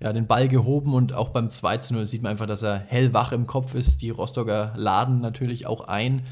ja, 0.00 0.12
den 0.12 0.26
Ball 0.26 0.48
gehoben 0.48 0.92
und 0.92 1.12
auch 1.12 1.28
beim 1.28 1.50
2 1.50 1.78
zu 1.78 1.94
0 1.94 2.06
sieht 2.06 2.22
man 2.22 2.32
einfach, 2.32 2.46
dass 2.46 2.62
er 2.62 2.78
hellwach 2.78 3.32
im 3.32 3.46
Kopf 3.46 3.74
ist. 3.74 4.02
Die 4.02 4.10
Rostocker 4.10 4.72
laden 4.76 5.20
natürlich 5.20 5.66
auch 5.66 5.86
ein 5.86 6.22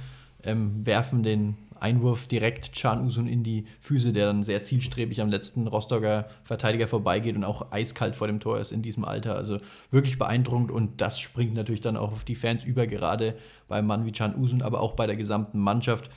ähm, 0.45 0.87
werfen 0.87 1.23
den 1.23 1.57
Einwurf 1.83 2.29
direkt 2.29 2.73
Can 2.75 3.05
Usun 3.05 3.27
in 3.27 3.43
die 3.43 3.67
Füße, 3.81 4.13
der 4.13 4.27
dann 4.27 4.45
sehr 4.45 4.63
zielstrebig 4.63 5.21
am 5.21 5.31
letzten 5.31 5.67
Rostocker 5.67 6.29
Verteidiger 6.45 6.87
vorbeigeht 6.87 7.35
und 7.35 7.45
auch 7.45 7.73
eiskalt 7.73 8.15
vor 8.15 8.29
dem 8.29 8.39
Tor 8.39 8.61
ist 8.61 8.73
in 8.73 8.83
diesem 8.83 9.05
Alter. 9.05 9.35
Also 9.35 9.59
wirklich 9.91 10.19
beeindruckend 10.19 10.71
und 10.71 11.01
das 11.01 11.19
springt 11.19 11.55
natürlich 11.55 11.81
dann 11.81 11.97
auch 11.97 12.13
auf 12.13 12.25
die 12.25 12.37
Fans 12.37 12.65
über, 12.65 12.87
gerade 12.87 13.37
beim 13.69 13.87
Mann 13.87 14.07
wie 14.07 14.13
Can 14.13 14.37
Usun, 14.37 14.63
aber 14.63 14.81
auch 14.81 14.93
bei 14.93 15.07
der 15.07 15.17
gesamten 15.17 15.59
Mannschaft, 15.59 16.11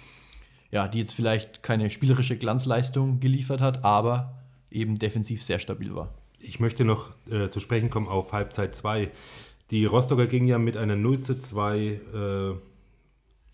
ja, 0.72 0.88
die 0.88 1.00
jetzt 1.00 1.14
vielleicht 1.14 1.64
keine 1.64 1.90
spielerische 1.90 2.38
Glanzleistung 2.38 3.20
geliefert 3.20 3.62
hat, 3.62 3.84
aber 3.84 4.34
eben 4.70 5.00
defensiv 5.00 5.42
sehr 5.42 5.60
stabil 5.60 5.96
war. 5.96 6.14
Ich 6.40 6.60
möchte 6.60 6.86
noch 6.86 7.10
äh, 7.30 7.50
zu 7.50 7.60
sprechen 7.60 7.90
kommen 7.90 8.08
auf 8.08 8.34
Halbzeit 8.34 8.76
2. 8.76 9.10
Die 9.72 9.86
Rostocker 9.86 10.28
gingen 10.28 10.48
ja 10.48 10.60
mit 10.60 10.78
einer 10.78 10.96
0 10.96 11.22
zu 11.22 11.40
2 11.40 11.80
äh, 11.80 12.00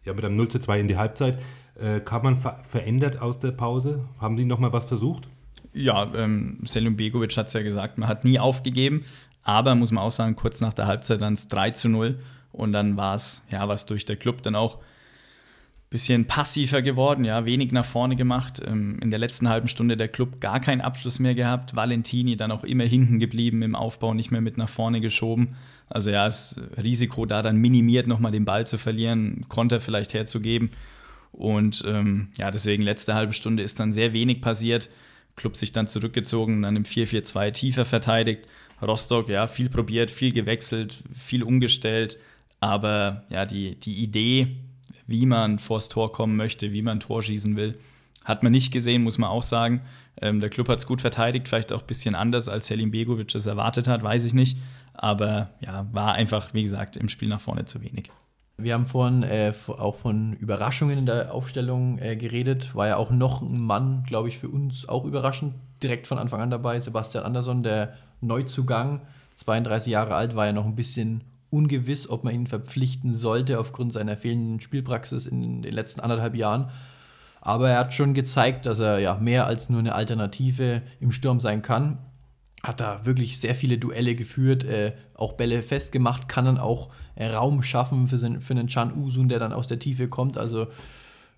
ja, 0.05 0.13
mit 0.13 0.25
einem 0.25 0.35
0 0.35 0.47
zu 0.47 0.59
2 0.59 0.79
in 0.79 0.87
die 0.87 0.97
Halbzeit. 0.97 1.41
Äh, 1.79 2.01
kam 2.01 2.23
man 2.23 2.37
ver 2.37 2.61
verändert 2.67 3.21
aus 3.21 3.39
der 3.39 3.51
Pause? 3.51 4.07
Haben 4.19 4.37
Sie 4.37 4.45
nochmal 4.45 4.73
was 4.73 4.85
versucht? 4.85 5.27
Ja, 5.73 6.13
ähm, 6.13 6.59
Selim 6.63 6.97
Begovic 6.97 7.35
hat 7.37 7.47
es 7.47 7.53
ja 7.53 7.61
gesagt, 7.61 7.97
man 7.97 8.09
hat 8.09 8.23
nie 8.23 8.39
aufgegeben. 8.39 9.05
Aber 9.43 9.73
muss 9.75 9.91
man 9.91 10.03
auch 10.03 10.11
sagen, 10.11 10.35
kurz 10.35 10.61
nach 10.61 10.73
der 10.73 10.87
Halbzeit 10.87 11.21
dann 11.21 11.33
es 11.33 11.47
3 11.47 11.71
zu 11.71 11.89
0. 11.89 12.19
Und 12.51 12.73
dann 12.73 12.97
war 12.97 13.15
es, 13.15 13.47
ja, 13.49 13.67
was 13.67 13.85
durch 13.85 14.05
der 14.05 14.17
Club 14.17 14.41
dann 14.41 14.55
auch 14.55 14.79
bisschen 15.91 16.25
passiver 16.25 16.81
geworden, 16.81 17.25
ja, 17.25 17.45
wenig 17.45 17.73
nach 17.73 17.85
vorne 17.85 18.15
gemacht. 18.15 18.61
Ähm, 18.65 18.97
in 19.01 19.11
der 19.11 19.19
letzten 19.19 19.49
halben 19.49 19.67
Stunde 19.67 19.97
der 19.97 20.07
Club 20.07 20.39
gar 20.39 20.61
keinen 20.61 20.79
Abschluss 20.79 21.19
mehr 21.19 21.35
gehabt. 21.35 21.75
Valentini 21.75 22.37
dann 22.37 22.51
auch 22.51 22.63
immer 22.63 22.85
hinten 22.85 23.19
geblieben 23.19 23.61
im 23.61 23.75
Aufbau, 23.75 24.13
nicht 24.13 24.31
mehr 24.31 24.39
mit 24.39 24.57
nach 24.57 24.69
vorne 24.69 25.01
geschoben. 25.01 25.55
Also 25.89 26.09
ja, 26.09 26.23
das 26.23 26.59
Risiko 26.81 27.25
da 27.25 27.41
dann 27.41 27.57
minimiert, 27.57 28.07
nochmal 28.07 28.31
den 28.31 28.45
Ball 28.45 28.65
zu 28.65 28.77
verlieren, 28.77 29.41
Konter 29.49 29.81
vielleicht 29.81 30.13
herzugeben. 30.13 30.71
Und 31.33 31.83
ähm, 31.85 32.29
ja, 32.37 32.51
deswegen 32.51 32.83
letzte 32.83 33.13
halbe 33.13 33.33
Stunde 33.33 33.61
ist 33.61 33.77
dann 33.81 33.91
sehr 33.91 34.13
wenig 34.13 34.39
passiert. 34.39 34.89
Club 35.35 35.57
sich 35.57 35.73
dann 35.73 35.87
zurückgezogen, 35.87 36.61
dann 36.61 36.77
im 36.77 36.83
4-4-2 36.83 37.51
tiefer 37.51 37.83
verteidigt. 37.83 38.47
Rostock, 38.81 39.27
ja, 39.27 39.45
viel 39.45 39.67
probiert, 39.67 40.09
viel 40.09 40.31
gewechselt, 40.31 40.95
viel 41.13 41.43
umgestellt. 41.43 42.17
Aber 42.61 43.25
ja, 43.29 43.45
die, 43.45 43.75
die 43.75 44.01
Idee, 44.01 44.55
wie 45.07 45.25
man 45.25 45.59
vors 45.59 45.89
Tor 45.89 46.11
kommen 46.11 46.35
möchte, 46.35 46.73
wie 46.73 46.81
man 46.81 46.99
Tor 46.99 47.21
schießen 47.21 47.55
will, 47.55 47.77
hat 48.23 48.43
man 48.43 48.51
nicht 48.51 48.71
gesehen, 48.71 49.03
muss 49.03 49.17
man 49.17 49.29
auch 49.29 49.43
sagen. 49.43 49.81
Ähm, 50.21 50.39
der 50.39 50.49
Club 50.49 50.69
hat 50.69 50.79
es 50.79 50.85
gut 50.85 51.01
verteidigt, 51.01 51.47
vielleicht 51.47 51.73
auch 51.73 51.81
ein 51.81 51.87
bisschen 51.87 52.15
anders, 52.15 52.49
als 52.49 52.67
Selim 52.67 52.91
Begovic 52.91 53.33
es 53.33 53.45
erwartet 53.45 53.87
hat, 53.87 54.03
weiß 54.03 54.23
ich 54.25 54.33
nicht. 54.33 54.57
Aber 54.93 55.49
ja, 55.59 55.87
war 55.91 56.13
einfach, 56.13 56.53
wie 56.53 56.63
gesagt, 56.63 56.97
im 56.97 57.09
Spiel 57.09 57.29
nach 57.29 57.41
vorne 57.41 57.65
zu 57.65 57.81
wenig. 57.81 58.11
Wir 58.57 58.75
haben 58.75 58.85
vorhin 58.85 59.23
äh, 59.23 59.53
auch 59.67 59.95
von 59.95 60.33
Überraschungen 60.33 60.99
in 60.99 61.05
der 61.07 61.33
Aufstellung 61.33 61.97
äh, 61.97 62.15
geredet. 62.15 62.75
War 62.75 62.87
ja 62.87 62.97
auch 62.97 63.09
noch 63.09 63.41
ein 63.41 63.59
Mann, 63.59 64.03
glaube 64.05 64.29
ich, 64.29 64.37
für 64.37 64.49
uns 64.49 64.87
auch 64.87 65.05
überraschend, 65.05 65.55
direkt 65.81 66.05
von 66.05 66.19
Anfang 66.19 66.41
an 66.41 66.51
dabei. 66.51 66.79
Sebastian 66.79 67.23
Andersson, 67.23 67.63
der 67.63 67.95
Neuzugang, 68.19 69.01
32 69.37 69.91
Jahre 69.91 70.13
alt, 70.13 70.35
war 70.35 70.45
ja 70.45 70.53
noch 70.53 70.65
ein 70.65 70.75
bisschen 70.75 71.23
ungewiss, 71.51 72.09
ob 72.09 72.23
man 72.23 72.33
ihn 72.33 72.47
verpflichten 72.47 73.13
sollte 73.13 73.59
aufgrund 73.59 73.93
seiner 73.93 74.17
fehlenden 74.17 74.59
Spielpraxis 74.59 75.27
in 75.27 75.61
den 75.61 75.73
letzten 75.73 75.99
anderthalb 75.99 76.35
Jahren. 76.35 76.69
Aber 77.41 77.69
er 77.69 77.79
hat 77.79 77.93
schon 77.93 78.13
gezeigt, 78.13 78.65
dass 78.65 78.79
er 78.79 78.99
ja 78.99 79.15
mehr 79.15 79.45
als 79.45 79.69
nur 79.69 79.79
eine 79.79 79.93
Alternative 79.93 80.81
im 80.99 81.11
Sturm 81.11 81.39
sein 81.39 81.61
kann 81.61 81.97
hat 82.63 82.79
da 82.79 83.05
wirklich 83.05 83.39
sehr 83.39 83.55
viele 83.55 83.77
Duelle 83.77 84.15
geführt, 84.15 84.63
äh, 84.63 84.93
auch 85.15 85.33
Bälle 85.33 85.63
festgemacht, 85.63 86.29
kann 86.29 86.45
dann 86.45 86.57
auch 86.57 86.89
äh, 87.15 87.27
Raum 87.27 87.63
schaffen 87.63 88.07
für, 88.07 88.17
den, 88.17 88.41
für 88.41 88.53
einen 88.53 88.67
Chan 88.67 88.95
Usun, 88.95 89.29
der 89.29 89.39
dann 89.39 89.53
aus 89.53 89.67
der 89.67 89.79
Tiefe 89.79 90.07
kommt. 90.07 90.37
Also 90.37 90.67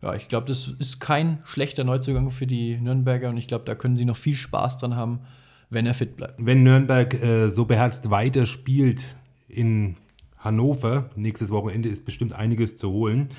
ja, 0.02 0.14
ich 0.16 0.28
glaube, 0.28 0.48
das 0.48 0.68
ist 0.68 1.00
kein 1.00 1.40
schlechter 1.46 1.86
Neuzugang 1.86 2.30
für 2.32 2.48
die 2.48 2.78
Nürnberger 2.78 3.30
und 3.30 3.38
ich 3.38 3.48
glaube, 3.48 3.64
da 3.64 3.74
können 3.74 3.96
sie 3.96 4.06
noch 4.06 4.18
viel 4.18 4.34
Spaß 4.34 4.80
dran 4.80 4.98
haben, 4.98 5.22
wenn 5.70 5.86
er 5.86 5.94
fit 5.94 6.18
bleibt. 6.18 6.36
Wenn 6.38 6.64
Nürnberg 6.64 7.14
äh, 7.14 7.50
so 7.50 7.66
beherzt 7.66 8.10
weiter 8.10 8.46
spielt 8.46 9.04
in 9.48 9.96
Hannover, 10.44 11.10
nächstes 11.16 11.50
Wochenende 11.50 11.90
ist 11.90 12.06
bestimmt 12.06 12.34
einiges 12.34 12.78
zu 12.78 12.92
holen. 12.92 13.30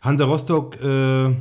Hansa 0.00 0.24
Rostock 0.24 0.80
äh, 0.82 1.34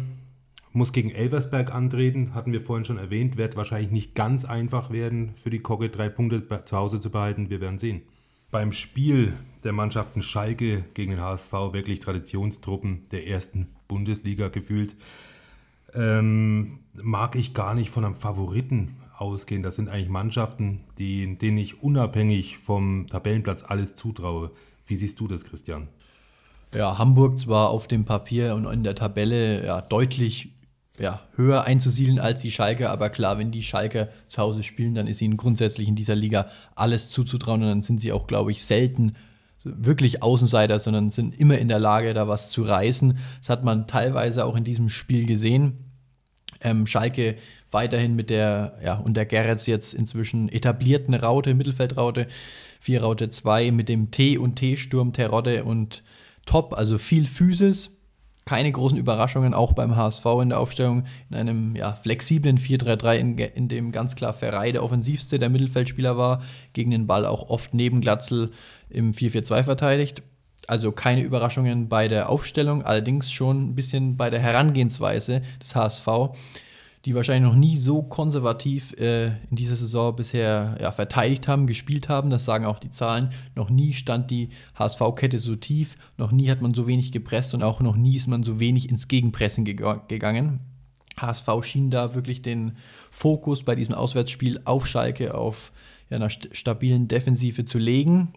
muss 0.71 0.91
gegen 0.91 1.11
Elversberg 1.11 1.73
antreten, 1.73 2.33
hatten 2.33 2.51
wir 2.51 2.61
vorhin 2.61 2.85
schon 2.85 2.97
erwähnt, 2.97 3.37
wird 3.37 3.55
wahrscheinlich 3.55 3.91
nicht 3.91 4.15
ganz 4.15 4.43
einfach 4.43 4.89
werden, 4.89 5.35
für 5.41 5.49
die 5.49 5.59
Kogge 5.59 5.89
drei 5.89 6.09
Punkte 6.09 6.43
zu 6.65 6.77
Hause 6.77 6.99
zu 6.99 7.11
behalten. 7.11 7.49
Wir 7.49 7.61
werden 7.61 7.77
sehen. 7.77 8.01
Beim 8.49 8.71
Spiel 8.71 9.33
der 9.63 9.71
Mannschaften 9.71 10.21
Schalke 10.21 10.83
gegen 10.93 11.11
den 11.11 11.21
HSV 11.21 11.51
wirklich 11.71 11.99
Traditionstruppen 11.99 13.07
der 13.11 13.27
ersten 13.27 13.67
Bundesliga 13.87 14.47
gefühlt. 14.47 14.95
Ähm, 15.93 16.79
mag 16.93 17.35
ich 17.35 17.53
gar 17.53 17.75
nicht 17.75 17.91
von 17.91 18.03
einem 18.03 18.15
Favoriten 18.15 18.97
ausgehen. 19.15 19.63
Das 19.63 19.75
sind 19.75 19.89
eigentlich 19.89 20.09
Mannschaften, 20.09 20.81
die, 20.97 21.37
denen 21.37 21.57
ich 21.57 21.81
unabhängig 21.83 22.57
vom 22.57 23.07
Tabellenplatz 23.07 23.63
alles 23.63 23.95
zutraue. 23.95 24.51
Wie 24.85 24.95
siehst 24.95 25.19
du 25.19 25.27
das, 25.27 25.43
Christian? 25.43 25.87
Ja, 26.73 26.97
Hamburg 26.97 27.39
zwar 27.39 27.69
auf 27.69 27.87
dem 27.87 28.05
Papier 28.05 28.55
und 28.55 28.65
in 28.65 28.83
der 28.83 28.95
Tabelle 28.95 29.65
ja, 29.65 29.81
deutlich 29.81 30.49
ja, 30.99 31.21
höher 31.35 31.63
einzusiedeln 31.63 32.19
als 32.19 32.41
die 32.41 32.51
Schalke. 32.51 32.89
Aber 32.89 33.09
klar, 33.09 33.37
wenn 33.37 33.51
die 33.51 33.63
Schalke 33.63 34.09
zu 34.27 34.41
Hause 34.41 34.63
spielen, 34.63 34.95
dann 34.95 35.07
ist 35.07 35.21
ihnen 35.21 35.37
grundsätzlich 35.37 35.87
in 35.87 35.95
dieser 35.95 36.15
Liga 36.15 36.47
alles 36.75 37.09
zuzutrauen 37.09 37.61
und 37.61 37.67
dann 37.67 37.83
sind 37.83 38.01
sie 38.01 38.11
auch, 38.11 38.27
glaube 38.27 38.51
ich, 38.51 38.63
selten 38.63 39.13
wirklich 39.63 40.21
Außenseiter, 40.21 40.79
sondern 40.79 41.11
sind 41.11 41.39
immer 41.39 41.57
in 41.57 41.69
der 41.69 41.79
Lage, 41.79 42.13
da 42.13 42.27
was 42.27 42.49
zu 42.49 42.63
reißen. 42.63 43.17
Das 43.39 43.49
hat 43.49 43.63
man 43.63 43.87
teilweise 43.87 44.45
auch 44.45 44.55
in 44.55 44.63
diesem 44.63 44.89
Spiel 44.89 45.25
gesehen. 45.25 45.77
Ähm, 46.61 46.85
Schalke 46.85 47.35
weiterhin 47.71 48.15
mit 48.15 48.29
der, 48.29 48.77
ja, 48.83 48.95
unter 48.95 49.25
Gerrits 49.25 49.65
jetzt 49.65 49.93
inzwischen 49.93 50.49
etablierten 50.49 51.13
Raute, 51.13 51.53
Mittelfeldraute, 51.53 52.27
4 52.83 53.01
Raute 53.01 53.29
2 53.29 53.71
mit 53.71 53.87
dem 53.87 54.11
T 54.11 54.37
und 54.37 54.57
T-Sturm, 54.57 55.13
Terodde 55.13 55.63
und 55.63 56.03
Top, 56.45 56.77
also 56.77 56.97
viel 56.97 57.27
Physis. 57.27 57.91
Keine 58.43 58.73
großen 58.73 58.97
Überraschungen, 58.97 59.53
auch 59.53 59.71
beim 59.71 59.95
HSV 59.95 60.25
in 60.41 60.49
der 60.49 60.59
Aufstellung, 60.59 61.05
in 61.29 61.37
einem 61.37 61.77
ja, 61.77 61.93
flexiblen 61.93 62.59
4-3-3, 62.59 63.15
in, 63.15 63.37
in, 63.37 63.69
dem 63.69 63.93
ganz 63.93 64.17
klar 64.17 64.33
Ferrei 64.33 64.73
der 64.73 64.83
offensivste 64.83 65.39
der 65.39 65.49
Mittelfeldspieler 65.49 66.17
war, 66.17 66.43
gegen 66.73 66.91
den 66.91 67.07
Ball 67.07 67.25
auch 67.25 67.49
oft 67.49 67.73
neben 67.73 68.01
Glatzel 68.01 68.51
im 68.89 69.13
4-4-2 69.13 69.63
verteidigt. 69.63 70.21
Also 70.67 70.91
keine 70.91 71.21
Überraschungen 71.21 71.87
bei 71.87 72.09
der 72.09 72.27
Aufstellung, 72.27 72.83
allerdings 72.83 73.31
schon 73.31 73.69
ein 73.69 73.75
bisschen 73.75 74.17
bei 74.17 74.29
der 74.29 74.41
Herangehensweise 74.41 75.41
des 75.61 75.73
HSV 75.73 76.35
die 77.05 77.15
wahrscheinlich 77.15 77.51
noch 77.51 77.57
nie 77.57 77.75
so 77.75 78.01
konservativ 78.01 78.93
äh, 78.93 79.27
in 79.49 79.57
dieser 79.57 79.75
Saison 79.75 80.15
bisher 80.15 80.77
ja, 80.79 80.91
verteidigt 80.91 81.47
haben, 81.47 81.67
gespielt 81.67 82.07
haben. 82.07 82.29
Das 82.29 82.45
sagen 82.45 82.65
auch 82.65 82.79
die 82.79 82.91
Zahlen. 82.91 83.29
Noch 83.55 83.69
nie 83.69 83.93
stand 83.93 84.31
die 84.31 84.49
HSV-Kette 84.75 85.39
so 85.39 85.55
tief, 85.55 85.97
noch 86.17 86.31
nie 86.31 86.49
hat 86.49 86.61
man 86.61 86.73
so 86.73 86.87
wenig 86.87 87.11
gepresst 87.11 87.53
und 87.53 87.63
auch 87.63 87.81
noch 87.81 87.97
nie 87.97 88.15
ist 88.15 88.27
man 88.27 88.43
so 88.43 88.59
wenig 88.59 88.89
ins 88.89 89.07
Gegenpressen 89.07 89.65
ge 89.65 89.75
gegangen. 90.07 90.61
HSV 91.19 91.47
schien 91.63 91.91
da 91.91 92.15
wirklich 92.15 92.41
den 92.41 92.77
Fokus 93.11 93.63
bei 93.63 93.75
diesem 93.75 93.95
Auswärtsspiel 93.95 94.61
auf 94.63 94.87
Schalke, 94.87 95.35
auf 95.35 95.71
ja, 96.09 96.17
einer 96.17 96.29
st 96.29 96.49
stabilen 96.53 97.07
Defensive 97.07 97.65
zu 97.65 97.77
legen. 97.77 98.33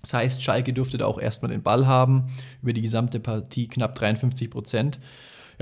Das 0.00 0.12
heißt, 0.12 0.42
Schalke 0.42 0.72
durfte 0.72 0.98
da 0.98 1.06
auch 1.06 1.20
erstmal 1.20 1.52
den 1.52 1.62
Ball 1.62 1.86
haben, 1.86 2.24
über 2.60 2.72
die 2.72 2.82
gesamte 2.82 3.20
Partie 3.20 3.68
knapp 3.68 3.94
53 3.94 4.50
Prozent 4.50 4.98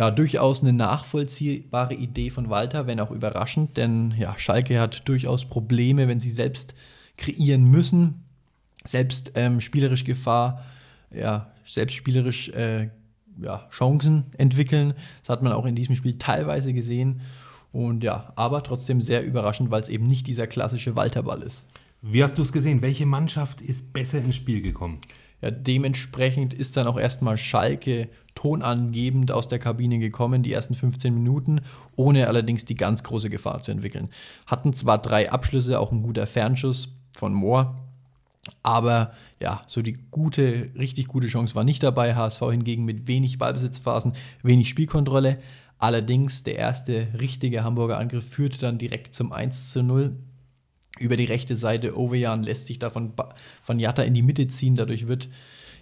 ja, 0.01 0.11
durchaus 0.11 0.63
eine 0.63 0.73
nachvollziehbare 0.73 1.93
Idee 1.93 2.31
von 2.31 2.49
Walter, 2.49 2.87
wenn 2.87 3.01
auch 3.01 3.11
überraschend, 3.11 3.77
denn 3.77 4.15
ja, 4.17 4.35
Schalke 4.39 4.81
hat 4.81 5.07
durchaus 5.07 5.45
Probleme, 5.45 6.09
wenn 6.09 6.21
sie 6.21 6.31
selbst 6.31 6.73
kreieren 7.19 7.65
müssen, 7.65 8.25
selbst 8.87 9.33
ähm, 9.35 9.61
spielerisch 9.61 10.05
Gefahr, 10.05 10.65
ja, 11.15 11.53
selbst 11.67 11.97
spielerisch 11.97 12.49
äh, 12.49 12.89
ja, 13.43 13.69
Chancen 13.71 14.25
entwickeln. 14.39 14.95
Das 15.21 15.29
hat 15.29 15.43
man 15.43 15.53
auch 15.53 15.67
in 15.67 15.75
diesem 15.75 15.95
Spiel 15.95 16.17
teilweise 16.17 16.73
gesehen. 16.73 17.21
Und 17.71 18.03
ja, 18.03 18.33
aber 18.37 18.63
trotzdem 18.63 19.03
sehr 19.03 19.23
überraschend, 19.23 19.71
weil 19.71 19.83
es 19.83 19.91
eben 19.91 20.07
nicht 20.07 20.27
dieser 20.27 20.47
klassische 20.47 20.97
Walterball 20.97 21.43
ist. 21.43 21.63
Wie 22.01 22.25
hast 22.25 22.39
du 22.39 22.43
es 22.43 22.53
gesehen? 22.53 22.81
Welche 22.81 23.05
Mannschaft 23.05 23.61
ist 23.61 23.93
besser 23.93 24.17
ins 24.17 24.37
Spiel 24.37 24.63
gekommen? 24.63 24.99
Ja, 25.43 25.51
dementsprechend 25.51 26.53
ist 26.53 26.77
dann 26.77 26.87
auch 26.87 26.99
erstmal 26.99 27.39
Schalke 27.39 28.09
tonangebend 28.35 29.33
aus 29.33 29.49
der 29.49 29.59
Kabine 29.59 29.99
gekommen, 29.99 30.43
die 30.43 30.53
ersten 30.53 30.75
15 30.75 31.15
Minuten, 31.15 31.61
ohne 31.97 32.29
allerdings 32.29 32.65
die 32.65 32.75
ganz 32.75 33.03
große 33.03 33.31
Gefahr 33.31 33.63
zu 33.63 33.71
entwickeln. 33.71 34.09
Hatten 34.47 34.75
zwar 34.75 34.99
drei 34.99 35.31
Abschlüsse, 35.31 35.81
auch 35.81 35.93
ein 35.93 36.03
guter 36.03 36.27
Fernschuss 36.27 36.89
von 37.13 37.33
Mohr, 37.33 37.77
aber 38.63 39.13
ja, 39.41 39.63
so 39.67 39.83
die 39.83 39.99
gute, 40.11 40.71
richtig 40.79 41.09
gute 41.09 41.27
Chance 41.27 41.55
war 41.55 41.65
nicht 41.65 41.83
dabei. 41.83 42.15
HSV 42.15 42.41
hingegen 42.51 42.85
mit 42.85 43.07
wenig 43.07 43.39
Ballbesitzphasen, 43.39 44.13
wenig 44.43 44.69
Spielkontrolle. 44.69 45.39
Allerdings 45.79 46.43
der 46.43 46.57
erste 46.57 47.09
richtige 47.19 47.65
Hamburger 47.65 47.99
Angriff 47.99 48.29
führte 48.29 48.59
dann 48.59 48.77
direkt 48.77 49.15
zum 49.15 49.33
1 49.33 49.73
zu 49.73 49.83
0 49.83 50.15
über 51.01 51.17
die 51.17 51.25
rechte 51.25 51.57
Seite. 51.57 51.99
Ovejan 51.99 52.43
lässt 52.43 52.67
sich 52.67 52.79
da 52.79 52.91
von, 52.91 53.13
von 53.63 53.79
Jatta 53.81 54.03
in 54.03 54.15
die 54.15 54.23
Mitte 54.23 54.47
ziehen. 54.47 54.77
Dadurch 54.77 55.09
wird 55.09 55.29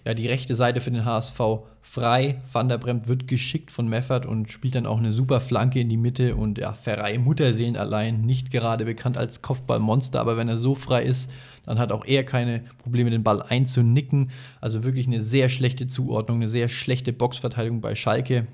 ja 0.04 0.14
die 0.14 0.28
rechte 0.28 0.54
Seite 0.54 0.80
für 0.80 0.90
den 0.90 1.04
HSV 1.04 1.40
frei. 1.82 2.40
Van 2.50 2.68
der 2.68 2.78
Bremt 2.78 3.08
wird 3.08 3.26
geschickt 3.28 3.70
von 3.70 3.88
Meffert 3.88 4.24
und 4.24 4.50
spielt 4.50 4.76
dann 4.76 4.86
auch 4.86 4.98
eine 4.98 5.12
super 5.12 5.40
Flanke 5.40 5.80
in 5.80 5.88
die 5.88 5.96
Mitte. 5.96 6.36
Und 6.36 6.56
ja, 6.58 6.72
Ferrei 6.72 7.18
Mutterseelen 7.18 7.76
allein, 7.76 8.22
nicht 8.22 8.50
gerade 8.50 8.84
bekannt 8.84 9.18
als 9.18 9.42
Kopfballmonster, 9.42 10.20
aber 10.20 10.36
wenn 10.36 10.48
er 10.48 10.58
so 10.58 10.74
frei 10.74 11.02
ist, 11.02 11.30
dann 11.66 11.78
hat 11.78 11.92
auch 11.92 12.06
er 12.06 12.24
keine 12.24 12.62
Probleme, 12.78 13.10
den 13.10 13.24
Ball 13.24 13.42
einzunicken. 13.42 14.30
Also 14.60 14.84
wirklich 14.84 15.06
eine 15.06 15.22
sehr 15.22 15.48
schlechte 15.48 15.86
Zuordnung, 15.86 16.38
eine 16.38 16.48
sehr 16.48 16.68
schlechte 16.68 17.12
Boxverteidigung 17.12 17.80
bei 17.80 17.94
Schalke. 17.94 18.46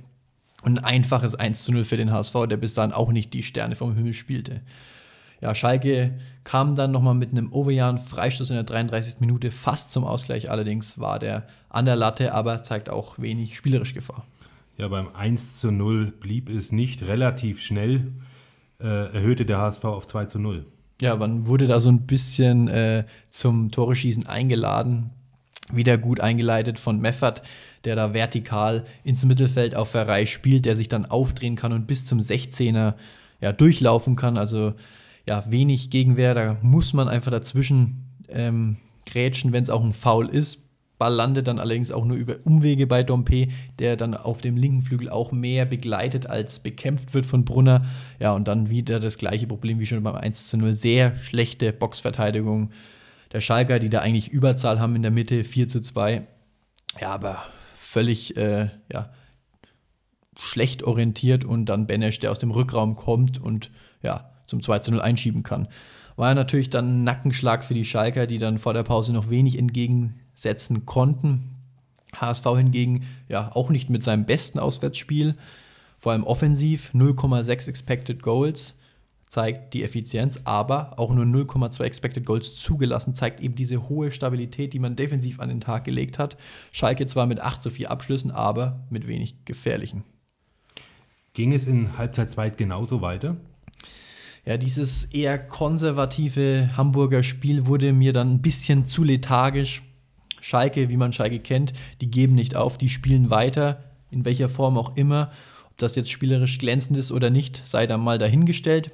Und 0.64 0.78
ein 0.78 0.84
einfaches 0.84 1.34
1 1.34 1.62
zu 1.62 1.72
0 1.72 1.84
für 1.84 1.98
den 1.98 2.10
HSV, 2.10 2.34
der 2.48 2.56
bis 2.56 2.72
dahin 2.72 2.92
auch 2.92 3.12
nicht 3.12 3.34
die 3.34 3.42
Sterne 3.42 3.76
vom 3.76 3.94
Himmel 3.94 4.14
spielte. 4.14 4.62
Ja, 5.44 5.54
Schalke 5.54 6.18
kam 6.42 6.74
dann 6.74 6.90
nochmal 6.90 7.14
mit 7.14 7.32
einem 7.32 7.52
Overjan 7.52 7.98
Freistoß 7.98 8.48
in 8.48 8.56
der 8.56 8.64
33. 8.64 9.20
Minute 9.20 9.50
fast 9.50 9.90
zum 9.90 10.02
Ausgleich. 10.02 10.50
Allerdings 10.50 10.98
war 10.98 11.18
der 11.18 11.46
an 11.68 11.84
der 11.84 11.96
Latte, 11.96 12.32
aber 12.32 12.62
zeigt 12.62 12.88
auch 12.88 13.18
wenig 13.18 13.54
spielerisch 13.54 13.92
Gefahr. 13.92 14.24
Ja, 14.78 14.88
beim 14.88 15.14
1 15.14 15.58
zu 15.58 15.70
0 15.70 16.14
blieb 16.18 16.48
es 16.48 16.72
nicht 16.72 17.02
relativ 17.02 17.60
schnell. 17.60 18.12
Äh, 18.80 19.12
erhöhte 19.12 19.44
der 19.44 19.58
HSV 19.58 19.84
auf 19.84 20.06
2 20.06 20.24
zu 20.24 20.38
0. 20.38 20.64
Ja, 21.02 21.14
man 21.14 21.46
wurde 21.46 21.66
da 21.66 21.78
so 21.78 21.90
ein 21.90 22.06
bisschen 22.06 22.68
äh, 22.68 23.04
zum 23.28 23.70
Toreschießen 23.70 24.26
eingeladen. 24.26 25.10
Wieder 25.70 25.98
gut 25.98 26.20
eingeleitet 26.20 26.78
von 26.78 27.02
Meffert, 27.02 27.42
der 27.84 27.96
da 27.96 28.14
vertikal 28.14 28.86
ins 29.02 29.26
Mittelfeld 29.26 29.74
auf 29.74 29.90
Verreih 29.90 30.24
spielt, 30.24 30.64
der 30.64 30.74
sich 30.74 30.88
dann 30.88 31.04
aufdrehen 31.04 31.56
kann 31.56 31.74
und 31.74 31.86
bis 31.86 32.06
zum 32.06 32.18
16er 32.18 32.94
ja, 33.42 33.52
durchlaufen 33.52 34.16
kann. 34.16 34.38
Also 34.38 34.72
ja, 35.26 35.44
wenig 35.50 35.90
Gegenwehr, 35.90 36.34
da 36.34 36.56
muss 36.62 36.92
man 36.92 37.08
einfach 37.08 37.30
dazwischen 37.30 38.04
ähm, 38.28 38.76
grätschen, 39.06 39.52
wenn 39.52 39.62
es 39.62 39.70
auch 39.70 39.82
ein 39.82 39.92
Foul 39.92 40.28
ist. 40.28 40.60
Ball 40.98 41.12
landet 41.12 41.48
dann 41.48 41.58
allerdings 41.58 41.90
auch 41.90 42.04
nur 42.04 42.16
über 42.16 42.36
Umwege 42.44 42.86
bei 42.86 43.02
Dompe, 43.02 43.48
der 43.78 43.96
dann 43.96 44.14
auf 44.14 44.40
dem 44.40 44.56
linken 44.56 44.82
Flügel 44.82 45.08
auch 45.08 45.32
mehr 45.32 45.64
begleitet 45.64 46.26
als 46.26 46.60
bekämpft 46.60 47.14
wird 47.14 47.26
von 47.26 47.44
Brunner. 47.44 47.84
Ja, 48.20 48.32
und 48.32 48.46
dann 48.46 48.70
wieder 48.70 49.00
das 49.00 49.18
gleiche 49.18 49.46
Problem 49.46 49.80
wie 49.80 49.86
schon 49.86 50.02
beim 50.02 50.14
1 50.14 50.48
zu 50.48 50.56
0. 50.56 50.74
Sehr 50.74 51.16
schlechte 51.16 51.72
Boxverteidigung 51.72 52.70
der 53.32 53.40
Schalker, 53.40 53.80
die 53.80 53.90
da 53.90 53.98
eigentlich 54.00 54.28
Überzahl 54.28 54.78
haben 54.78 54.94
in 54.94 55.02
der 55.02 55.10
Mitte, 55.10 55.42
4 55.42 55.68
zu 55.68 55.82
2. 55.82 56.26
Ja, 57.00 57.08
aber 57.08 57.42
völlig 57.76 58.36
äh, 58.36 58.68
ja, 58.92 59.12
schlecht 60.38 60.84
orientiert 60.84 61.44
und 61.44 61.66
dann 61.66 61.88
Benesch, 61.88 62.20
der 62.20 62.30
aus 62.30 62.38
dem 62.38 62.52
Rückraum 62.52 62.94
kommt 62.94 63.40
und 63.40 63.72
ja, 64.02 64.33
zum 64.46 64.62
2 64.62 64.80
zu 64.80 64.90
0 64.90 65.00
einschieben 65.00 65.42
kann. 65.42 65.68
War 66.16 66.28
ja 66.28 66.34
natürlich 66.34 66.70
dann 66.70 67.00
ein 67.00 67.04
Nackenschlag 67.04 67.64
für 67.64 67.74
die 67.74 67.84
Schalker, 67.84 68.26
die 68.26 68.38
dann 68.38 68.58
vor 68.58 68.74
der 68.74 68.84
Pause 68.84 69.12
noch 69.12 69.30
wenig 69.30 69.58
entgegensetzen 69.58 70.86
konnten. 70.86 71.56
HSV 72.14 72.44
hingegen 72.56 73.04
ja 73.28 73.50
auch 73.54 73.70
nicht 73.70 73.90
mit 73.90 74.04
seinem 74.04 74.24
besten 74.24 74.58
Auswärtsspiel, 74.58 75.34
vor 75.98 76.12
allem 76.12 76.24
offensiv, 76.24 76.90
0,6 76.92 77.68
Expected 77.68 78.22
Goals 78.22 78.76
zeigt 79.34 79.74
die 79.74 79.82
Effizienz, 79.82 80.40
aber 80.44 80.98
auch 80.98 81.12
nur 81.12 81.24
0,2 81.24 81.82
Expected 81.82 82.24
Goals 82.24 82.54
zugelassen, 82.54 83.14
zeigt 83.14 83.40
eben 83.40 83.56
diese 83.56 83.88
hohe 83.88 84.12
Stabilität, 84.12 84.74
die 84.74 84.78
man 84.78 84.94
defensiv 84.94 85.40
an 85.40 85.48
den 85.48 85.60
Tag 85.60 85.84
gelegt 85.84 86.20
hat. 86.20 86.36
Schalke 86.70 87.06
zwar 87.06 87.26
mit 87.26 87.40
8 87.40 87.60
zu 87.60 87.70
4 87.70 87.90
Abschlüssen, 87.90 88.30
aber 88.30 88.84
mit 88.90 89.08
wenig 89.08 89.44
gefährlichen. 89.44 90.04
Ging 91.32 91.52
es 91.52 91.66
in 91.66 91.98
Halbzeit 91.98 92.30
2 92.30 92.50
genauso 92.50 93.00
weiter? 93.00 93.36
Ja, 94.46 94.58
dieses 94.58 95.04
eher 95.06 95.38
konservative 95.38 96.68
Hamburger 96.76 97.22
Spiel 97.22 97.66
wurde 97.66 97.92
mir 97.92 98.12
dann 98.12 98.34
ein 98.34 98.42
bisschen 98.42 98.86
zu 98.86 99.02
lethargisch. 99.02 99.82
Schalke, 100.42 100.90
wie 100.90 100.98
man 100.98 101.14
Schalke 101.14 101.38
kennt, 101.38 101.72
die 102.02 102.10
geben 102.10 102.34
nicht 102.34 102.54
auf, 102.54 102.76
die 102.76 102.90
spielen 102.90 103.30
weiter, 103.30 103.82
in 104.10 104.26
welcher 104.26 104.50
Form 104.50 104.76
auch 104.76 104.96
immer. 104.96 105.30
Ob 105.70 105.78
das 105.78 105.96
jetzt 105.96 106.10
spielerisch 106.10 106.58
glänzend 106.58 106.98
ist 106.98 107.10
oder 107.10 107.30
nicht, 107.30 107.62
sei 107.64 107.86
dann 107.86 108.02
mal 108.02 108.18
dahingestellt. 108.18 108.90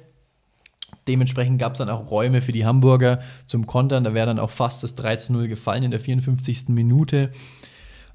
Dementsprechend 1.09 1.59
gab 1.59 1.73
es 1.73 1.79
dann 1.79 1.89
auch 1.89 2.09
Räume 2.09 2.41
für 2.41 2.53
die 2.53 2.65
Hamburger 2.65 3.19
zum 3.47 3.67
Kontern. 3.67 4.05
Da 4.05 4.13
wäre 4.13 4.27
dann 4.27 4.39
auch 4.39 4.51
fast 4.51 4.83
das 4.83 4.95
3 4.95 5.17
zu 5.17 5.33
0 5.33 5.49
gefallen 5.49 5.83
in 5.83 5.91
der 5.91 5.99
54. 5.99 6.69
Minute, 6.69 7.31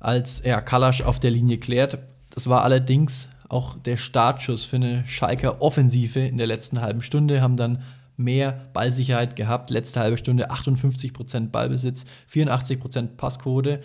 als 0.01 0.41
er 0.41 0.63
Kalasch 0.63 1.03
auf 1.03 1.21
der 1.21 1.31
Linie 1.31 1.59
klärt. 1.59 1.99
Das 2.31 2.49
war 2.49 2.63
allerdings 2.63 3.29
auch 3.49 3.79
der 3.79 3.97
Startschuss 3.97 4.65
für 4.65 4.77
eine 4.77 5.05
Schalker 5.07 5.63
Offensive 5.63 6.21
in 6.21 6.39
der 6.39 6.47
letzten 6.47 6.81
halben 6.81 7.03
Stunde, 7.03 7.41
haben 7.41 7.57
dann 7.57 7.83
mehr 8.17 8.69
Ballsicherheit 8.73 9.37
gehabt. 9.37 9.71
Letzte 9.71 10.01
halbe 10.01 10.19
Stunde 10.19 10.51
58% 10.51 11.51
Ballbesitz, 11.51 12.05
84% 12.33 13.17
Passquote. 13.17 13.81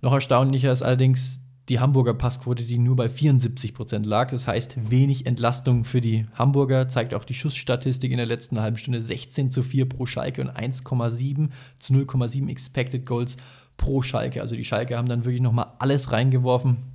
Noch 0.00 0.12
erstaunlicher 0.12 0.72
ist 0.72 0.82
allerdings 0.82 1.40
die 1.68 1.78
Hamburger 1.78 2.14
Passquote, 2.14 2.64
die 2.64 2.78
nur 2.78 2.96
bei 2.96 3.06
74% 3.06 4.04
lag. 4.04 4.30
Das 4.30 4.46
heißt, 4.46 4.90
wenig 4.90 5.26
Entlastung 5.26 5.84
für 5.84 6.00
die 6.00 6.26
Hamburger. 6.34 6.88
Zeigt 6.88 7.14
auch 7.14 7.24
die 7.24 7.34
Schussstatistik 7.34 8.10
in 8.10 8.16
der 8.16 8.26
letzten 8.26 8.60
halben 8.60 8.76
Stunde 8.76 9.00
16 9.00 9.50
zu 9.50 9.62
4 9.62 9.88
pro 9.88 10.06
Schalke 10.06 10.42
und 10.42 10.50
1,7 10.50 11.50
zu 11.78 11.92
0,7 11.92 12.48
Expected 12.50 13.06
Goals 13.06 13.36
pro 13.76 14.02
Schalke. 14.02 14.42
Also 14.42 14.56
die 14.56 14.64
Schalke 14.64 14.98
haben 14.98 15.08
dann 15.08 15.24
wirklich 15.24 15.40
nochmal 15.40 15.72
alles 15.78 16.10
reingeworfen 16.10 16.91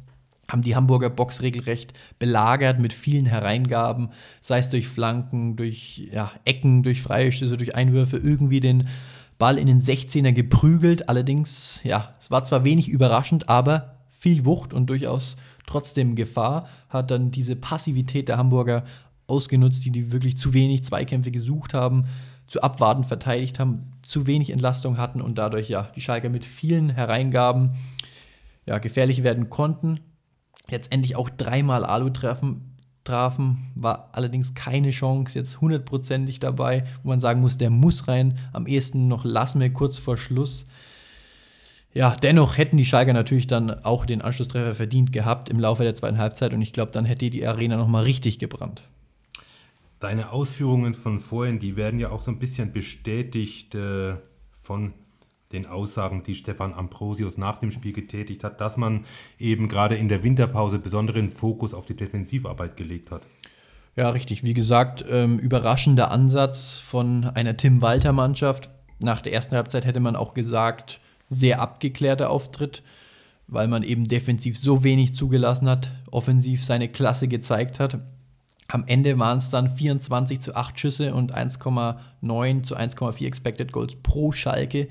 haben 0.49 0.61
die 0.61 0.75
Hamburger 0.75 1.09
Box 1.09 1.41
regelrecht 1.41 1.93
belagert 2.19 2.79
mit 2.79 2.93
vielen 2.93 3.25
Hereingaben, 3.25 4.09
sei 4.39 4.59
es 4.59 4.69
durch 4.69 4.87
Flanken, 4.87 5.55
durch 5.55 6.07
ja, 6.11 6.31
Ecken, 6.45 6.83
durch 6.83 7.01
Freistöße, 7.01 7.57
durch 7.57 7.75
Einwürfe, 7.75 8.17
irgendwie 8.17 8.59
den 8.59 8.87
Ball 9.37 9.57
in 9.57 9.67
den 9.67 9.81
16er 9.81 10.31
geprügelt. 10.31 11.09
Allerdings, 11.09 11.81
ja, 11.83 12.15
es 12.19 12.31
war 12.31 12.45
zwar 12.45 12.63
wenig 12.63 12.89
überraschend, 12.89 13.49
aber 13.49 13.97
viel 14.11 14.45
Wucht 14.45 14.73
und 14.73 14.87
durchaus 14.87 15.37
trotzdem 15.65 16.15
Gefahr. 16.15 16.67
Hat 16.89 17.11
dann 17.11 17.31
diese 17.31 17.55
Passivität 17.55 18.29
der 18.29 18.37
Hamburger 18.37 18.83
ausgenutzt, 19.27 19.83
die, 19.85 19.91
die 19.91 20.11
wirklich 20.11 20.37
zu 20.37 20.53
wenig 20.53 20.83
Zweikämpfe 20.83 21.31
gesucht 21.31 21.73
haben, 21.73 22.05
zu 22.47 22.61
abwarten 22.61 23.03
verteidigt 23.03 23.59
haben, 23.59 23.91
zu 24.01 24.25
wenig 24.25 24.51
Entlastung 24.51 24.97
hatten 24.97 25.21
und 25.21 25.37
dadurch 25.37 25.67
ja 25.67 25.89
die 25.95 26.01
Schalker 26.01 26.29
mit 26.29 26.45
vielen 26.45 26.89
Hereingaben 26.89 27.71
ja, 28.65 28.79
gefährlich 28.79 29.23
werden 29.23 29.49
konnten. 29.49 29.99
Jetzt 30.69 30.91
endlich 30.91 31.15
auch 31.15 31.29
dreimal 31.29 31.85
Alu 31.85 32.09
treffen, 32.09 32.77
trafen, 33.03 33.71
war 33.75 34.09
allerdings 34.11 34.53
keine 34.53 34.89
Chance 34.89 35.39
jetzt 35.39 35.61
hundertprozentig 35.61 36.39
dabei, 36.39 36.85
wo 37.03 37.09
man 37.09 37.21
sagen 37.21 37.41
muss, 37.41 37.57
der 37.57 37.69
muss 37.69 38.07
rein. 38.07 38.37
Am 38.53 38.67
ehesten 38.67 39.07
noch 39.07 39.23
Lassme 39.23 39.71
kurz 39.71 39.97
vor 39.97 40.17
Schluss. 40.17 40.65
Ja, 41.93 42.15
dennoch 42.21 42.57
hätten 42.57 42.77
die 42.77 42.85
Schalker 42.85 43.13
natürlich 43.13 43.47
dann 43.47 43.71
auch 43.83 44.05
den 44.05 44.21
Anschlusstreffer 44.21 44.75
verdient 44.75 45.11
gehabt 45.13 45.49
im 45.49 45.59
Laufe 45.59 45.83
der 45.83 45.95
zweiten 45.95 46.17
Halbzeit 46.19 46.53
und 46.53 46.61
ich 46.61 46.73
glaube, 46.73 46.91
dann 46.91 47.05
hätte 47.05 47.29
die 47.29 47.47
Arena 47.47 47.77
nochmal 47.77 48.03
richtig 48.03 48.39
gebrannt. 48.39 48.83
Deine 49.99 50.31
Ausführungen 50.31 50.93
von 50.93 51.19
vorhin, 51.19 51.57
die 51.57 51.75
werden 51.75 51.99
ja 51.99 52.11
auch 52.11 52.21
so 52.21 52.29
ein 52.29 52.37
bisschen 52.37 52.71
bestätigt 52.71 53.73
äh, 53.73 54.17
von 54.61 54.93
den 55.51 55.65
Aussagen, 55.65 56.23
die 56.23 56.35
Stefan 56.35 56.73
Ambrosius 56.73 57.37
nach 57.37 57.59
dem 57.59 57.71
Spiel 57.71 57.93
getätigt 57.93 58.43
hat, 58.43 58.59
dass 58.59 58.77
man 58.77 59.05
eben 59.39 59.67
gerade 59.67 59.95
in 59.95 60.09
der 60.09 60.23
Winterpause 60.23 60.79
besonderen 60.79 61.29
Fokus 61.29 61.73
auf 61.73 61.85
die 61.85 61.95
Defensivarbeit 61.95 62.75
gelegt 62.75 63.11
hat. 63.11 63.27
Ja, 63.95 64.09
richtig. 64.09 64.43
Wie 64.43 64.53
gesagt, 64.53 65.03
ähm, 65.09 65.39
überraschender 65.39 66.11
Ansatz 66.11 66.75
von 66.75 67.23
einer 67.23 67.57
Tim 67.57 67.81
Walter-Mannschaft. 67.81 68.69
Nach 68.99 69.21
der 69.21 69.33
ersten 69.33 69.55
Halbzeit 69.55 69.85
hätte 69.85 69.99
man 69.99 70.15
auch 70.15 70.33
gesagt, 70.33 70.99
sehr 71.29 71.61
abgeklärter 71.61 72.29
Auftritt, 72.29 72.83
weil 73.47 73.67
man 73.67 73.83
eben 73.83 74.07
defensiv 74.07 74.57
so 74.57 74.83
wenig 74.83 75.15
zugelassen 75.15 75.69
hat, 75.69 75.91
offensiv 76.11 76.63
seine 76.63 76.89
Klasse 76.89 77.27
gezeigt 77.27 77.79
hat. 77.79 77.99
Am 78.67 78.83
Ende 78.85 79.17
waren 79.17 79.37
es 79.37 79.49
dann 79.49 79.75
24 79.75 80.41
zu 80.41 80.55
8 80.55 80.79
Schüsse 80.79 81.13
und 81.13 81.33
1,9 81.33 82.63
zu 82.63 82.75
1,4 82.75 83.25
Expected 83.25 83.71
Goals 83.71 83.95
pro 83.95 84.33
Schalke 84.33 84.89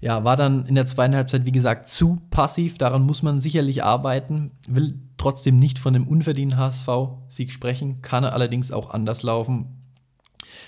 ja, 0.00 0.24
war 0.24 0.36
dann 0.36 0.66
in 0.66 0.74
der 0.74 0.86
zweiten 0.86 1.14
Halbzeit, 1.14 1.44
wie 1.44 1.52
gesagt, 1.52 1.88
zu 1.88 2.22
passiv. 2.30 2.78
Daran 2.78 3.02
muss 3.02 3.22
man 3.22 3.40
sicherlich 3.40 3.84
arbeiten. 3.84 4.52
Will 4.66 4.98
trotzdem 5.18 5.56
nicht 5.56 5.78
von 5.78 5.92
dem 5.92 6.08
unverdienten 6.08 6.58
HSV-Sieg 6.58 7.52
sprechen, 7.52 8.00
kann 8.00 8.24
er 8.24 8.32
allerdings 8.32 8.72
auch 8.72 8.90
anders 8.90 9.22
laufen. 9.22 9.76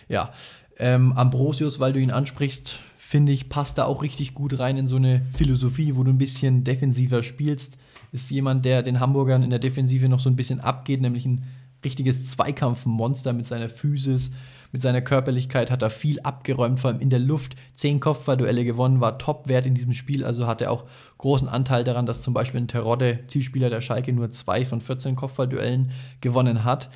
Ja, 0.08 0.32
ähm, 0.78 1.12
Ambrosius, 1.12 1.80
weil 1.80 1.94
du 1.94 2.00
ihn 2.00 2.10
ansprichst, 2.10 2.78
finde 2.98 3.32
ich, 3.32 3.48
passt 3.48 3.78
da 3.78 3.84
auch 3.84 4.02
richtig 4.02 4.34
gut 4.34 4.58
rein 4.58 4.76
in 4.76 4.88
so 4.88 4.96
eine 4.96 5.22
Philosophie, 5.32 5.96
wo 5.96 6.04
du 6.04 6.10
ein 6.10 6.18
bisschen 6.18 6.64
defensiver 6.64 7.22
spielst. 7.22 7.78
Ist 8.10 8.30
jemand, 8.30 8.66
der 8.66 8.82
den 8.82 9.00
Hamburgern 9.00 9.42
in 9.42 9.50
der 9.50 9.58
Defensive 9.58 10.08
noch 10.08 10.20
so 10.20 10.28
ein 10.28 10.36
bisschen 10.36 10.60
abgeht, 10.60 11.00
nämlich 11.00 11.24
ein 11.24 11.44
richtiges 11.82 12.26
Zweikampfmonster 12.26 13.32
mit 13.32 13.46
seiner 13.46 13.70
Physis, 13.70 14.32
mit 14.72 14.80
seiner 14.80 15.02
Körperlichkeit 15.02 15.70
hat 15.70 15.82
er 15.82 15.90
viel 15.90 16.18
abgeräumt, 16.20 16.80
vor 16.80 16.90
allem 16.90 17.00
in 17.00 17.10
der 17.10 17.18
Luft. 17.18 17.56
Zehn 17.74 18.00
Kopfballduelle 18.00 18.64
gewonnen, 18.64 19.00
war 19.00 19.18
Topwert 19.18 19.66
in 19.66 19.74
diesem 19.74 19.92
Spiel, 19.92 20.24
also 20.24 20.46
hat 20.46 20.62
er 20.62 20.72
auch 20.72 20.84
großen 21.18 21.46
Anteil 21.46 21.84
daran, 21.84 22.06
dass 22.06 22.22
zum 22.22 22.32
Beispiel 22.32 22.62
ein 22.62 22.68
Terodde, 22.68 23.20
Zielspieler 23.28 23.68
der 23.68 23.82
Schalke, 23.82 24.14
nur 24.14 24.32
zwei 24.32 24.64
von 24.64 24.80
14 24.80 25.14
Kopfballduellen 25.14 25.92
gewonnen 26.22 26.64
hat. 26.64 26.88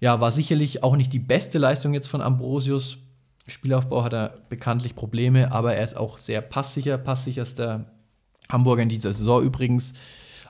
Ja, 0.00 0.20
war 0.20 0.32
sicherlich 0.32 0.82
auch 0.82 0.96
nicht 0.96 1.12
die 1.12 1.18
beste 1.18 1.58
Leistung 1.58 1.92
jetzt 1.92 2.08
von 2.08 2.22
Ambrosius. 2.22 2.96
Spielaufbau 3.48 4.02
hat 4.02 4.14
er 4.14 4.38
bekanntlich 4.48 4.96
Probleme, 4.96 5.52
aber 5.52 5.74
er 5.74 5.84
ist 5.84 5.98
auch 5.98 6.16
sehr 6.16 6.40
passsicher, 6.40 6.96
passsicherster 6.96 7.84
Hamburger 8.50 8.82
in 8.82 8.88
dieser 8.88 9.12
Saison 9.12 9.42
übrigens. 9.42 9.92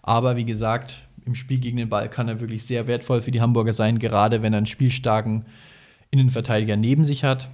Aber 0.02 0.36
wie 0.36 0.44
gesagt, 0.44 1.02
im 1.24 1.34
Spiel 1.34 1.58
gegen 1.58 1.78
den 1.78 1.88
Ball 1.88 2.08
kann 2.08 2.28
er 2.28 2.38
wirklich 2.38 2.64
sehr 2.64 2.86
wertvoll 2.86 3.22
für 3.22 3.32
die 3.32 3.40
Hamburger 3.40 3.72
sein, 3.72 3.98
gerade 3.98 4.42
wenn 4.42 4.52
er 4.52 4.58
einen 4.58 4.66
spielstarken 4.66 5.46
Innenverteidiger 6.14 6.76
neben 6.76 7.04
sich 7.04 7.24
hat. 7.24 7.48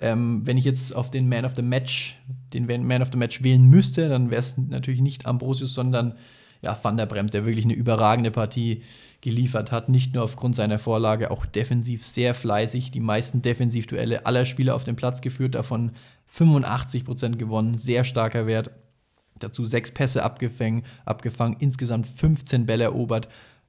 Ähm, 0.00 0.42
wenn 0.44 0.56
ich 0.56 0.64
jetzt 0.64 0.94
auf 0.94 1.10
den 1.10 1.28
Man 1.28 1.44
of 1.44 1.54
the 1.56 1.62
Match, 1.62 2.16
den 2.52 2.66
Man 2.86 3.02
of 3.02 3.08
the 3.10 3.18
Match 3.18 3.42
wählen 3.42 3.68
müsste, 3.68 4.08
dann 4.08 4.30
wäre 4.30 4.40
es 4.40 4.56
natürlich 4.56 5.00
nicht 5.00 5.26
Ambrosius, 5.26 5.74
sondern 5.74 6.14
ja, 6.62 6.78
Van 6.80 6.96
der 6.96 7.06
Bremt, 7.06 7.34
der 7.34 7.44
wirklich 7.44 7.64
eine 7.64 7.74
überragende 7.74 8.30
Partie 8.30 8.82
geliefert 9.20 9.72
hat. 9.72 9.88
Nicht 9.88 10.14
nur 10.14 10.22
aufgrund 10.22 10.54
seiner 10.54 10.78
Vorlage, 10.78 11.32
auch 11.32 11.44
defensiv 11.46 12.04
sehr 12.04 12.34
fleißig. 12.34 12.92
Die 12.92 13.00
meisten 13.00 13.42
Defensivduelle 13.42 14.26
aller 14.26 14.46
Spieler 14.46 14.76
auf 14.76 14.84
dem 14.84 14.96
Platz 14.96 15.20
geführt, 15.20 15.56
davon 15.56 15.92
85% 16.32 17.36
gewonnen. 17.36 17.78
Sehr 17.78 18.04
starker 18.04 18.46
Wert. 18.46 18.70
Dazu 19.40 19.64
sechs 19.64 19.90
Pässe 19.90 20.24
abgefangen, 20.24 20.84
abgefangen, 21.04 21.56
insgesamt 21.58 22.08
15 22.08 22.66
Bälle 22.66 22.84
erobert 22.84 23.28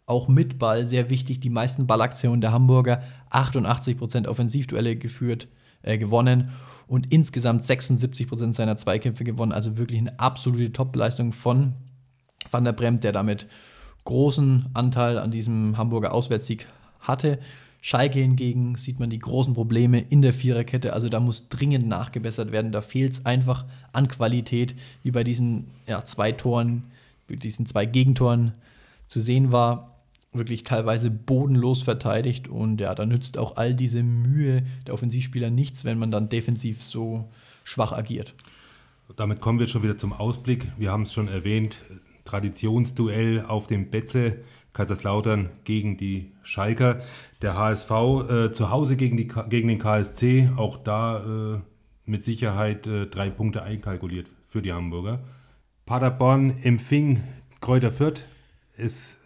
auch 0.09 0.27
mit 0.27 0.59
Ball 0.59 0.87
sehr 0.87 1.09
wichtig. 1.09 1.39
Die 1.39 1.49
meisten 1.49 1.87
Ballaktionen 1.87 2.41
der 2.41 2.51
Hamburger, 2.51 3.03
88% 3.31 4.27
Offensivduelle 4.27 4.95
geführt, 4.95 5.47
äh, 5.83 5.97
gewonnen 5.97 6.49
und 6.87 7.13
insgesamt 7.13 7.63
76% 7.63 8.53
seiner 8.53 8.77
Zweikämpfe 8.77 9.23
gewonnen. 9.23 9.51
Also 9.51 9.77
wirklich 9.77 9.99
eine 9.99 10.19
absolute 10.19 10.73
Topleistung 10.73 11.31
von 11.31 11.73
Van 12.49 12.65
der 12.65 12.73
Bremt, 12.73 13.03
der 13.03 13.11
damit 13.11 13.47
großen 14.05 14.65
Anteil 14.73 15.19
an 15.19 15.29
diesem 15.29 15.77
Hamburger 15.77 16.13
Auswärtssieg 16.13 16.65
hatte. 16.99 17.39
Schalke 17.81 18.19
hingegen 18.19 18.75
sieht 18.75 18.99
man 18.99 19.09
die 19.09 19.19
großen 19.19 19.53
Probleme 19.53 19.99
in 19.99 20.21
der 20.21 20.33
Viererkette. 20.33 20.93
Also 20.93 21.07
da 21.07 21.19
muss 21.19 21.47
dringend 21.47 21.87
nachgebessert 21.87 22.51
werden. 22.51 22.71
Da 22.71 22.81
fehlt 22.81 23.13
es 23.13 23.25
einfach 23.25 23.65
an 23.93 24.07
Qualität, 24.07 24.75
wie 25.03 25.11
bei 25.11 25.23
diesen 25.23 25.67
ja, 25.87 26.03
zwei 26.03 26.31
Toren, 26.31 26.83
diesen 27.29 27.67
zwei 27.67 27.85
Gegentoren 27.85 28.53
zu 29.07 29.21
sehen 29.21 29.51
war 29.51 29.98
wirklich 30.31 30.63
teilweise 30.63 31.09
bodenlos 31.09 31.81
verteidigt 31.81 32.47
und 32.47 32.79
ja, 32.81 32.93
da 32.93 33.05
nützt 33.05 33.37
auch 33.37 33.57
all 33.57 33.73
diese 33.73 34.03
Mühe 34.03 34.63
der 34.85 34.93
Offensivspieler 34.93 35.49
nichts, 35.49 35.85
wenn 35.85 35.97
man 35.97 36.11
dann 36.11 36.29
defensiv 36.29 36.83
so 36.83 37.29
schwach 37.63 37.91
agiert. 37.93 38.33
Damit 39.15 39.41
kommen 39.41 39.59
wir 39.59 39.67
schon 39.67 39.81
wieder 39.81 39.97
zum 39.97 40.13
Ausblick. 40.13 40.67
Wir 40.77 40.91
haben 40.91 41.03
es 41.03 41.13
schon 41.13 41.27
erwähnt, 41.27 41.79
Traditionsduell 42.25 43.43
auf 43.47 43.65
dem 43.65 43.89
Betze, 43.89 44.41
Kaiserslautern 44.73 45.49
gegen 45.63 45.97
die 45.97 46.31
Schalker, 46.43 47.01
der 47.41 47.57
HSV 47.57 47.91
äh, 47.91 48.51
zu 48.51 48.69
Hause 48.69 48.97
gegen, 48.97 49.17
die, 49.17 49.27
gegen 49.27 49.67
den 49.67 49.79
KSC, 49.79 50.51
auch 50.55 50.77
da 50.77 51.55
äh, 51.55 51.59
mit 52.05 52.23
Sicherheit 52.23 52.85
äh, 52.85 53.07
drei 53.07 53.31
Punkte 53.31 53.63
einkalkuliert 53.63 54.27
für 54.47 54.61
die 54.61 54.73
Hamburger. 54.73 55.23
Paderborn 55.87 56.57
empfing 56.61 57.23
Kräuter 57.61 57.91
Fürth, 57.91 58.25
ist 58.77 59.17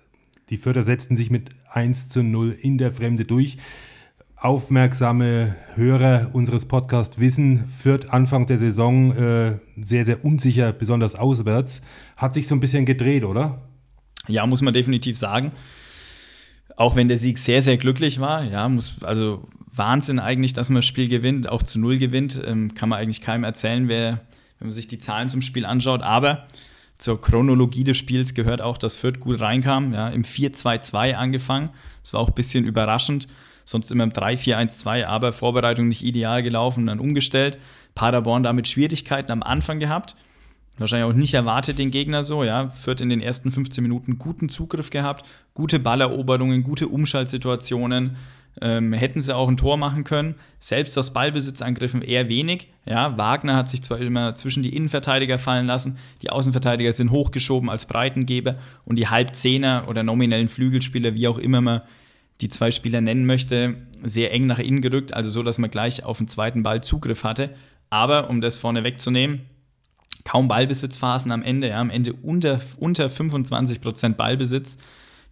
die 0.54 0.58
Förder 0.58 0.84
setzten 0.84 1.16
sich 1.16 1.32
mit 1.32 1.50
1 1.72 2.10
zu 2.10 2.22
0 2.22 2.56
in 2.62 2.78
der 2.78 2.92
Fremde 2.92 3.26
durch. 3.26 3.58
Aufmerksame 4.36 5.56
Hörer 5.74 6.30
unseres 6.34 6.68
Podcasts 6.68 7.20
wissen, 7.20 7.68
Fürth 7.82 8.12
Anfang 8.12 8.46
der 8.46 8.60
Saison 8.60 9.18
äh, 9.18 9.58
sehr, 9.78 10.06
sehr 10.06 10.24
unsicher, 10.24 10.72
besonders 10.72 11.16
auswärts. 11.16 11.82
Hat 12.18 12.36
sich 12.36 12.48
so 12.48 12.54
ein 12.54 12.60
bisschen 12.60 12.86
gedreht, 12.86 13.24
oder? 13.24 13.64
Ja, 14.28 14.46
muss 14.46 14.62
man 14.62 14.76
definitiv 14.76 15.18
sagen. 15.18 15.54
Auch 16.78 16.96
wenn 16.96 17.08
der 17.08 17.18
Sieg 17.18 17.40
sehr, 17.40 17.64
sehr 17.64 17.78
glücklich 17.78 18.20
war, 18.20 18.44
ja, 18.44 18.70
muss, 18.70 18.98
also 19.02 19.48
Wahnsinn 19.72 20.20
eigentlich, 20.20 20.54
dass 20.54 20.70
man 20.70 20.82
das 20.82 20.86
Spiel 20.86 21.10
gewinnt, 21.10 21.50
auch 21.50 21.64
zu 21.64 21.80
Null 21.80 21.98
gewinnt, 21.98 22.40
ähm, 22.46 22.76
kann 22.76 22.90
man 22.90 23.00
eigentlich 23.00 23.22
keinem 23.22 23.44
erzählen, 23.44 23.88
wer, 23.88 24.22
wenn 24.60 24.68
man 24.68 24.72
sich 24.72 24.88
die 24.88 25.00
Zahlen 25.00 25.30
zum 25.30 25.42
Spiel 25.42 25.66
anschaut. 25.66 26.04
Aber 26.04 26.46
zur 27.04 27.20
Chronologie 27.20 27.84
des 27.84 27.98
Spiels 27.98 28.34
gehört 28.34 28.62
auch, 28.62 28.78
dass 28.78 28.96
Fürth 28.96 29.20
gut 29.20 29.42
reinkam, 29.42 29.94
ja, 29.94 30.08
im 30.08 30.24
4-2-2 30.24 31.16
angefangen. 31.16 31.70
Das 32.02 32.14
war 32.14 32.22
auch 32.22 32.30
ein 32.30 32.34
bisschen 32.34 32.64
überraschend. 32.64 33.28
Sonst 33.66 33.92
immer 33.92 34.06
im 34.06 34.14
3-4-1-2, 34.14 35.06
aber 35.06 35.34
Vorbereitung 35.34 35.90
nicht 35.90 36.02
ideal 36.02 36.42
gelaufen 36.44 36.88
dann 36.88 37.02
umgestellt. 37.02 37.58
Paderborn 37.94 38.44
damit 38.44 38.70
Schwierigkeiten 38.70 39.34
am 39.34 39.44
Anfang 39.44 39.80
gehabt. 39.80 40.16
Wahrscheinlich 40.78 41.12
auch 41.12 41.18
nicht 41.18 41.34
erwartet 41.34 41.78
den 41.78 41.92
Gegner 41.92 42.24
so, 42.24 42.46
ja. 42.46 42.70
Fürth 42.70 43.02
in 43.02 43.10
den 43.10 43.20
ersten 43.20 43.52
15 43.52 43.82
Minuten 43.82 44.18
guten 44.18 44.48
Zugriff 44.48 44.90
gehabt, 44.90 45.26
gute 45.54 45.80
Balleroberungen, 45.80 46.64
gute 46.64 46.88
Umschaltsituationen, 46.88 48.16
ähm, 48.62 48.94
hätten 48.94 49.22
sie 49.22 49.36
auch 49.36 49.48
ein 49.48 49.58
Tor 49.58 49.78
machen 49.78 50.04
können. 50.04 50.36
Selbst 50.60 50.98
aus 50.98 51.14
Ballbesitzangriffen 51.14 52.02
eher 52.02 52.30
wenig. 52.30 52.70
Ja, 52.86 53.18
Wagner 53.18 53.56
hat 53.56 53.70
sich 53.70 53.82
zwar 53.82 54.00
immer 54.00 54.36
zwischen 54.36 54.64
die 54.64 54.76
Innenverteidiger 54.76 55.40
fallen 55.40 55.66
lassen, 55.66 55.98
die 56.22 56.30
Außenverteidiger 56.30 56.94
sind 56.94 57.12
hochgeschoben 57.12 57.70
als 57.70 57.86
Breitengeber 57.86 58.56
und 58.86 58.98
die 58.98 59.08
Halbzehner 59.08 59.86
oder 59.88 60.04
nominellen 60.04 60.50
Flügelspieler, 60.50 61.16
wie 61.16 61.28
auch 61.28 61.38
immer 61.38 61.62
man 61.62 61.82
die 62.42 62.50
zwei 62.50 62.72
Spieler 62.72 63.02
nennen 63.02 63.26
möchte, 63.26 63.76
sehr 64.02 64.34
eng 64.34 64.46
nach 64.46 64.60
innen 64.60 64.82
gerückt, 64.82 65.14
also 65.14 65.30
so, 65.30 65.44
dass 65.44 65.60
man 65.60 65.70
gleich 65.70 66.04
auf 66.04 66.18
den 66.18 66.28
zweiten 66.28 66.64
Ball 66.64 66.84
Zugriff 66.84 67.24
hatte. 67.24 67.56
Aber 67.90 68.30
um 68.30 68.42
das 68.42 68.58
vorne 68.58 68.84
wegzunehmen, 68.84 69.42
kaum 70.26 70.48
Ballbesitzphasen 70.48 71.32
am 71.32 71.44
Ende, 71.44 71.70
ja, 71.70 71.80
am 71.80 71.90
Ende 71.90 72.14
unter, 72.14 72.60
unter 72.78 73.08
25% 73.08 74.16
Ballbesitz. 74.16 74.78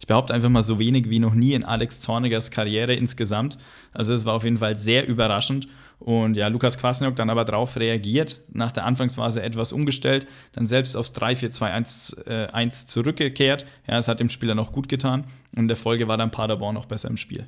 Ich 0.02 0.08
behaupte 0.08 0.34
einfach 0.34 0.48
mal 0.48 0.64
so 0.64 0.80
wenig 0.80 1.10
wie 1.10 1.20
noch 1.20 1.32
nie 1.32 1.52
in 1.52 1.64
Alex 1.64 2.00
Zornigers 2.00 2.50
Karriere 2.50 2.92
insgesamt. 2.92 3.56
Also 3.92 4.14
es 4.14 4.24
war 4.24 4.34
auf 4.34 4.42
jeden 4.42 4.58
Fall 4.58 4.76
sehr 4.76 5.06
überraschend. 5.06 5.68
Und 6.00 6.34
ja, 6.34 6.48
Lukas 6.48 6.76
Kwasniok 6.76 7.14
dann 7.14 7.30
aber 7.30 7.44
darauf 7.44 7.76
reagiert, 7.76 8.40
nach 8.52 8.72
der 8.72 8.84
Anfangsphase 8.84 9.40
etwas 9.40 9.72
umgestellt, 9.72 10.26
dann 10.54 10.66
selbst 10.66 10.96
aufs 10.96 11.12
3-4-2-1 11.12 12.26
äh, 12.26 12.68
zurückgekehrt. 12.70 13.64
Ja, 13.86 13.96
es 13.96 14.08
hat 14.08 14.18
dem 14.18 14.28
Spieler 14.28 14.56
noch 14.56 14.72
gut 14.72 14.88
getan 14.88 15.22
und 15.52 15.60
in 15.60 15.68
der 15.68 15.76
Folge 15.76 16.08
war 16.08 16.16
dann 16.16 16.32
Paderborn 16.32 16.74
noch 16.74 16.86
besser 16.86 17.08
im 17.08 17.16
Spiel. 17.16 17.46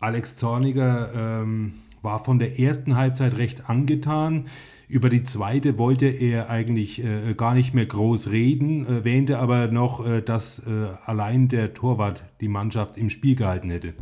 Alex 0.00 0.38
Zorniger 0.38 1.12
ähm, 1.14 1.74
war 2.02 2.24
von 2.24 2.40
der 2.40 2.58
ersten 2.58 2.96
Halbzeit 2.96 3.36
recht 3.38 3.70
angetan. 3.70 4.46
Über 4.88 5.08
die 5.08 5.24
zweite 5.24 5.78
wollte 5.78 6.06
er 6.06 6.48
eigentlich 6.48 7.02
äh, 7.02 7.34
gar 7.34 7.54
nicht 7.54 7.74
mehr 7.74 7.86
groß 7.86 8.30
reden, 8.30 8.86
erwähnte 8.86 9.38
aber 9.38 9.66
noch, 9.66 10.06
äh, 10.06 10.22
dass 10.22 10.60
äh, 10.60 10.88
allein 11.04 11.48
der 11.48 11.74
Torwart 11.74 12.22
die 12.40 12.48
Mannschaft 12.48 12.96
im 12.96 13.10
Spiel 13.10 13.34
gehalten 13.34 13.70
hätte. 13.70 13.94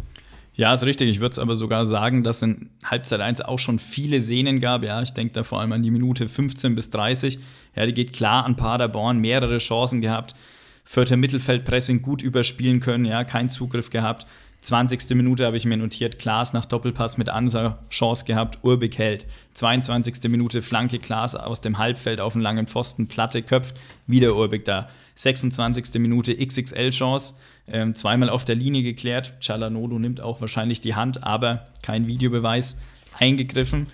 Ja, 0.57 0.72
ist 0.72 0.85
richtig. 0.85 1.09
Ich 1.09 1.20
würde 1.20 1.32
es 1.32 1.39
aber 1.39 1.57
sogar 1.57 1.85
sagen, 1.85 2.22
dass 2.22 2.43
in 2.43 2.70
Halbzeit 2.85 3.20
1 3.20 3.41
auch 3.41 3.59
schon 3.59 3.78
viele 3.78 4.20
Szenen 4.20 4.61
gab. 4.61 4.85
Ja, 4.85 5.03
ich 5.03 5.12
denke 5.12 5.32
da 5.32 5.43
vor 5.43 5.61
allem 5.61 5.72
an 5.72 5.82
die 5.82 5.91
Minute 5.91 6.28
15 6.28 6.74
bis 6.76 6.91
30. 6.91 7.39
Ja, 7.74 7.87
die 7.87 7.95
geht 7.95 8.12
klar 8.12 8.45
an 8.45 8.55
Paderborn, 8.55 9.18
mehrere 9.18 9.59
Chancen 9.59 10.01
gehabt. 10.01 10.37
Vierter 10.85 11.16
Mittelfeldpressing 11.16 12.03
gut 12.03 12.22
überspielen 12.22 12.80
können, 12.80 13.07
ja, 13.07 13.24
kein 13.24 13.49
Zugriff 13.49 13.91
gehabt. 13.91 14.26
20. 14.64 15.14
Minute 15.14 15.44
habe 15.44 15.58
ich 15.58 15.66
mir 15.66 15.76
notiert, 15.76 16.18
Klaas 16.18 16.54
nach 16.54 16.64
Doppelpass 16.64 17.18
mit 17.18 17.28
Ansa 17.28 17.80
Chance 17.90 18.24
gehabt, 18.24 18.60
Urbik 18.62 18.96
hält. 18.96 19.26
22. 19.52 20.30
Minute 20.30 20.62
Flanke 20.62 20.98
Klaas 20.98 21.36
aus 21.36 21.60
dem 21.60 21.76
Halbfeld 21.76 22.18
auf 22.18 22.34
einen 22.34 22.42
langen 22.42 22.66
Pfosten, 22.66 23.06
Platte 23.06 23.42
köpft, 23.42 23.76
wieder 24.06 24.34
Urbik 24.34 24.64
da. 24.64 24.88
26. 25.16 26.00
Minute 26.00 26.34
XXL 26.34 26.90
Chance, 26.90 27.34
ähm, 27.68 27.94
zweimal 27.94 28.30
auf 28.30 28.46
der 28.46 28.54
Linie 28.54 28.82
geklärt. 28.82 29.34
Chalanolo 29.38 29.98
nimmt 29.98 30.22
auch 30.22 30.40
wahrscheinlich 30.40 30.80
die 30.80 30.94
Hand, 30.94 31.24
aber 31.24 31.64
kein 31.82 32.06
Videobeweis 32.06 32.80
eingegriffen. 33.18 33.88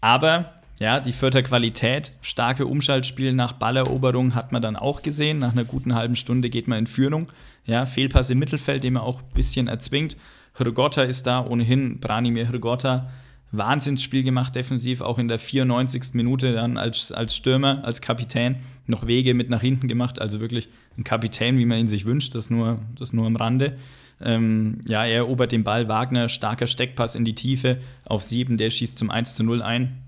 Aber 0.00 0.54
ja, 0.82 0.98
die 0.98 1.12
Vierter 1.12 1.44
Qualität, 1.44 2.10
starke 2.22 2.66
Umschaltspiel 2.66 3.32
nach 3.34 3.52
Balleroberung 3.52 4.34
hat 4.34 4.50
man 4.50 4.60
dann 4.60 4.74
auch 4.74 5.02
gesehen. 5.02 5.38
Nach 5.38 5.52
einer 5.52 5.64
guten 5.64 5.94
halben 5.94 6.16
Stunde 6.16 6.50
geht 6.50 6.66
man 6.66 6.80
in 6.80 6.86
Führung. 6.88 7.28
Ja, 7.64 7.86
Fehlpass 7.86 8.30
im 8.30 8.40
Mittelfeld, 8.40 8.82
den 8.82 8.94
man 8.94 9.04
auch 9.04 9.20
ein 9.20 9.32
bisschen 9.32 9.68
erzwingt. 9.68 10.16
Hrgotta 10.58 11.02
ist 11.02 11.28
da, 11.28 11.46
ohnehin 11.46 12.00
Branimir 12.00 12.48
Hrgotta. 12.50 13.12
Wahnsinnsspiel 13.52 14.24
gemacht 14.24 14.56
defensiv, 14.56 15.02
auch 15.02 15.20
in 15.20 15.28
der 15.28 15.38
94. 15.38 16.14
Minute 16.14 16.52
dann 16.52 16.76
als, 16.76 17.12
als 17.12 17.36
Stürmer, 17.36 17.84
als 17.84 18.00
Kapitän 18.00 18.56
noch 18.88 19.06
Wege 19.06 19.34
mit 19.34 19.50
nach 19.50 19.60
hinten 19.60 19.86
gemacht. 19.86 20.20
Also 20.20 20.40
wirklich 20.40 20.68
ein 20.98 21.04
Kapitän, 21.04 21.58
wie 21.58 21.64
man 21.64 21.78
ihn 21.78 21.86
sich 21.86 22.06
wünscht, 22.06 22.34
das 22.34 22.50
nur, 22.50 22.80
das 22.98 23.12
nur 23.12 23.26
am 23.26 23.36
Rande. 23.36 23.76
Ähm, 24.20 24.80
ja, 24.84 25.04
er 25.04 25.18
erobert 25.18 25.52
den 25.52 25.62
Ball, 25.62 25.86
Wagner, 25.86 26.28
starker 26.28 26.66
Steckpass 26.66 27.14
in 27.14 27.24
die 27.24 27.36
Tiefe 27.36 27.78
auf 28.04 28.24
sieben, 28.24 28.56
der 28.56 28.70
schießt 28.70 28.98
zum 28.98 29.12
1 29.12 29.36
zu 29.36 29.44
0 29.44 29.62
ein. 29.62 30.02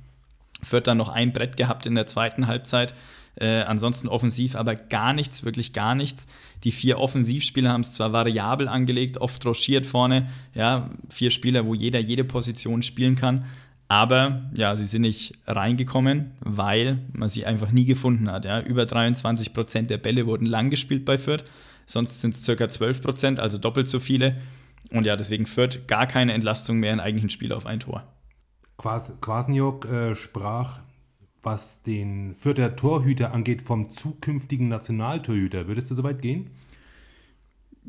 Wird 0.69 0.87
dann 0.87 0.99
noch 0.99 1.09
ein 1.09 1.33
Brett 1.33 1.57
gehabt 1.57 1.87
in 1.87 1.95
der 1.95 2.07
zweiten 2.07 2.47
Halbzeit. 2.47 2.95
Äh, 3.37 3.63
ansonsten 3.63 4.09
offensiv 4.09 4.55
aber 4.55 4.77
gar 4.77 5.13
nichts, 5.13 5.45
wirklich 5.45 5.73
gar 5.73 5.95
nichts. 5.95 6.29
Die 6.63 6.71
vier 6.71 6.99
Offensivspieler 6.99 7.71
haben 7.71 7.81
es 7.81 7.95
zwar 7.95 8.13
variabel 8.13 8.69
angelegt, 8.69 9.19
oft 9.19 9.45
rochiert 9.45 9.87
vorne, 9.87 10.29
ja, 10.55 10.91
vier 11.09 11.31
Spieler, 11.31 11.67
wo 11.67 11.75
jeder 11.75 11.99
jede 11.99 12.23
Position 12.23 12.83
spielen 12.83 13.17
kann, 13.17 13.45
aber 13.89 14.51
ja, 14.57 14.77
sie 14.77 14.85
sind 14.85 15.03
nicht 15.03 15.35
reingekommen, 15.47 16.33
weil 16.41 16.99
man 17.13 17.29
sie 17.29 17.45
einfach 17.45 17.71
nie 17.71 17.85
gefunden 17.85 18.31
hat. 18.31 18.45
Ja. 18.45 18.61
Über 18.61 18.87
23 18.87 19.53
Prozent 19.53 19.91
der 19.91 19.99
Bälle 19.99 20.27
wurden 20.27 20.47
lang 20.47 20.71
gespielt 20.71 21.05
bei 21.05 21.19
Fürth, 21.19 21.45
sonst 21.87 22.21
sind 22.21 22.35
es 22.35 22.45
circa 22.45 22.69
12 22.69 23.03
Prozent, 23.03 23.41
also 23.41 23.59
doppelt 23.59 23.89
so 23.89 23.99
viele. 23.99 24.41
Und 24.91 25.07
ja, 25.07 25.17
deswegen 25.17 25.47
Fürth 25.47 25.87
gar 25.89 26.07
keine 26.07 26.35
Entlastung 26.35 26.79
mehr 26.79 26.93
in 26.93 27.01
eigentlichen 27.01 27.31
Spiel 27.31 27.53
auf 27.53 27.67
ein 27.67 27.81
Tor. 27.81 28.05
Kwasniok 28.77 29.85
äh, 29.87 30.15
sprach 30.15 30.81
was 31.45 31.83
den 31.83 32.35
Fürther 32.37 32.77
Torhüter 32.77 33.33
angeht, 33.33 33.63
vom 33.63 33.91
zukünftigen 33.91 34.69
Nationaltorhüter. 34.69 35.69
Würdest 35.69 35.91
du 35.91 35.95
soweit 35.95 36.23
gehen? 36.23 36.51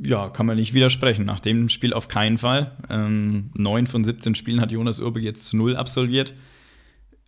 Ja, 0.01 0.29
kann 0.29 0.45
man 0.45 0.57
nicht 0.57 0.73
widersprechen. 0.73 1.25
Nach 1.25 1.39
dem 1.39 1.69
Spiel 1.69 1.93
auf 1.93 2.07
keinen 2.07 2.37
Fall. 2.37 2.75
Ähm, 2.89 3.51
neun 3.55 3.87
von 3.87 4.03
17 4.03 4.35
Spielen 4.35 4.59
hat 4.59 4.71
Jonas 4.71 4.99
Urbig 4.99 5.23
jetzt 5.23 5.47
zu 5.47 5.57
null 5.57 5.77
absolviert. 5.77 6.33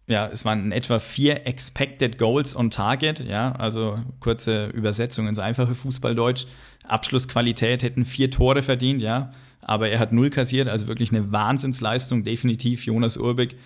Ja, 0.07 0.27
es 0.27 0.45
waren 0.45 0.63
in 0.63 0.71
etwa 0.71 0.99
vier 0.99 1.45
Expected 1.45 2.17
Goals 2.17 2.55
on 2.55 2.71
Target. 2.71 3.19
Ja, 3.19 3.51
also 3.53 3.99
kurze 4.21 4.67
Übersetzung 4.67 5.27
ins 5.27 5.39
einfache 5.39 5.75
Fußballdeutsch. 5.75 6.45
Abschlussqualität 6.87 7.83
hätten 7.83 8.05
vier 8.05 8.31
Tore 8.31 8.63
verdient, 8.63 9.01
ja. 9.01 9.31
Aber 9.59 9.89
er 9.89 9.99
hat 9.99 10.13
null 10.13 10.29
kassiert, 10.29 10.69
also 10.69 10.87
wirklich 10.87 11.11
eine 11.11 11.33
Wahnsinnsleistung, 11.33 12.23
definitiv. 12.23 12.85
Jonas 12.85 13.17
Urbig 13.17 13.57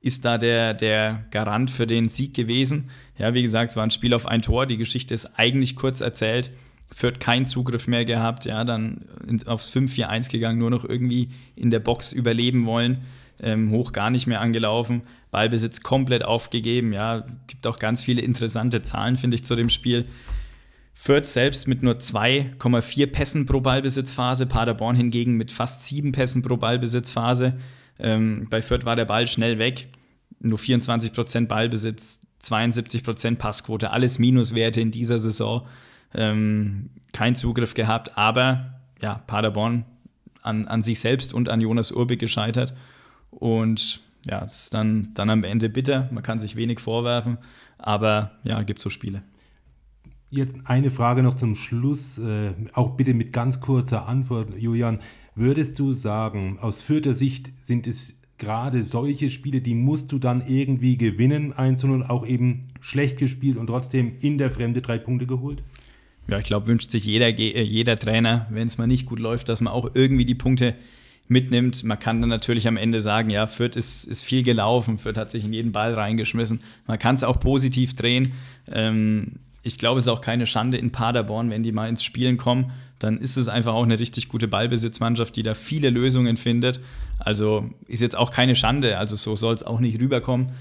ist 0.00 0.24
da 0.24 0.38
der, 0.38 0.72
der 0.72 1.26
Garant 1.30 1.70
für 1.70 1.86
den 1.86 2.08
Sieg 2.08 2.32
gewesen. 2.32 2.88
Ja, 3.18 3.34
wie 3.34 3.42
gesagt, 3.42 3.72
es 3.72 3.76
war 3.76 3.84
ein 3.84 3.90
Spiel 3.90 4.14
auf 4.14 4.24
ein 4.24 4.40
Tor. 4.40 4.64
Die 4.64 4.78
Geschichte 4.78 5.12
ist 5.12 5.38
eigentlich 5.38 5.76
kurz 5.76 6.00
erzählt. 6.00 6.50
Fürth 6.90 7.20
keinen 7.20 7.44
Zugriff 7.44 7.86
mehr 7.86 8.06
gehabt, 8.06 8.46
ja, 8.46 8.64
dann 8.64 9.04
aufs 9.46 9.70
5-4-1 9.70 10.30
gegangen, 10.30 10.58
nur 10.58 10.70
noch 10.70 10.84
irgendwie 10.84 11.28
in 11.54 11.70
der 11.70 11.78
Box 11.78 12.10
überleben 12.12 12.64
wollen. 12.64 13.02
Ähm, 13.42 13.70
hoch 13.70 13.92
gar 13.92 14.10
nicht 14.10 14.26
mehr 14.26 14.40
angelaufen, 14.40 15.02
Ballbesitz 15.30 15.82
komplett 15.82 16.24
aufgegeben. 16.24 16.92
Ja, 16.92 17.24
gibt 17.46 17.66
auch 17.66 17.78
ganz 17.78 18.02
viele 18.02 18.22
interessante 18.22 18.82
Zahlen, 18.82 19.16
finde 19.16 19.36
ich, 19.36 19.44
zu 19.44 19.54
dem 19.54 19.68
Spiel. 19.68 20.06
Fürth 20.94 21.24
selbst 21.24 21.66
mit 21.66 21.82
nur 21.82 21.94
2,4 21.94 23.06
Pässen 23.06 23.46
pro 23.46 23.60
Ballbesitzphase, 23.60 24.46
Paderborn 24.46 24.96
hingegen 24.96 25.36
mit 25.36 25.50
fast 25.52 25.86
7 25.86 26.12
Pässen 26.12 26.42
pro 26.42 26.56
Ballbesitzphase. 26.56 27.54
Ähm, 27.98 28.48
bei 28.50 28.60
Fürth 28.60 28.84
war 28.84 28.96
der 28.96 29.06
Ball 29.06 29.26
schnell 29.26 29.58
weg. 29.58 29.88
Nur 30.40 30.58
24% 30.58 31.46
Ballbesitz, 31.46 32.26
72% 32.42 33.36
Passquote, 33.36 33.90
alles 33.90 34.18
Minuswerte 34.18 34.80
in 34.80 34.90
dieser 34.90 35.18
Saison. 35.18 35.66
Ähm, 36.14 36.90
kein 37.12 37.34
Zugriff 37.34 37.74
gehabt, 37.74 38.16
aber 38.18 38.80
ja, 39.00 39.22
Paderborn 39.26 39.84
an, 40.42 40.66
an 40.66 40.82
sich 40.82 41.00
selbst 41.00 41.34
und 41.34 41.48
an 41.48 41.60
Jonas 41.60 41.92
Urbig 41.92 42.18
gescheitert. 42.18 42.74
Und 43.30 44.00
ja, 44.26 44.44
es 44.44 44.64
ist 44.64 44.74
dann, 44.74 45.08
dann 45.14 45.30
am 45.30 45.44
Ende 45.44 45.68
bitter. 45.68 46.08
Man 46.12 46.22
kann 46.22 46.38
sich 46.38 46.56
wenig 46.56 46.80
vorwerfen, 46.80 47.38
aber 47.78 48.32
ja, 48.44 48.62
gibt 48.62 48.80
so 48.80 48.90
Spiele. 48.90 49.22
Jetzt 50.28 50.56
eine 50.64 50.90
Frage 50.90 51.22
noch 51.22 51.34
zum 51.34 51.54
Schluss, 51.54 52.18
äh, 52.18 52.52
auch 52.74 52.90
bitte 52.90 53.14
mit 53.14 53.32
ganz 53.32 53.60
kurzer 53.60 54.06
Antwort, 54.06 54.56
Julian. 54.56 55.00
Würdest 55.34 55.78
du 55.78 55.92
sagen, 55.92 56.58
aus 56.60 56.82
vierter 56.82 57.14
Sicht 57.14 57.50
sind 57.64 57.86
es 57.86 58.20
gerade 58.38 58.82
solche 58.82 59.28
Spiele, 59.28 59.60
die 59.60 59.74
musst 59.74 60.12
du 60.12 60.18
dann 60.18 60.46
irgendwie 60.46 60.96
gewinnen, 60.96 61.52
1 61.52 61.82
0, 61.82 62.04
auch 62.04 62.26
eben 62.26 62.68
schlecht 62.80 63.18
gespielt 63.18 63.56
und 63.56 63.66
trotzdem 63.66 64.16
in 64.20 64.38
der 64.38 64.50
Fremde 64.50 64.82
drei 64.82 64.98
Punkte 64.98 65.26
geholt? 65.26 65.62
Ja, 66.28 66.38
ich 66.38 66.44
glaube, 66.44 66.66
wünscht 66.66 66.90
sich 66.90 67.04
jeder, 67.04 67.28
äh, 67.28 67.62
jeder 67.62 67.98
Trainer, 67.98 68.46
wenn 68.50 68.66
es 68.66 68.78
mal 68.78 68.86
nicht 68.86 69.06
gut 69.06 69.18
läuft, 69.18 69.48
dass 69.48 69.60
man 69.60 69.72
auch 69.72 69.90
irgendwie 69.94 70.24
die 70.24 70.34
Punkte 70.34 70.74
mitnimmt. 71.30 71.84
Man 71.84 71.98
kann 71.98 72.20
dann 72.20 72.28
natürlich 72.28 72.66
am 72.66 72.76
Ende 72.76 73.00
sagen, 73.00 73.30
ja, 73.30 73.46
Fürth 73.46 73.76
ist, 73.76 74.04
ist 74.04 74.22
viel 74.22 74.42
gelaufen, 74.42 74.98
Fürth 74.98 75.16
hat 75.16 75.30
sich 75.30 75.44
in 75.44 75.52
jeden 75.52 75.72
Ball 75.72 75.94
reingeschmissen. 75.94 76.60
Man 76.86 76.98
kann 76.98 77.14
es 77.14 77.24
auch 77.24 77.38
positiv 77.38 77.94
drehen. 77.94 78.32
Ähm, 78.70 79.36
ich 79.62 79.78
glaube, 79.78 79.98
es 79.98 80.06
ist 80.06 80.08
auch 80.08 80.22
keine 80.22 80.46
Schande 80.46 80.78
in 80.78 80.90
Paderborn, 80.90 81.50
wenn 81.50 81.62
die 81.62 81.72
mal 81.72 81.88
ins 81.88 82.02
Spielen 82.02 82.36
kommen, 82.36 82.72
dann 82.98 83.18
ist 83.18 83.36
es 83.36 83.48
einfach 83.48 83.74
auch 83.74 83.84
eine 83.84 83.98
richtig 83.98 84.28
gute 84.28 84.48
Ballbesitzmannschaft, 84.48 85.36
die 85.36 85.42
da 85.42 85.54
viele 85.54 85.90
Lösungen 85.90 86.36
findet. 86.36 86.80
Also 87.18 87.70
ist 87.86 88.02
jetzt 88.02 88.16
auch 88.16 88.30
keine 88.30 88.54
Schande, 88.54 88.98
also 88.98 89.16
so 89.16 89.36
soll 89.36 89.54
es 89.54 89.62
auch 89.62 89.80
nicht 89.80 90.00
rüberkommen. 90.00 90.52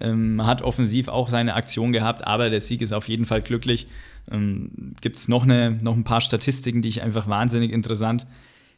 Ähm, 0.00 0.36
man 0.36 0.46
hat 0.46 0.62
offensiv 0.62 1.08
auch 1.08 1.28
seine 1.28 1.54
Aktion 1.54 1.92
gehabt, 1.92 2.26
aber 2.26 2.50
der 2.50 2.60
Sieg 2.60 2.82
ist 2.82 2.92
auf 2.92 3.08
jeden 3.08 3.24
Fall 3.24 3.42
glücklich. 3.42 3.86
Ähm, 4.30 4.94
Gibt 5.00 5.16
es 5.16 5.28
noch, 5.28 5.46
noch 5.46 5.96
ein 5.96 6.04
paar 6.04 6.20
Statistiken, 6.20 6.82
die 6.82 6.88
ich 6.88 7.02
einfach 7.02 7.28
wahnsinnig 7.28 7.72
interessant 7.72 8.26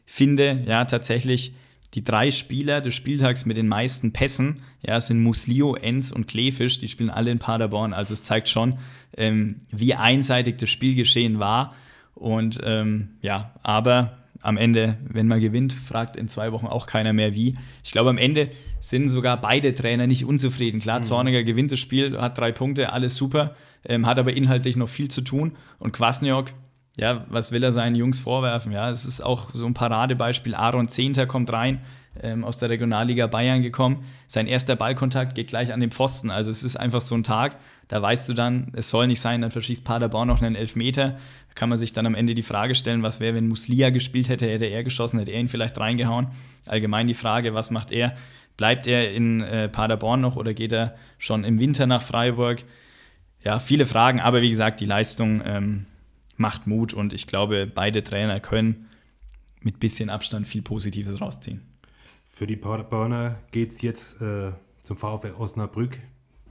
finde. 0.05 0.63
Ja, 0.67 0.85
tatsächlich 0.85 1.53
die 1.93 2.03
drei 2.03 2.31
Spieler 2.31 2.79
des 2.81 2.95
Spieltags 2.95 3.45
mit 3.45 3.57
den 3.57 3.67
meisten 3.67 4.13
Pässen 4.13 4.61
ja, 4.81 4.99
sind 5.01 5.21
Muslio, 5.21 5.75
Enz 5.75 6.11
und 6.11 6.27
Klefisch. 6.27 6.79
Die 6.79 6.87
spielen 6.87 7.09
alle 7.09 7.31
in 7.31 7.39
Paderborn. 7.39 7.93
Also 7.93 8.13
es 8.13 8.23
zeigt 8.23 8.49
schon, 8.49 8.77
ähm, 9.17 9.57
wie 9.71 9.93
einseitig 9.93 10.57
das 10.57 10.69
Spielgeschehen 10.69 11.39
war. 11.39 11.75
Und 12.15 12.59
ähm, 12.63 13.09
ja, 13.21 13.53
aber 13.61 14.17
am 14.41 14.57
Ende, 14.57 14.97
wenn 15.07 15.27
man 15.27 15.39
gewinnt, 15.39 15.73
fragt 15.73 16.15
in 16.15 16.27
zwei 16.27 16.51
Wochen 16.51 16.67
auch 16.67 16.87
keiner 16.87 17.13
mehr 17.13 17.33
wie. 17.33 17.55
Ich 17.83 17.91
glaube, 17.91 18.09
am 18.09 18.17
Ende 18.17 18.49
sind 18.79 19.09
sogar 19.09 19.39
beide 19.39 19.73
Trainer 19.75 20.07
nicht 20.07 20.25
unzufrieden. 20.25 20.79
Klar, 20.79 20.99
mhm. 20.99 21.03
Zorniger 21.03 21.43
gewinnt 21.43 21.71
das 21.71 21.79
Spiel, 21.79 22.19
hat 22.19 22.37
drei 22.37 22.51
Punkte, 22.51 22.91
alles 22.91 23.15
super, 23.15 23.55
ähm, 23.85 24.05
hat 24.05 24.17
aber 24.17 24.33
inhaltlich 24.33 24.75
noch 24.75 24.89
viel 24.89 25.09
zu 25.09 25.21
tun. 25.21 25.53
Und 25.77 25.93
Kwasniok, 25.93 26.53
ja, 27.01 27.25
was 27.29 27.51
will 27.51 27.63
er 27.63 27.71
seinen 27.71 27.95
Jungs 27.95 28.19
vorwerfen? 28.19 28.71
Ja, 28.71 28.87
es 28.91 29.05
ist 29.05 29.21
auch 29.21 29.49
so 29.53 29.65
ein 29.65 29.73
Paradebeispiel. 29.73 30.53
Aaron 30.53 30.87
Zehnter 30.87 31.25
kommt 31.25 31.51
rein, 31.51 31.81
ähm, 32.21 32.45
aus 32.45 32.59
der 32.59 32.69
Regionalliga 32.69 33.25
Bayern 33.25 33.63
gekommen. 33.63 34.05
Sein 34.27 34.45
erster 34.45 34.75
Ballkontakt 34.75 35.33
geht 35.33 35.47
gleich 35.47 35.73
an 35.73 35.79
den 35.79 35.89
Pfosten. 35.89 36.29
Also 36.29 36.51
es 36.51 36.63
ist 36.63 36.75
einfach 36.75 37.01
so 37.01 37.15
ein 37.15 37.23
Tag, 37.23 37.57
da 37.87 37.99
weißt 37.99 38.29
du 38.29 38.35
dann, 38.35 38.67
es 38.73 38.91
soll 38.91 39.07
nicht 39.07 39.19
sein, 39.19 39.41
dann 39.41 39.49
verschießt 39.49 39.83
Paderborn 39.83 40.27
noch 40.27 40.43
einen 40.43 40.55
Elfmeter. 40.55 41.17
Da 41.47 41.53
kann 41.55 41.69
man 41.69 41.79
sich 41.79 41.91
dann 41.91 42.05
am 42.05 42.13
Ende 42.13 42.35
die 42.35 42.43
Frage 42.43 42.75
stellen, 42.75 43.01
was 43.01 43.19
wäre, 43.19 43.33
wenn 43.33 43.47
Muslia 43.47 43.89
gespielt 43.89 44.29
hätte, 44.29 44.45
hätte 44.45 44.65
er 44.65 44.83
geschossen, 44.83 45.17
hätte 45.17 45.31
er 45.31 45.39
ihn 45.39 45.47
vielleicht 45.47 45.79
reingehauen. 45.79 46.27
Allgemein 46.67 47.07
die 47.07 47.15
Frage, 47.15 47.55
was 47.55 47.71
macht 47.71 47.91
er? 47.91 48.15
Bleibt 48.57 48.85
er 48.85 49.11
in 49.11 49.41
äh, 49.41 49.69
Paderborn 49.69 50.21
noch 50.21 50.35
oder 50.35 50.53
geht 50.53 50.71
er 50.71 50.93
schon 51.17 51.45
im 51.45 51.59
Winter 51.59 51.87
nach 51.87 52.03
Freiburg? 52.03 52.63
Ja, 53.43 53.57
viele 53.57 53.87
Fragen, 53.87 54.19
aber 54.19 54.43
wie 54.43 54.49
gesagt, 54.49 54.81
die 54.81 54.85
Leistung 54.85 55.41
ähm, 55.43 55.87
macht 56.41 56.67
Mut 56.67 56.93
und 56.93 57.13
ich 57.13 57.27
glaube, 57.27 57.71
beide 57.73 58.03
Trainer 58.03 58.39
können 58.39 58.87
mit 59.61 59.79
bisschen 59.79 60.09
Abstand 60.09 60.47
viel 60.47 60.61
Positives 60.61 61.21
rausziehen. 61.21 61.61
Für 62.27 62.47
die 62.47 62.55
Paderborner 62.55 63.39
geht 63.51 63.71
es 63.71 63.81
jetzt 63.81 64.21
äh, 64.21 64.51
zum 64.83 64.97
VfL 64.97 65.33
Osnabrück. 65.37 65.99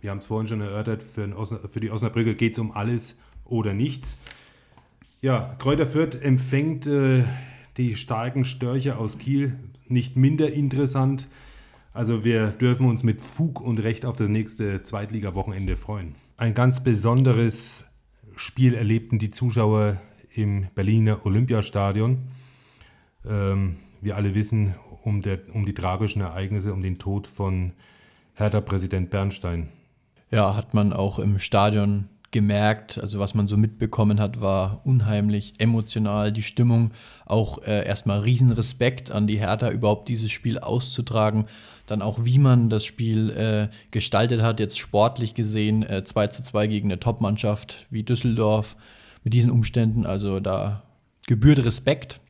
Wir 0.01 0.11
haben 0.11 0.19
es 0.19 0.27
vorhin 0.27 0.49
schon 0.49 0.61
erörtert, 0.61 1.03
für, 1.03 1.37
Osna 1.37 1.59
für 1.69 1.81
die 1.81 1.91
Osnabrücker 1.91 2.35
geht 2.35 2.53
es 2.55 2.59
um 2.59 2.71
alles 2.73 3.17
oder 3.45 3.75
nichts. 3.75 4.19
Ja, 5.21 5.55
Kräuter 5.59 5.87
Fürth 5.87 6.15
empfängt 6.15 6.87
äh, 6.87 7.25
die 7.77 7.97
starken 7.97 8.45
Störche 8.45 8.97
aus 8.97 9.19
Kiel 9.19 9.59
nicht 9.89 10.17
minder 10.17 10.53
interessant. 10.53 11.29
Also 11.93 12.25
wir 12.25 12.49
dürfen 12.49 12.87
uns 12.87 13.03
mit 13.03 13.21
Fug 13.21 13.61
und 13.61 13.79
Recht 13.81 14.07
auf 14.07 14.17
das 14.17 14.29
nächste 14.29 14.83
Zweitliga-Wochenende 14.83 15.77
freuen. 15.77 16.15
Ein 16.37 16.55
ganz 16.55 16.83
besonderes 16.83 17.85
Spiel 18.41 18.73
erlebten 18.73 19.19
die 19.19 19.31
Zuschauer 19.31 20.01
im 20.35 20.69
Berliner 20.75 21.27
Olympiastadion. 21.27 22.19
Ähm, 23.29 23.77
wir 24.01 24.17
alle 24.17 24.35
wissen 24.35 24.75
um, 25.03 25.21
der, 25.21 25.41
um 25.53 25.67
die 25.67 25.75
tragischen 25.75 26.23
Ereignisse, 26.23 26.73
um 26.73 26.81
den 26.81 26.97
Tod 26.97 27.27
von 27.27 27.73
Hertha-Präsident 28.37 29.11
Bernstein. 29.11 29.69
Ja, 30.31 30.57
hat 30.57 30.73
man 30.73 30.95
auch 30.95 31.19
im 31.19 31.39
Stadion 31.39 32.09
gemerkt. 32.31 32.99
Also 32.99 33.19
was 33.19 33.35
man 33.35 33.49
so 33.49 33.57
mitbekommen 33.57 34.21
hat, 34.21 34.41
war 34.41 34.81
unheimlich 34.85 35.55
emotional. 35.59 36.33
Die 36.33 36.43
Stimmung, 36.43 36.93
auch 37.27 37.63
äh, 37.63 37.87
erstmal 37.87 38.21
Riesenrespekt 38.21 39.11
an 39.11 39.27
die 39.27 39.39
Hertha, 39.39 39.71
überhaupt 39.71 40.09
dieses 40.09 40.31
Spiel 40.31 40.59
auszutragen. 40.59 41.47
Dann 41.87 42.03
auch, 42.03 42.25
wie 42.25 42.39
man 42.39 42.71
das 42.71 42.85
Spiel 42.85 43.31
äh, 43.31 43.69
gestaltet 43.91 44.43
hat, 44.43 44.61
jetzt 44.61 44.79
sportlich 44.79 45.35
gesehen, 45.35 45.83
äh, 45.83 46.05
2 46.05 46.29
zu 46.29 46.43
2 46.43 46.69
gegen 46.69 46.89
eine 46.89 47.01
Topmannschaft 47.01 47.87
wie 47.91 48.05
Düsseldorf 48.05 48.77
mit 49.25 49.35
diesen 49.35 49.51
Umständen. 49.51 50.07
Also 50.07 50.39
da 50.39 50.85
gebührt 51.27 51.65
Respekt. 51.65 52.21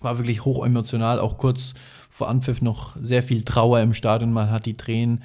War 0.00 0.18
wirklich 0.18 0.44
hoch 0.44 0.64
emotional, 0.64 1.18
auch 1.18 1.38
kurz 1.38 1.74
vor 2.10 2.28
Anpfiff 2.28 2.62
noch 2.62 2.96
sehr 3.00 3.22
viel 3.22 3.42
Trauer 3.42 3.80
im 3.80 3.94
Stadion. 3.94 4.32
Man 4.32 4.50
hat 4.50 4.66
die 4.66 4.76
Tränen 4.76 5.22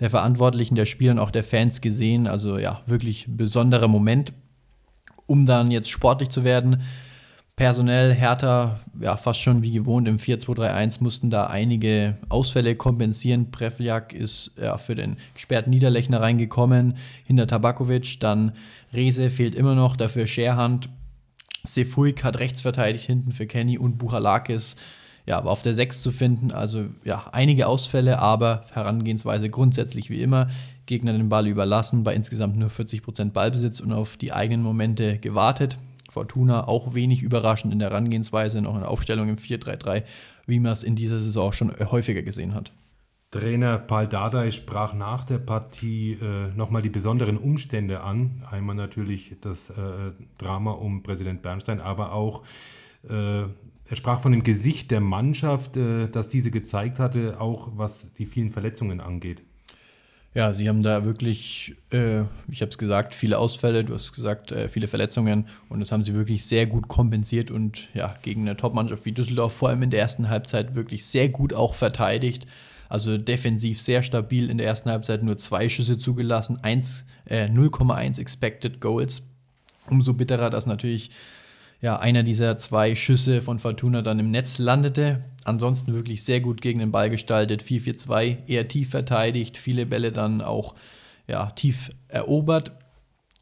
der 0.00 0.10
Verantwortlichen, 0.10 0.74
der 0.74 0.86
Spieler 0.86 1.12
und 1.12 1.18
auch 1.18 1.30
der 1.30 1.44
Fans 1.44 1.80
gesehen. 1.80 2.26
Also 2.26 2.58
ja, 2.58 2.82
wirklich 2.86 3.26
besonderer 3.28 3.88
Moment, 3.88 4.32
um 5.26 5.46
dann 5.46 5.70
jetzt 5.70 5.90
sportlich 5.90 6.30
zu 6.30 6.42
werden. 6.42 6.82
Personell 7.54 8.14
härter, 8.14 8.80
ja, 8.98 9.18
fast 9.18 9.42
schon 9.42 9.60
wie 9.60 9.72
gewohnt 9.72 10.08
im 10.08 10.16
4-2-3-1 10.16 11.02
mussten 11.02 11.28
da 11.28 11.48
einige 11.48 12.16
Ausfälle 12.30 12.74
kompensieren. 12.74 13.50
Prevljak 13.50 14.14
ist 14.14 14.52
ja, 14.58 14.78
für 14.78 14.94
den 14.94 15.16
gesperrten 15.34 15.68
Niederlechner 15.68 16.22
reingekommen, 16.22 16.96
hinter 17.26 17.46
Tabakovic. 17.46 18.18
Dann 18.20 18.52
Rese 18.94 19.28
fehlt 19.28 19.54
immer 19.54 19.74
noch, 19.74 19.98
dafür 19.98 20.26
Scherhand. 20.26 20.88
Sefuik 21.62 22.24
hat 22.24 22.38
rechts 22.38 22.62
verteidigt, 22.62 23.04
hinten 23.04 23.32
für 23.32 23.46
Kenny 23.46 23.76
und 23.76 23.98
Buchalakis 23.98 24.76
ja, 25.26 25.44
war 25.44 25.52
auf 25.52 25.62
der 25.62 25.74
6 25.74 26.02
zu 26.02 26.12
finden. 26.12 26.52
Also 26.52 26.86
ja, 27.04 27.26
einige 27.32 27.66
Ausfälle, 27.66 28.18
aber 28.18 28.64
Herangehensweise 28.72 29.48
grundsätzlich 29.48 30.10
wie 30.10 30.22
immer. 30.22 30.48
Gegner 30.86 31.12
den 31.12 31.28
Ball 31.28 31.46
überlassen, 31.46 32.02
bei 32.02 32.14
insgesamt 32.14 32.56
nur 32.56 32.68
40% 32.68 33.30
Ballbesitz 33.30 33.80
und 33.80 33.92
auf 33.92 34.16
die 34.16 34.32
eigenen 34.32 34.62
Momente 34.62 35.18
gewartet. 35.18 35.78
Fortuna 36.10 36.66
auch 36.66 36.94
wenig 36.94 37.22
überraschend 37.22 37.72
in 37.72 37.78
der 37.78 37.90
Herangehensweise, 37.90 38.60
noch 38.60 38.74
eine 38.74 38.88
Aufstellung 38.88 39.28
im 39.28 39.36
4-3-3, 39.36 40.02
wie 40.46 40.58
man 40.58 40.72
es 40.72 40.82
in 40.82 40.96
dieser 40.96 41.20
Saison 41.20 41.52
schon 41.52 41.72
häufiger 41.90 42.22
gesehen 42.22 42.54
hat. 42.54 42.72
Trainer 43.30 43.78
Paul 43.78 44.08
Dardai 44.08 44.50
sprach 44.50 44.92
nach 44.92 45.24
der 45.24 45.38
Partie 45.38 46.14
äh, 46.14 46.48
nochmal 46.56 46.82
die 46.82 46.88
besonderen 46.88 47.36
Umstände 47.36 48.00
an. 48.00 48.42
Einmal 48.50 48.74
natürlich 48.74 49.36
das 49.40 49.70
äh, 49.70 49.74
Drama 50.38 50.72
um 50.72 51.04
Präsident 51.04 51.40
Bernstein, 51.40 51.80
aber 51.80 52.12
auch 52.12 52.42
äh, 53.08 53.44
er 53.90 53.96
sprach 53.96 54.22
von 54.22 54.30
dem 54.30 54.44
Gesicht 54.44 54.92
der 54.92 55.00
Mannschaft, 55.00 55.76
äh, 55.76 56.08
das 56.08 56.28
diese 56.28 56.52
gezeigt 56.52 57.00
hatte, 57.00 57.40
auch 57.40 57.72
was 57.74 58.06
die 58.18 58.26
vielen 58.26 58.52
Verletzungen 58.52 59.00
angeht. 59.00 59.42
Ja, 60.32 60.52
sie 60.52 60.68
haben 60.68 60.84
da 60.84 61.04
wirklich, 61.04 61.74
äh, 61.90 62.20
ich 62.48 62.60
habe 62.60 62.70
es 62.70 62.78
gesagt, 62.78 63.16
viele 63.16 63.36
Ausfälle, 63.36 63.82
du 63.82 63.94
hast 63.94 64.12
gesagt, 64.12 64.52
äh, 64.52 64.68
viele 64.68 64.86
Verletzungen 64.86 65.48
und 65.68 65.80
das 65.80 65.90
haben 65.90 66.04
sie 66.04 66.14
wirklich 66.14 66.44
sehr 66.44 66.66
gut 66.66 66.86
kompensiert 66.86 67.50
und 67.50 67.88
ja, 67.92 68.14
gegen 68.22 68.42
eine 68.42 68.56
Topmannschaft 68.56 69.04
wie 69.06 69.12
Düsseldorf 69.12 69.54
vor 69.54 69.70
allem 69.70 69.82
in 69.82 69.90
der 69.90 69.98
ersten 69.98 70.28
Halbzeit 70.28 70.76
wirklich 70.76 71.04
sehr 71.04 71.28
gut 71.28 71.52
auch 71.52 71.74
verteidigt. 71.74 72.46
Also 72.88 73.18
defensiv 73.18 73.80
sehr 73.80 74.04
stabil 74.04 74.50
in 74.50 74.58
der 74.58 74.68
ersten 74.68 74.90
Halbzeit, 74.90 75.24
nur 75.24 75.36
zwei 75.38 75.68
Schüsse 75.68 75.98
zugelassen, 75.98 76.58
0,1 76.58 78.18
äh, 78.18 78.20
Expected 78.20 78.80
Goals. 78.80 79.22
Umso 79.88 80.14
bitterer, 80.14 80.50
dass 80.50 80.66
natürlich 80.66 81.10
ja, 81.80 81.98
einer 81.98 82.22
dieser 82.22 82.58
zwei 82.58 82.94
Schüsse 82.94 83.40
von 83.40 83.58
Fortuna 83.58 84.02
dann 84.02 84.18
im 84.18 84.30
Netz 84.30 84.58
landete. 84.58 85.24
Ansonsten 85.44 85.94
wirklich 85.94 86.22
sehr 86.22 86.40
gut 86.40 86.60
gegen 86.60 86.80
den 86.80 86.92
Ball 86.92 87.08
gestaltet, 87.08 87.62
4-4-2, 87.62 88.46
eher 88.46 88.68
tief 88.68 88.90
verteidigt, 88.90 89.56
viele 89.56 89.86
Bälle 89.86 90.12
dann 90.12 90.42
auch 90.42 90.74
ja, 91.26 91.50
tief 91.52 91.90
erobert. 92.08 92.72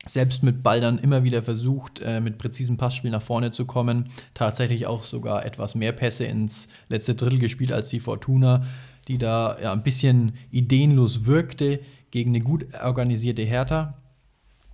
Selbst 0.06 0.44
mit 0.44 0.62
Ball 0.62 0.80
dann 0.80 0.98
immer 0.98 1.24
wieder 1.24 1.42
versucht, 1.42 2.00
äh, 2.00 2.20
mit 2.20 2.38
präzisem 2.38 2.76
Passspiel 2.76 3.10
nach 3.10 3.22
vorne 3.22 3.50
zu 3.50 3.66
kommen. 3.66 4.10
Tatsächlich 4.32 4.86
auch 4.86 5.02
sogar 5.02 5.44
etwas 5.44 5.74
mehr 5.74 5.92
Pässe 5.92 6.24
ins 6.24 6.68
letzte 6.88 7.16
Drittel 7.16 7.40
gespielt 7.40 7.72
als 7.72 7.88
die 7.88 8.00
Fortuna, 8.00 8.64
die 9.08 9.18
da 9.18 9.58
ja, 9.60 9.72
ein 9.72 9.82
bisschen 9.82 10.34
ideenlos 10.52 11.26
wirkte 11.26 11.80
gegen 12.12 12.30
eine 12.30 12.40
gut 12.40 12.66
organisierte 12.80 13.42
Hertha. 13.42 13.94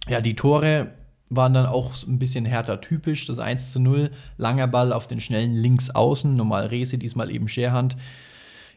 Ja, 0.08 0.20
die 0.20 0.36
Tore 0.36 0.92
waren 1.36 1.54
dann 1.54 1.66
auch 1.66 1.92
ein 2.06 2.18
bisschen 2.18 2.44
härter 2.44 2.80
typisch. 2.80 3.26
Das 3.26 3.38
1 3.38 3.72
zu 3.72 3.80
0, 3.80 4.10
langer 4.36 4.66
Ball 4.66 4.92
auf 4.92 5.06
den 5.06 5.20
schnellen 5.20 5.54
Linksaußen, 5.54 6.34
normal 6.34 6.66
Rese, 6.66 6.98
diesmal 6.98 7.30
eben 7.30 7.48
Scherhand. 7.48 7.96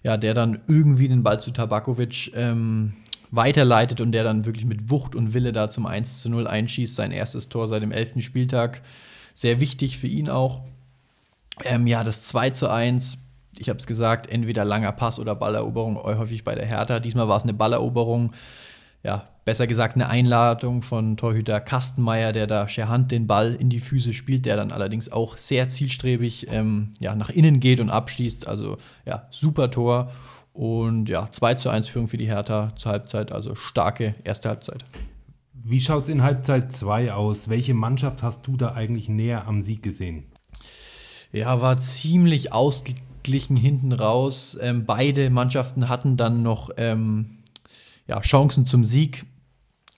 Ja, 0.04 0.18
der 0.18 0.34
dann 0.34 0.60
irgendwie 0.68 1.08
den 1.08 1.24
Ball 1.24 1.42
zu 1.42 1.52
Tabakovic 1.52 2.32
ähm, 2.36 2.94
weiterleitet 3.32 4.00
und 4.00 4.12
der 4.12 4.24
dann 4.24 4.46
wirklich 4.46 4.66
mit 4.66 4.90
Wucht 4.90 5.16
und 5.16 5.34
Wille 5.34 5.52
da 5.52 5.70
zum 5.70 5.86
1 5.86 6.22
zu 6.22 6.30
0 6.30 6.48
einschießt. 6.48 6.96
Sein 6.96 7.12
erstes 7.12 7.50
Tor 7.50 7.68
seit 7.68 7.82
dem 7.82 7.92
11. 7.92 8.24
Spieltag. 8.24 8.82
Sehr 9.34 9.60
wichtig 9.60 9.98
für 9.98 10.08
ihn 10.08 10.30
auch. 10.30 10.62
Ähm, 11.64 11.88
ja, 11.88 12.04
das 12.04 12.24
2 12.24 12.52
zu 12.52 12.70
1, 12.70 13.18
ich 13.58 13.70
habe 13.70 13.80
es 13.80 13.88
gesagt, 13.88 14.30
entweder 14.30 14.64
langer 14.64 14.92
Pass 14.92 15.20
oder 15.20 15.36
Balleroberung, 15.36 15.98
häufig 15.98 16.44
bei 16.44 16.56
der 16.56 16.68
Hertha. 16.68 17.00
Diesmal 17.00 17.28
war 17.28 17.38
es 17.38 17.44
eine 17.44 17.54
Balleroberung 17.54 18.34
ja, 19.04 19.28
besser 19.48 19.66
gesagt 19.66 19.96
eine 19.96 20.10
Einladung 20.10 20.82
von 20.82 21.16
Torhüter 21.16 21.62
Kastenmeier, 21.62 22.34
der 22.34 22.48
da 22.48 22.68
Scherhand 22.68 23.14
den 23.14 23.28
Ball 23.28 23.56
in 23.56 23.70
die 23.70 23.80
Füße 23.80 24.14
spielt, 24.14 24.46
der 24.46 24.58
dann 24.58 24.74
allerdings 24.74 25.10
auch 25.10 25.38
sehr 25.38 25.70
zielstrebig 25.70 26.48
ähm, 26.52 26.94
ja, 27.00 27.16
nach 27.16 27.30
innen 27.30 27.62
geht 27.62 27.80
und 27.80 27.90
abschließt. 27.90 28.46
Also 28.46 28.78
ja, 29.06 29.26
super 29.32 29.72
Tor. 29.72 30.12
Und 30.52 31.08
ja, 31.08 31.32
2 31.32 31.54
zu 31.54 31.70
1 31.70 31.88
Führung 31.88 32.10
für 32.10 32.18
die 32.18 32.28
Hertha 32.28 32.74
zur 32.76 32.92
Halbzeit, 32.92 33.32
also 33.32 33.56
starke 33.56 34.16
erste 34.26 34.50
Halbzeit. 34.50 34.84
Wie 35.54 35.80
schaut 35.80 36.04
es 36.04 36.10
in 36.10 36.24
Halbzeit 36.24 36.74
2 36.74 37.14
aus? 37.14 37.48
Welche 37.48 37.74
Mannschaft 37.74 38.24
hast 38.24 38.46
du 38.48 38.58
da 38.58 38.74
eigentlich 38.74 39.08
näher 39.08 39.48
am 39.48 39.62
Sieg 39.62 39.82
gesehen? 39.82 40.26
Ja, 41.32 41.62
war 41.62 41.80
ziemlich 41.80 42.52
ausgeglichen 42.52 43.56
hinten 43.56 43.94
raus. 43.94 44.58
Ähm, 44.60 44.86
beide 44.86 45.30
Mannschaften 45.30 45.88
hatten 45.88 46.18
dann 46.18 46.44
noch 46.44 46.70
ähm, 46.76 47.38
ja, 48.08 48.20
Chancen 48.20 48.66
zum 48.66 48.84
Sieg. 48.84 49.26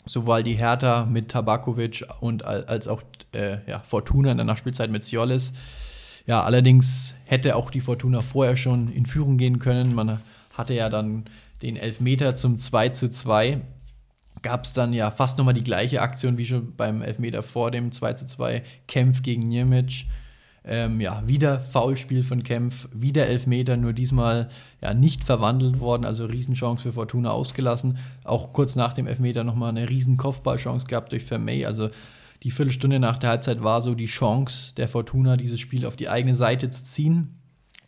Sowohl 0.10 0.42
die 0.42 0.56
Hertha 0.56 1.06
mit 1.06 1.30
Tabakovic 1.30 2.04
und 2.20 2.44
als 2.44 2.88
auch 2.88 3.04
äh, 3.32 3.58
ja, 3.70 3.80
Fortuna 3.82 4.32
in 4.32 4.38
der 4.38 4.46
Nachspielzeit 4.46 4.90
mit 4.90 5.04
Ciolles. 5.04 5.54
Ja, 6.26 6.42
allerdings 6.42 7.14
hätte 7.26 7.56
auch 7.56 7.70
die 7.70 7.80
Fortuna 7.80 8.24
vorher 8.24 8.58
schon 8.58 8.92
in 8.92 9.06
Führung 9.06 9.38
gehen 9.38 9.60
können. 9.60 9.94
Man 9.94 10.20
hatte 10.58 10.74
ja 10.74 10.90
dann 10.90 11.26
den 11.62 11.76
Elfmeter 11.76 12.36
zum 12.36 12.58
2 12.58 12.90
zu 12.90 13.12
2. 13.12 13.62
Gab 14.42 14.64
es 14.64 14.74
dann 14.74 14.94
ja 14.94 15.12
fast 15.12 15.38
nochmal 15.38 15.54
die 15.54 15.64
gleiche 15.64 16.02
Aktion 16.02 16.40
wie 16.40 16.46
schon 16.48 16.76
beim 16.76 17.04
Elfmeter 17.04 17.44
vor 17.44 17.70
dem 17.70 17.92
2 17.92 18.14
zu 18.14 18.26
2. 18.26 18.64
Kämpf 18.88 19.22
gegen 19.22 19.44
Niemic. 19.44 20.08
Ähm, 20.66 21.00
ja, 21.00 21.24
wieder 21.26 21.62
Foulspiel 21.62 22.24
von 22.24 22.44
Kempf, 22.44 22.88
wieder 22.94 23.28
Elfmeter, 23.28 23.78
nur 23.78 23.94
diesmal 23.94 24.50
ja 24.82 24.94
nicht 24.94 25.24
verwandelt 25.24 25.80
worden, 25.80 26.06
also 26.06 26.26
Riesenchance 26.26 26.84
für 26.84 26.94
Fortuna 26.94 27.32
ausgelassen. 27.32 27.98
Auch 28.24 28.54
kurz 28.54 28.76
nach 28.76 28.94
dem 28.94 29.08
Elfmeter 29.08 29.44
nochmal 29.44 29.70
eine 29.70 29.90
riesen 29.90 30.18
Kopfballchance 30.18 30.88
gehabt 30.88 31.12
durch 31.12 31.24
Vermey. 31.24 31.66
Also 31.66 31.90
die 32.44 32.52
Viertelstunde 32.52 33.00
nach 33.00 33.18
der 33.18 33.32
Halbzeit 33.32 33.64
war 33.64 33.82
so 33.82 33.96
die 33.96 34.06
Chance 34.06 34.74
der 34.76 34.88
Fortuna, 34.88 35.38
dieses 35.38 35.60
Spiel 35.60 35.86
auf 35.86 35.96
die 35.96 36.10
eigene 36.10 36.36
Seite 36.36 36.70
zu 36.70 36.84
ziehen. 36.84 37.36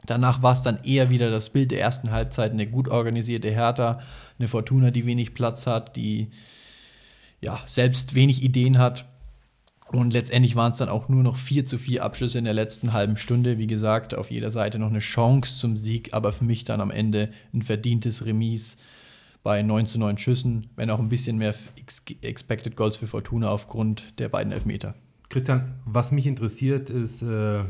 Danach 0.06 0.42
war 0.42 0.54
es 0.54 0.62
dann 0.62 0.80
eher 0.84 1.10
wieder 1.10 1.30
das 1.30 1.50
Bild 1.52 1.72
der 1.72 1.82
ersten 1.82 2.12
Halbzeit, 2.12 2.52
eine 2.52 2.68
gut 2.68 2.88
organisierte 2.88 3.52
Hertha, 3.52 4.00
eine 4.40 4.48
Fortuna, 4.48 4.92
die 4.92 5.06
wenig 5.06 5.34
Platz 5.34 5.68
hat, 5.68 5.96
die 5.96 6.32
ja, 7.40 7.60
selbst 7.66 8.16
wenig 8.16 8.44
Ideen 8.44 8.78
hat. 8.78 9.06
Und 9.92 10.14
letztendlich 10.14 10.56
waren 10.56 10.72
es 10.72 10.78
dann 10.78 10.88
auch 10.88 11.10
nur 11.10 11.22
noch 11.22 11.36
4 11.36 11.66
zu 11.66 11.78
4 11.78 12.04
Abschlüsse 12.04 12.38
in 12.38 12.46
der 12.46 12.54
letzten 12.54 12.94
halben 12.94 13.18
Stunde. 13.18 13.58
Wie 13.58 13.68
gesagt, 13.68 14.16
auf 14.16 14.32
jeder 14.32 14.50
Seite 14.50 14.80
noch 14.80 14.90
eine 14.90 15.00
Chance 15.00 15.58
zum 15.58 15.76
Sieg, 15.76 16.14
aber 16.14 16.32
für 16.32 16.46
mich 16.46 16.64
dann 16.64 16.80
am 16.80 16.92
Ende 16.92 17.30
ein 17.54 17.62
verdientes 17.62 18.26
Remis 18.26 18.78
bei 19.44 19.62
9 19.62 19.88
zu 19.88 20.00
9 20.00 20.18
Schüssen, 20.18 20.68
wenn 20.78 20.90
auch 20.90 21.00
ein 21.00 21.10
bisschen 21.10 21.38
mehr 21.38 21.56
Expected 22.22 22.78
Goals 22.78 22.96
für 22.96 23.08
Fortuna 23.08 23.50
aufgrund 23.50 24.18
der 24.18 24.30
beiden 24.30 24.54
Elfmeter. 24.54 24.96
Christian, 25.28 25.76
was 25.86 26.12
mich 26.12 26.26
interessiert 26.26 26.90
ist, 26.90 27.22
äh, 27.22 27.64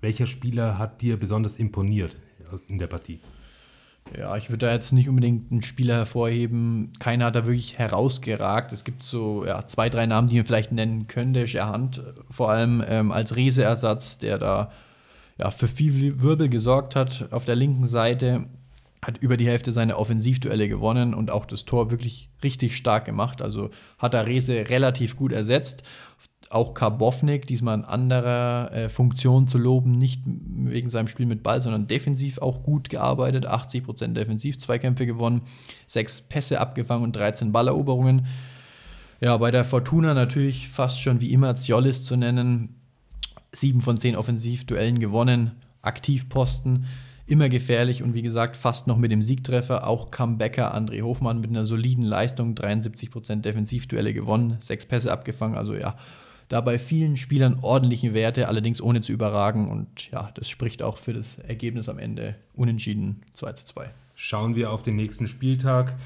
welcher 0.00 0.26
Spieler 0.26 0.78
hat 0.78 1.02
dir 1.02 1.18
besonders 1.18 1.56
imponiert 1.56 2.16
in 2.68 2.78
der 2.78 2.88
Partie? 2.88 3.20
Ja, 4.16 4.36
ich 4.36 4.50
würde 4.50 4.66
da 4.66 4.72
jetzt 4.72 4.92
nicht 4.92 5.08
unbedingt 5.08 5.50
einen 5.50 5.62
Spieler 5.62 5.94
hervorheben. 5.94 6.92
Keiner 6.98 7.26
hat 7.26 7.36
da 7.36 7.46
wirklich 7.46 7.78
herausgeragt. 7.78 8.72
Es 8.72 8.84
gibt 8.84 9.02
so 9.02 9.44
ja, 9.44 9.66
zwei, 9.66 9.88
drei 9.88 10.06
Namen, 10.06 10.28
die 10.28 10.36
man 10.36 10.44
vielleicht 10.44 10.72
nennen 10.72 11.08
könnte. 11.08 11.48
Scherhand, 11.48 12.02
vor 12.30 12.50
allem 12.50 12.84
ähm, 12.86 13.10
als 13.10 13.34
Reseersatz, 13.34 14.18
der 14.18 14.38
da 14.38 14.70
ja, 15.38 15.50
für 15.50 15.68
viel 15.68 16.20
Wirbel 16.20 16.48
gesorgt 16.48 16.94
hat 16.94 17.28
auf 17.32 17.44
der 17.44 17.56
linken 17.56 17.86
Seite. 17.86 18.46
Hat 19.04 19.18
über 19.18 19.36
die 19.36 19.48
Hälfte 19.48 19.72
seiner 19.72 19.98
Offensivduelle 19.98 20.68
gewonnen 20.68 21.12
und 21.12 21.30
auch 21.30 21.44
das 21.44 21.64
Tor 21.64 21.90
wirklich 21.90 22.30
richtig 22.42 22.76
stark 22.76 23.04
gemacht. 23.04 23.42
Also 23.42 23.70
hat 23.98 24.14
er 24.14 24.26
Rese 24.26 24.68
relativ 24.68 25.16
gut 25.16 25.32
ersetzt 25.32 25.82
auch 26.54 26.74
Karbovnik, 26.74 27.46
diesmal 27.46 27.78
in 27.78 27.84
anderer 27.84 28.72
äh, 28.72 28.88
Funktion 28.88 29.46
zu 29.46 29.58
loben, 29.58 29.92
nicht 29.92 30.22
wegen 30.24 30.88
seinem 30.88 31.08
Spiel 31.08 31.26
mit 31.26 31.42
Ball, 31.42 31.60
sondern 31.60 31.86
defensiv 31.86 32.38
auch 32.38 32.62
gut 32.62 32.88
gearbeitet, 32.88 33.48
80% 33.48 34.12
defensiv, 34.12 34.58
Zweikämpfe 34.58 35.06
gewonnen, 35.06 35.42
sechs 35.86 36.20
Pässe 36.20 36.60
abgefangen 36.60 37.04
und 37.04 37.16
13 37.16 37.52
Balleroberungen. 37.52 38.26
Ja, 39.20 39.36
bei 39.36 39.50
der 39.50 39.64
Fortuna 39.64 40.14
natürlich 40.14 40.68
fast 40.68 41.00
schon 41.00 41.20
wie 41.20 41.32
immer 41.32 41.54
Ziolis 41.56 42.04
zu 42.04 42.16
nennen, 42.16 42.76
sieben 43.52 43.80
von 43.80 43.98
zehn 43.98 44.16
Offensivduellen 44.16 45.00
gewonnen, 45.00 45.52
Aktivposten, 45.82 46.86
immer 47.26 47.48
gefährlich 47.48 48.02
und 48.02 48.14
wie 48.14 48.22
gesagt 48.22 48.56
fast 48.56 48.86
noch 48.86 48.98
mit 48.98 49.10
dem 49.10 49.22
Siegtreffer. 49.22 49.86
Auch 49.86 50.10
Comebacker 50.10 50.74
André 50.74 51.02
Hofmann 51.02 51.40
mit 51.40 51.50
einer 51.50 51.64
soliden 51.64 52.04
Leistung, 52.04 52.54
73% 52.54 53.40
Defensivduelle 53.40 54.12
gewonnen, 54.12 54.58
sechs 54.60 54.86
Pässe 54.86 55.10
abgefangen, 55.10 55.56
also 55.56 55.74
ja, 55.74 55.96
da 56.54 56.60
bei 56.60 56.78
vielen 56.78 57.16
Spielern 57.16 57.58
ordentliche 57.62 58.14
Werte, 58.14 58.46
allerdings 58.46 58.80
ohne 58.80 59.00
zu 59.00 59.10
überragen. 59.10 59.68
Und 59.68 60.08
ja, 60.12 60.30
das 60.34 60.48
spricht 60.48 60.84
auch 60.84 60.98
für 60.98 61.12
das 61.12 61.38
Ergebnis 61.38 61.88
am 61.88 61.98
Ende 61.98 62.36
unentschieden 62.54 63.22
2 63.32 63.52
zu 63.54 63.64
2. 63.66 63.90
Schauen 64.14 64.54
wir 64.54 64.70
auf 64.70 64.84
den 64.84 64.94
nächsten 64.94 65.26
Spieltag. 65.26 65.96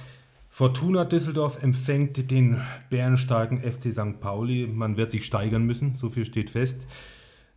Fortuna 0.49 1.05
Düsseldorf 1.05 1.63
empfängt 1.63 2.31
den 2.31 2.63
bärenstarken 2.89 3.61
FC 3.61 3.93
St. 3.93 4.21
Pauli. 4.21 4.67
Man 4.67 4.97
wird 4.97 5.11
sich 5.11 5.27
steigern 5.27 5.65
müssen, 5.65 5.97
so 5.97 6.09
viel 6.09 6.25
steht 6.25 6.49
fest. 6.49 6.87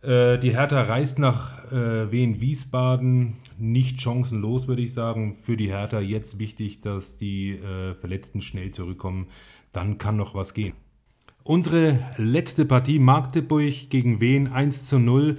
Äh, 0.02 0.38
die 0.38 0.54
Hertha 0.54 0.82
reist 0.82 1.18
nach 1.18 1.72
äh, 1.72 2.12
Wien 2.12 2.42
Wiesbaden. 2.42 3.38
Nicht 3.56 4.02
chancenlos, 4.02 4.68
würde 4.68 4.82
ich 4.82 4.92
sagen. 4.92 5.38
Für 5.40 5.56
die 5.56 5.70
Hertha 5.70 5.98
jetzt 5.98 6.38
wichtig, 6.38 6.82
dass 6.82 7.16
die 7.16 7.52
äh, 7.52 7.94
Verletzten 7.94 8.42
schnell 8.42 8.70
zurückkommen. 8.70 9.28
Dann 9.72 9.96
kann 9.96 10.16
noch 10.16 10.34
was 10.34 10.52
gehen. 10.52 10.74
Unsere 11.44 11.98
letzte 12.18 12.64
Partie 12.64 13.00
Magdeburg 13.00 13.90
gegen 13.90 14.20
Wien 14.20 14.46
1 14.52 14.86
zu 14.86 15.00
0. 15.00 15.38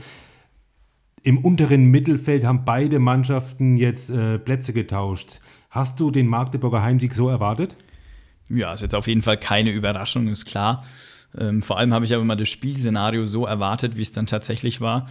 Im 1.21 1.37
unteren 1.37 1.85
Mittelfeld 1.85 2.43
haben 2.43 2.65
beide 2.65 2.99
Mannschaften 2.99 3.77
jetzt 3.77 4.09
äh, 4.09 4.37
Plätze 4.37 4.73
getauscht. 4.73 5.39
Hast 5.69 6.01
du 6.01 6.11
den 6.11 6.27
Magdeburger 6.27 6.83
Heimsieg 6.83 7.13
so 7.13 7.29
erwartet? 7.29 7.77
Ja, 8.49 8.73
ist 8.73 8.81
jetzt 8.81 8.95
auf 8.95 9.07
jeden 9.07 9.21
Fall 9.21 9.37
keine 9.37 9.71
Überraschung, 9.71 10.27
ist 10.27 10.45
klar. 10.45 10.83
Ähm, 11.37 11.61
vor 11.61 11.79
allem 11.79 11.93
habe 11.93 12.03
ich 12.03 12.13
aber 12.13 12.25
mal 12.25 12.35
das 12.35 12.49
Spielszenario 12.49 13.25
so 13.25 13.45
erwartet, 13.45 13.95
wie 13.95 14.01
es 14.01 14.11
dann 14.11 14.25
tatsächlich 14.25 14.81
war. 14.81 15.07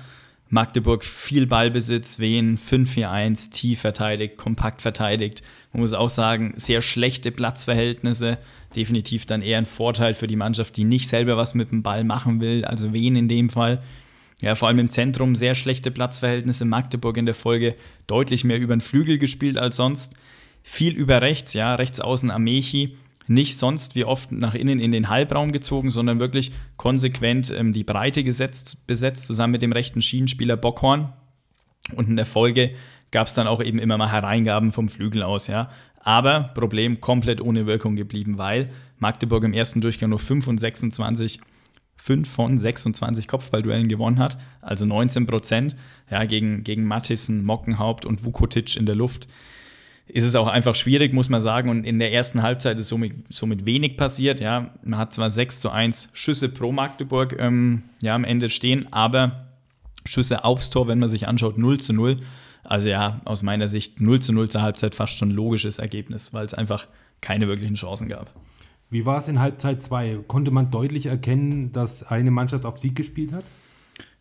Magdeburg 0.52 1.02
viel 1.02 1.46
Ballbesitz, 1.46 2.18
Wien 2.18 2.58
5-4-1, 2.58 3.52
tief 3.52 3.80
verteidigt, 3.80 4.36
kompakt 4.36 4.82
verteidigt. 4.82 5.42
Man 5.72 5.80
muss 5.80 5.94
auch 5.94 6.10
sagen, 6.10 6.52
sehr 6.56 6.82
schlechte 6.82 7.30
Platzverhältnisse. 7.30 8.36
Definitiv 8.76 9.24
dann 9.24 9.40
eher 9.40 9.56
ein 9.56 9.64
Vorteil 9.64 10.12
für 10.12 10.26
die 10.26 10.36
Mannschaft, 10.36 10.76
die 10.76 10.84
nicht 10.84 11.08
selber 11.08 11.38
was 11.38 11.54
mit 11.54 11.70
dem 11.70 11.82
Ball 11.82 12.04
machen 12.04 12.42
will, 12.42 12.66
also 12.66 12.92
Wien 12.92 13.16
in 13.16 13.28
dem 13.28 13.48
Fall. 13.48 13.82
Ja, 14.42 14.54
vor 14.54 14.68
allem 14.68 14.78
im 14.78 14.90
Zentrum 14.90 15.36
sehr 15.36 15.54
schlechte 15.54 15.90
Platzverhältnisse. 15.90 16.66
Magdeburg 16.66 17.16
in 17.16 17.24
der 17.24 17.34
Folge 17.34 17.74
deutlich 18.06 18.44
mehr 18.44 18.60
über 18.60 18.76
den 18.76 18.82
Flügel 18.82 19.16
gespielt 19.16 19.56
als 19.56 19.76
sonst. 19.76 20.16
Viel 20.62 20.92
über 20.92 21.22
rechts, 21.22 21.54
ja, 21.54 21.76
rechts 21.76 21.98
außen 21.98 22.30
Amechi 22.30 22.98
nicht 23.26 23.56
sonst 23.56 23.94
wie 23.94 24.04
oft 24.04 24.32
nach 24.32 24.54
innen 24.54 24.80
in 24.80 24.92
den 24.92 25.08
Halbraum 25.08 25.52
gezogen, 25.52 25.90
sondern 25.90 26.20
wirklich 26.20 26.52
konsequent 26.76 27.52
ähm, 27.56 27.72
die 27.72 27.84
Breite 27.84 28.24
gesetzt, 28.24 28.86
besetzt, 28.86 29.26
zusammen 29.26 29.52
mit 29.52 29.62
dem 29.62 29.72
rechten 29.72 30.02
Schienenspieler 30.02 30.56
Bockhorn. 30.56 31.12
Und 31.94 32.08
in 32.08 32.16
der 32.16 32.26
Folge 32.26 32.72
gab 33.10 33.26
es 33.26 33.34
dann 33.34 33.46
auch 33.46 33.62
eben 33.62 33.78
immer 33.78 33.98
mal 33.98 34.10
Hereingaben 34.10 34.72
vom 34.72 34.88
Flügel 34.88 35.22
aus, 35.22 35.46
ja. 35.46 35.70
Aber 36.00 36.50
Problem 36.54 37.00
komplett 37.00 37.40
ohne 37.40 37.66
Wirkung 37.66 37.94
geblieben, 37.94 38.38
weil 38.38 38.70
Magdeburg 38.98 39.44
im 39.44 39.52
ersten 39.52 39.80
Durchgang 39.80 40.10
nur 40.10 40.18
5 40.18 40.48
und 40.48 40.58
26 40.58 41.40
5 41.96 42.28
von 42.28 42.58
26 42.58 43.28
Kopfballduellen 43.28 43.86
gewonnen 43.86 44.18
hat, 44.18 44.36
also 44.60 44.84
19 44.86 45.26
Prozent, 45.26 45.76
ja, 46.10 46.24
gegen, 46.24 46.64
gegen 46.64 46.84
Mattissen, 46.84 47.44
Mockenhaupt 47.44 48.04
und 48.04 48.24
Vukotic 48.24 48.76
in 48.76 48.86
der 48.86 48.96
Luft 48.96 49.28
ist 50.12 50.24
es 50.24 50.34
auch 50.34 50.46
einfach 50.46 50.74
schwierig, 50.74 51.14
muss 51.14 51.30
man 51.30 51.40
sagen. 51.40 51.70
Und 51.70 51.84
in 51.84 51.98
der 51.98 52.12
ersten 52.12 52.42
Halbzeit 52.42 52.78
ist 52.78 52.88
somit, 52.88 53.14
somit 53.30 53.64
wenig 53.64 53.96
passiert. 53.96 54.40
Ja. 54.40 54.70
Man 54.84 54.98
hat 54.98 55.14
zwar 55.14 55.30
6 55.30 55.60
zu 55.60 55.70
1 55.70 56.10
Schüsse 56.12 56.50
pro 56.50 56.70
Magdeburg 56.70 57.34
ähm, 57.38 57.84
ja, 58.02 58.14
am 58.14 58.24
Ende 58.24 58.50
stehen, 58.50 58.92
aber 58.92 59.46
Schüsse 60.04 60.44
aufs 60.44 60.68
Tor, 60.68 60.86
wenn 60.86 60.98
man 60.98 61.08
sich 61.08 61.28
anschaut, 61.28 61.56
0 61.56 61.80
zu 61.80 61.94
0. 61.94 62.16
Also 62.62 62.90
ja, 62.90 63.22
aus 63.24 63.42
meiner 63.42 63.68
Sicht 63.68 64.02
0 64.02 64.20
zu 64.20 64.34
0 64.34 64.50
zur 64.50 64.60
Halbzeit 64.60 64.94
fast 64.94 65.16
schon 65.16 65.30
ein 65.30 65.34
logisches 65.34 65.78
Ergebnis, 65.78 66.34
weil 66.34 66.44
es 66.44 66.52
einfach 66.52 66.88
keine 67.22 67.48
wirklichen 67.48 67.76
Chancen 67.76 68.10
gab. 68.10 68.30
Wie 68.90 69.06
war 69.06 69.18
es 69.18 69.28
in 69.28 69.40
Halbzeit 69.40 69.82
2? 69.82 70.18
Konnte 70.26 70.50
man 70.50 70.70
deutlich 70.70 71.06
erkennen, 71.06 71.72
dass 71.72 72.02
eine 72.02 72.30
Mannschaft 72.30 72.66
auf 72.66 72.78
Sieg 72.78 72.96
gespielt 72.96 73.32
hat? 73.32 73.44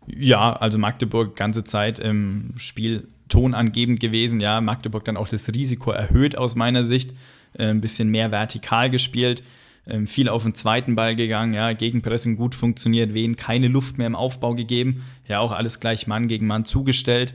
Ja, 0.08 0.54
also 0.54 0.78
Magdeburg 0.78 1.36
ganze 1.36 1.66
Zeit 1.66 2.00
im 2.00 2.54
Spiel 2.56 3.10
tonangebend 3.32 4.00
gewesen. 4.00 4.40
Ja, 4.40 4.62
Magdeburg 4.62 5.06
dann 5.06 5.18
auch 5.18 5.28
das 5.28 5.52
Risiko 5.54 5.92
erhöht 5.92 6.38
aus 6.38 6.56
meiner 6.56 6.84
Sicht. 6.84 7.14
Äh, 7.54 7.70
ein 7.70 7.82
bisschen 7.82 8.10
mehr 8.10 8.32
vertikal 8.32 8.90
gespielt, 8.90 9.44
ähm, 9.88 10.06
viel 10.06 10.30
auf 10.30 10.44
den 10.44 10.54
zweiten 10.54 10.96
Ball 10.96 11.16
gegangen. 11.16 11.54
Ja, 11.54 11.74
Gegenpressing 11.74 12.38
gut 12.38 12.56
funktioniert, 12.56 13.14
wen 13.14 13.36
keine 13.36 13.68
Luft 13.68 13.98
mehr 13.98 14.08
im 14.08 14.16
Aufbau 14.16 14.54
gegeben. 14.54 15.04
Ja, 15.28 15.40
auch 15.40 15.52
alles 15.52 15.80
gleich 15.80 16.08
Mann 16.08 16.28
gegen 16.28 16.48
Mann 16.48 16.66
zugestellt. 16.66 17.34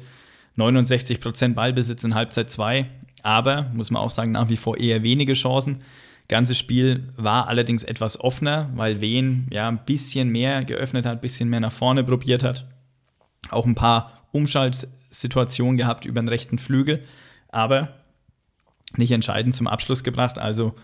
69% 0.57 1.55
Ballbesitz 1.55 2.05
in 2.05 2.15
Halbzeit 2.15 2.49
2, 2.49 2.87
aber 3.23 3.71
muss 3.75 3.91
man 3.91 4.01
auch 4.01 4.11
sagen, 4.11 4.33
nach 4.33 4.49
wie 4.49 4.57
vor 4.57 4.79
eher 4.79 5.03
wenige 5.03 5.35
Chancen. 5.35 5.83
Ganzes 6.29 6.59
Spiel 6.59 7.09
war 7.17 7.47
allerdings 7.49 7.85
etwas 7.85 8.19
offener, 8.19 8.71
weil 8.75 9.01
Wien 9.01 9.47
ja 9.53 9.69
ein 9.69 9.85
bisschen 9.85 10.31
mehr 10.31 10.65
geöffnet 10.65 11.05
hat, 11.05 11.19
ein 11.19 11.21
bisschen 11.21 11.51
mehr 11.51 11.61
nach 11.61 11.73
vorne 11.73 12.05
probiert 12.05 12.43
hat. 12.43 12.67
Auch 13.51 13.67
ein 13.67 13.75
paar 13.75 14.27
Umschalt 14.33 14.89
Situation 15.21 15.77
gehabt 15.77 16.05
über 16.05 16.21
den 16.21 16.29
rechten 16.29 16.59
Flügel, 16.59 17.03
aber 17.49 17.95
nicht 18.97 19.11
entscheidend 19.11 19.55
zum 19.55 19.67
Abschluss 19.67 20.05
gebracht. 20.05 20.39
Also 20.39 20.75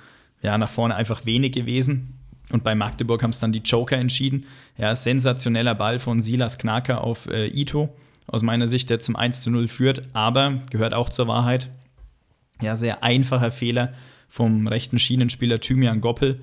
ja, 0.43 0.59
nach 0.59 0.71
vorne 0.71 0.95
einfach 0.95 1.25
wenig 1.25 1.53
gewesen. 1.53 2.19
Und 2.51 2.65
bei 2.65 2.75
Magdeburg 2.75 3.23
haben 3.23 3.31
es 3.31 3.41
dann 3.41 3.53
die 3.53 3.61
Joker 3.61 3.97
entschieden. 3.97 4.47
Ja, 4.77 4.95
sensationeller 4.95 5.75
Ball 5.75 5.99
von 5.99 6.21
Silas 6.21 6.59
Knaker 6.59 7.03
auf 7.03 7.27
äh, 7.29 7.47
Ito, 7.47 7.95
aus 8.27 8.43
meiner 8.43 8.67
Sicht, 8.67 8.91
der 8.91 8.99
zum 8.99 9.17
1 9.17 9.43
zu 9.43 9.51
0 9.51 9.69
führt, 9.69 10.03
aber 10.13 10.61
gehört 10.71 10.95
auch 10.95 11.09
zur 11.09 11.29
Wahrheit. 11.29 11.71
Ja, 12.61 12.77
sehr 12.77 13.03
einfacher 13.03 13.51
Fehler 13.51 13.93
vom 14.29 14.67
rechten 14.67 14.99
Schienenspieler 14.99 15.61
Thymian 15.61 16.01
Goppel. 16.01 16.43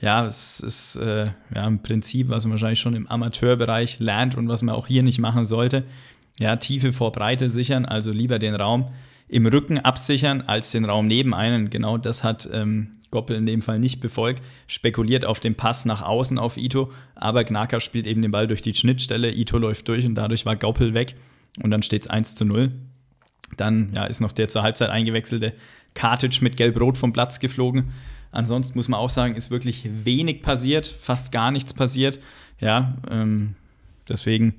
Ja, 0.00 0.24
es 0.24 0.60
ist 0.60 0.96
äh, 0.96 1.26
ja, 1.54 1.66
ein 1.66 1.82
Prinzip, 1.82 2.28
was 2.28 2.44
man 2.44 2.52
wahrscheinlich 2.52 2.80
schon 2.80 2.94
im 2.94 3.06
Amateurbereich 3.06 3.98
lernt 3.98 4.34
und 4.36 4.48
was 4.48 4.62
man 4.62 4.74
auch 4.74 4.86
hier 4.86 5.02
nicht 5.02 5.18
machen 5.18 5.44
sollte. 5.44 5.84
Ja, 6.38 6.56
Tiefe 6.56 6.92
vor 6.92 7.12
Breite 7.12 7.48
sichern, 7.48 7.84
also 7.84 8.12
lieber 8.12 8.38
den 8.38 8.54
Raum 8.54 8.90
im 9.28 9.46
Rücken 9.46 9.78
absichern 9.78 10.42
als 10.42 10.72
den 10.72 10.84
Raum 10.84 11.06
neben 11.06 11.34
einen. 11.34 11.70
Genau 11.70 11.98
das 11.98 12.24
hat 12.24 12.48
ähm, 12.52 12.92
Goppel 13.10 13.36
in 13.36 13.46
dem 13.46 13.62
Fall 13.62 13.78
nicht 13.78 14.00
befolgt. 14.00 14.42
Spekuliert 14.66 15.24
auf 15.24 15.40
den 15.40 15.54
Pass 15.54 15.84
nach 15.84 16.02
außen 16.02 16.38
auf 16.38 16.56
Ito, 16.56 16.92
aber 17.14 17.44
Gnaka 17.44 17.80
spielt 17.80 18.06
eben 18.06 18.22
den 18.22 18.30
Ball 18.30 18.46
durch 18.46 18.62
die 18.62 18.74
Schnittstelle. 18.74 19.32
Ito 19.32 19.58
läuft 19.58 19.88
durch 19.88 20.04
und 20.04 20.14
dadurch 20.14 20.46
war 20.46 20.56
Goppel 20.56 20.94
weg 20.94 21.14
und 21.62 21.70
dann 21.70 21.82
steht 21.82 22.02
es 22.02 22.10
1 22.10 22.34
zu 22.34 22.44
0. 22.44 22.72
Dann 23.56 23.92
ja, 23.94 24.04
ist 24.04 24.20
noch 24.20 24.32
der 24.32 24.48
zur 24.48 24.62
Halbzeit 24.62 24.90
eingewechselte 24.90 25.54
Kartic 25.94 26.40
mit 26.42 26.56
Gelb-Rot 26.56 26.98
vom 26.98 27.12
Platz 27.12 27.40
geflogen. 27.40 27.92
Ansonsten 28.32 28.78
muss 28.78 28.88
man 28.88 29.00
auch 29.00 29.10
sagen, 29.10 29.34
ist 29.34 29.50
wirklich 29.50 29.88
wenig 30.04 30.42
passiert, 30.42 30.86
fast 30.86 31.32
gar 31.32 31.50
nichts 31.50 31.74
passiert. 31.74 32.20
Ja, 32.60 32.96
ähm, 33.10 33.56
deswegen 34.08 34.54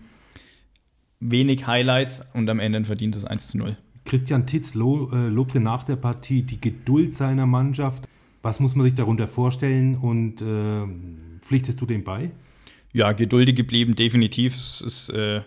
wenig 1.21 1.67
Highlights 1.67 2.23
und 2.33 2.49
am 2.49 2.59
Ende 2.59 2.79
ein 2.79 2.85
verdientes 2.85 3.23
1 3.23 3.47
zu 3.47 3.57
0. 3.59 3.77
Christian 4.03 4.45
Titz 4.45 4.73
lo, 4.73 5.09
äh, 5.13 5.27
lobte 5.27 5.59
nach 5.59 5.83
der 5.83 5.95
Partie 5.95 6.41
die 6.41 6.59
Geduld 6.59 7.13
seiner 7.13 7.45
Mannschaft. 7.45 8.07
Was 8.41 8.59
muss 8.59 8.75
man 8.75 8.85
sich 8.85 8.95
darunter 8.95 9.27
vorstellen 9.27 9.95
und 9.95 10.41
äh, 10.41 11.39
pflichtest 11.39 11.79
du 11.79 11.85
dem 11.85 12.03
bei? 12.03 12.31
Ja, 12.91 13.13
geduldig 13.13 13.55
geblieben, 13.55 13.95
definitiv. 13.95 14.55
Es 14.55 14.81
ist, 14.81 15.09
äh, 15.09 15.41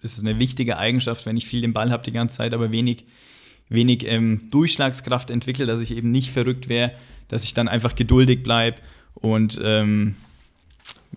es 0.00 0.16
ist 0.16 0.24
eine 0.24 0.38
wichtige 0.38 0.78
Eigenschaft, 0.78 1.26
wenn 1.26 1.36
ich 1.36 1.46
viel 1.46 1.60
den 1.60 1.72
Ball 1.72 1.90
habe 1.90 2.04
die 2.04 2.12
ganze 2.12 2.38
Zeit, 2.38 2.54
aber 2.54 2.70
wenig, 2.70 3.04
wenig 3.68 4.06
ähm, 4.06 4.48
Durchschlagskraft 4.50 5.30
entwickle, 5.30 5.66
dass 5.66 5.80
ich 5.80 5.94
eben 5.94 6.12
nicht 6.12 6.30
verrückt 6.30 6.68
wäre, 6.68 6.92
dass 7.28 7.44
ich 7.44 7.52
dann 7.52 7.66
einfach 7.66 7.96
geduldig 7.96 8.44
bleibe 8.44 8.80
und 9.14 9.60
ähm, 9.62 10.14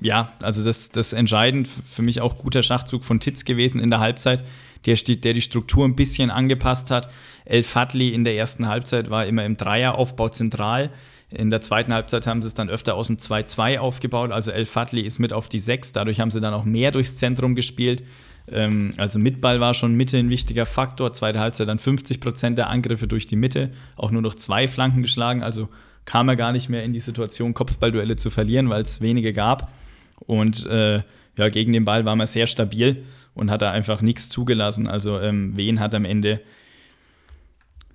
ja, 0.01 0.33
also 0.41 0.63
das, 0.63 0.89
das 0.89 1.13
entscheidend 1.13 1.67
für 1.67 2.01
mich 2.01 2.21
auch 2.21 2.37
guter 2.37 2.63
Schachzug 2.63 3.03
von 3.03 3.19
Titz 3.19 3.45
gewesen 3.45 3.81
in 3.81 3.89
der 3.89 3.99
Halbzeit, 3.99 4.43
der, 4.85 4.95
der 4.95 5.33
die 5.33 5.41
Struktur 5.41 5.85
ein 5.85 5.95
bisschen 5.95 6.29
angepasst 6.31 6.91
hat. 6.91 7.09
El 7.45 7.63
Fadli 7.63 8.13
in 8.13 8.23
der 8.23 8.35
ersten 8.35 8.67
Halbzeit 8.67 9.09
war 9.09 9.25
immer 9.25 9.45
im 9.45 9.57
Dreieraufbau 9.57 10.29
zentral. 10.29 10.91
In 11.31 11.49
der 11.49 11.61
zweiten 11.61 11.93
Halbzeit 11.93 12.25
haben 12.27 12.41
sie 12.41 12.47
es 12.47 12.53
dann 12.53 12.69
öfter 12.69 12.95
aus 12.95 13.07
dem 13.07 13.17
2-2 13.17 13.77
aufgebaut. 13.77 14.31
Also 14.31 14.51
El 14.51 14.65
Fadli 14.65 15.01
ist 15.01 15.19
mit 15.19 15.33
auf 15.33 15.47
die 15.47 15.59
6. 15.59 15.91
Dadurch 15.91 16.19
haben 16.19 16.31
sie 16.31 16.41
dann 16.41 16.53
auch 16.53 16.65
mehr 16.65 16.91
durchs 16.91 17.17
Zentrum 17.17 17.53
gespielt. 17.53 18.03
Ähm, 18.51 18.93
also 18.97 19.19
Mitball 19.19 19.59
war 19.59 19.73
schon 19.73 19.93
Mitte 19.93 20.17
ein 20.17 20.29
wichtiger 20.29 20.65
Faktor. 20.65 21.13
Zweite 21.13 21.39
Halbzeit 21.39 21.67
dann 21.67 21.77
50 21.77 22.19
Prozent 22.19 22.57
der 22.57 22.69
Angriffe 22.69 23.07
durch 23.07 23.27
die 23.27 23.35
Mitte. 23.35 23.71
Auch 23.95 24.11
nur 24.11 24.21
noch 24.21 24.33
zwei 24.33 24.67
Flanken 24.67 25.01
geschlagen. 25.01 25.43
Also 25.43 25.69
kam 26.09 26.27
er 26.27 26.35
gar 26.35 26.51
nicht 26.51 26.69
mehr 26.69 26.83
in 26.83 26.91
die 26.91 26.99
Situation, 26.99 27.53
Kopfballduelle 27.53 28.15
zu 28.15 28.31
verlieren, 28.31 28.67
weil 28.71 28.81
es 28.81 28.99
wenige 28.99 29.31
gab. 29.31 29.71
Und 30.17 30.65
äh, 30.65 31.03
ja, 31.37 31.49
gegen 31.49 31.71
den 31.71 31.85
Ball 31.85 32.03
war 32.03 32.15
man 32.15 32.25
sehr 32.25 32.47
stabil 32.47 33.05
und 33.35 33.51
hat 33.51 33.61
da 33.61 33.69
einfach 33.71 34.01
nichts 34.01 34.27
zugelassen. 34.27 34.87
Also 34.87 35.19
ähm, 35.19 35.55
Wien 35.55 35.79
hat 35.79 35.93
am 35.93 36.05
Ende 36.05 36.41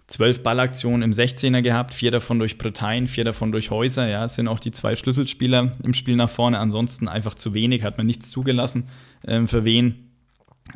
zwölf 0.06 0.44
Ballaktionen 0.44 1.02
im 1.02 1.10
16er 1.10 1.60
gehabt, 1.60 1.92
vier 1.92 2.12
davon 2.12 2.38
durch 2.38 2.56
Parteien, 2.56 3.08
vier 3.08 3.24
davon 3.24 3.50
durch 3.50 3.72
Häuser. 3.72 4.06
Ja, 4.06 4.22
es 4.22 4.36
sind 4.36 4.46
auch 4.46 4.60
die 4.60 4.70
zwei 4.70 4.94
Schlüsselspieler 4.94 5.72
im 5.82 5.92
Spiel 5.92 6.14
nach 6.14 6.30
vorne. 6.30 6.60
Ansonsten 6.60 7.08
einfach 7.08 7.34
zu 7.34 7.52
wenig, 7.52 7.82
hat 7.82 7.98
man 7.98 8.06
nichts 8.06 8.30
zugelassen 8.30 8.86
ähm, 9.26 9.48
für 9.48 9.64
Wien. 9.64 10.12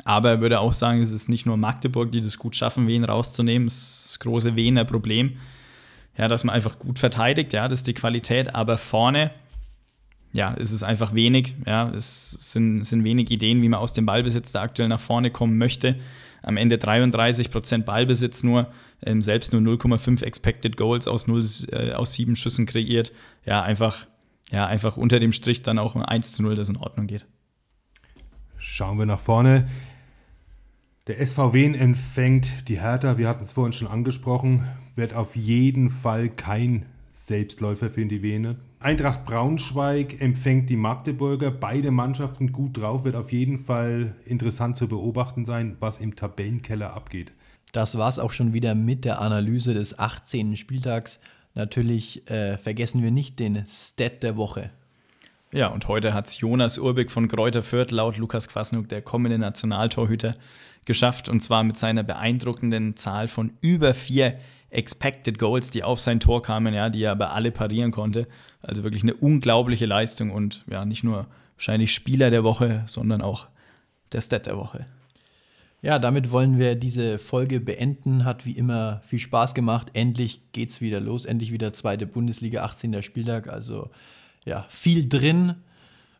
Aber 0.03 0.29
er 0.29 0.41
würde 0.41 0.59
auch 0.59 0.73
sagen, 0.73 1.01
es 1.01 1.13
ist 1.13 1.29
nicht 1.29 1.45
nur 1.45 1.55
Magdeburg, 1.55 2.11
die 2.11 2.19
das 2.19 2.37
gut 2.37 2.57
schaffen, 2.57 2.85
Wien 2.85 3.05
rauszunehmen. 3.05 3.69
Es 3.69 3.75
ist 3.75 4.05
das 4.09 4.19
große 4.19 4.57
Wiener 4.57 4.83
Problem. 4.83 5.37
Ja, 6.19 6.27
dass 6.27 6.43
man 6.43 6.53
einfach 6.53 6.77
gut 6.77 6.99
verteidigt, 6.99 7.53
ja, 7.53 7.67
das 7.67 7.79
ist 7.79 7.87
die 7.87 7.93
Qualität. 7.95 8.53
Aber 8.53 8.77
vorne 8.77 9.31
ja, 10.31 10.53
es 10.59 10.71
ist 10.71 10.83
einfach 10.83 11.13
wenig. 11.13 11.55
Ja, 11.65 11.89
es 11.89 12.31
sind, 12.51 12.83
sind 12.83 13.03
wenig 13.03 13.31
Ideen, 13.31 13.61
wie 13.61 13.69
man 13.69 13.79
aus 13.79 13.93
dem 13.93 14.05
Ballbesitz 14.05 14.51
da 14.51 14.61
aktuell 14.61 14.87
nach 14.87 14.99
vorne 14.99 15.31
kommen 15.31 15.57
möchte. 15.57 15.99
Am 16.43 16.55
Ende 16.55 16.77
33% 16.77 17.83
Ballbesitz 17.83 18.43
nur, 18.43 18.71
ähm, 19.03 19.21
selbst 19.21 19.51
nur 19.53 19.61
0,5 19.61 20.23
Expected 20.23 20.77
Goals 20.77 21.07
aus, 21.07 21.27
0, 21.27 21.43
äh, 21.71 21.93
aus 21.93 22.13
sieben 22.13 22.35
Schüssen 22.35 22.65
kreiert. 22.65 23.11
Ja, 23.45 23.61
einfach, 23.61 24.07
ja, 24.51 24.67
einfach 24.67 24.97
unter 24.97 25.19
dem 25.19 25.31
Strich 25.31 25.63
dann 25.63 25.79
auch 25.79 25.95
ein 25.95 26.03
1 26.03 26.33
zu 26.33 26.43
0, 26.43 26.55
das 26.55 26.69
in 26.69 26.77
Ordnung 26.77 27.07
geht. 27.07 27.25
Schauen 28.57 28.99
wir 28.99 29.05
nach 29.05 29.19
vorne. 29.19 29.67
Der 31.07 31.25
SVW 31.25 31.73
empfängt 31.73 32.69
die 32.69 32.79
Hertha, 32.79 33.17
wir 33.17 33.27
hatten 33.27 33.41
es 33.41 33.53
vorhin 33.53 33.73
schon 33.73 33.87
angesprochen, 33.87 34.67
wird 34.99 35.13
auf 35.13 35.35
jeden 35.35 35.89
Fall 35.89 36.27
kein 36.27 36.85
Selbstläufer 37.13 37.89
für 37.89 38.05
die 38.05 38.21
Vene. 38.21 38.57
Eintracht 38.79 39.23
Braunschweig 39.23 40.21
empfängt 40.21 40.69
die 40.69 40.75
Magdeburger. 40.75 41.51
Beide 41.51 41.89
Mannschaften 41.89 42.51
gut 42.51 42.77
drauf. 42.77 43.05
Wird 43.05 43.15
auf 43.15 43.31
jeden 43.31 43.59
Fall 43.59 44.15
interessant 44.25 44.75
zu 44.75 44.89
beobachten 44.89 45.45
sein, 45.45 45.77
was 45.79 45.99
im 45.99 46.17
Tabellenkeller 46.17 46.93
abgeht. 46.93 47.31
Das 47.71 47.97
war 47.97 48.09
es 48.09 48.19
auch 48.19 48.31
schon 48.31 48.51
wieder 48.51 48.75
mit 48.75 49.05
der 49.05 49.21
Analyse 49.21 49.73
des 49.73 49.97
18. 49.97 50.57
Spieltags. 50.57 51.21
Natürlich 51.55 52.29
äh, 52.29 52.57
vergessen 52.57 53.01
wir 53.01 53.11
nicht 53.11 53.39
den 53.39 53.63
Stat 53.67 54.21
der 54.21 54.35
Woche. 54.35 54.69
Ja, 55.51 55.67
und 55.67 55.87
heute 55.87 56.13
hat 56.13 56.27
es 56.27 56.39
Jonas 56.39 56.77
Urbig 56.77 57.09
von 57.09 57.27
Kräuter 57.27 57.63
Fürth 57.63 57.91
laut 57.91 58.17
Lukas 58.17 58.47
Kwasniuk, 58.49 58.87
der 58.89 59.01
kommende 59.01 59.39
Nationaltorhüter, 59.39 60.33
geschafft. 60.85 61.29
Und 61.29 61.39
zwar 61.39 61.63
mit 61.63 61.77
seiner 61.77 62.03
beeindruckenden 62.03 62.95
Zahl 62.97 63.27
von 63.27 63.51
über 63.61 63.93
vier 63.93 64.37
Expected 64.71 65.39
Goals, 65.39 65.69
die 65.71 65.83
auf 65.83 65.99
sein 65.99 66.19
Tor 66.19 66.41
kamen, 66.41 66.73
ja, 66.73 66.89
die 66.89 67.03
er 67.03 67.11
aber 67.11 67.31
alle 67.31 67.51
parieren 67.51 67.91
konnte. 67.91 68.27
Also 68.61 68.83
wirklich 68.83 69.03
eine 69.03 69.15
unglaubliche 69.15 69.85
Leistung 69.85 70.31
und 70.31 70.63
ja, 70.69 70.85
nicht 70.85 71.03
nur 71.03 71.27
wahrscheinlich 71.55 71.93
Spieler 71.93 72.29
der 72.29 72.43
Woche, 72.43 72.83
sondern 72.85 73.21
auch 73.21 73.47
der 74.11 74.21
Stat 74.21 74.45
der 74.45 74.57
Woche. 74.57 74.85
Ja, 75.81 75.97
damit 75.97 76.31
wollen 76.31 76.59
wir 76.59 76.75
diese 76.75 77.19
Folge 77.19 77.61
beenden. 77.61 78.25
Hat 78.25 78.45
wie 78.45 78.51
immer 78.51 79.01
viel 79.05 79.19
Spaß 79.19 79.53
gemacht. 79.53 79.87
Endlich 79.93 80.41
geht's 80.51 80.81
wieder 80.81 80.99
los. 80.99 81.25
Endlich 81.25 81.53
wieder 81.53 81.71
zweite 81.71 82.05
Bundesliga, 82.05 82.63
18. 82.63 83.01
Spieltag. 83.01 83.47
Also 83.47 83.89
ja, 84.45 84.65
viel 84.69 85.07
drin. 85.07 85.55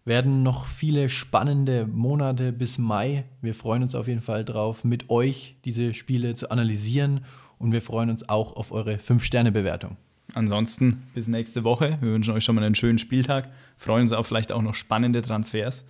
Werden 0.05 0.43
noch 0.43 0.65
viele 0.65 1.09
spannende 1.09 1.85
Monate 1.85 2.53
bis 2.53 2.77
Mai. 2.77 3.25
Wir 3.41 3.53
freuen 3.53 3.83
uns 3.83 3.95
auf 3.95 4.07
jeden 4.07 4.21
Fall 4.21 4.45
drauf, 4.45 4.85
mit 4.85 5.09
euch 5.09 5.57
diese 5.65 5.93
Spiele 5.93 6.35
zu 6.35 6.49
analysieren 6.51 7.25
und 7.59 7.71
wir 7.71 7.81
freuen 7.81 8.09
uns 8.09 8.27
auch 8.27 8.55
auf 8.55 8.71
eure 8.71 8.95
5-Sterne-Bewertung. 8.95 9.97
Ansonsten 10.33 11.03
bis 11.13 11.27
nächste 11.27 11.63
Woche. 11.63 11.97
Wir 12.01 12.11
wünschen 12.11 12.33
euch 12.33 12.43
schon 12.43 12.55
mal 12.55 12.63
einen 12.63 12.75
schönen 12.75 12.97
Spieltag. 12.97 13.49
Freuen 13.77 14.01
uns 14.01 14.13
auf 14.13 14.27
vielleicht 14.27 14.51
auch 14.51 14.61
noch 14.61 14.75
spannende 14.75 15.21
Transfers. 15.21 15.89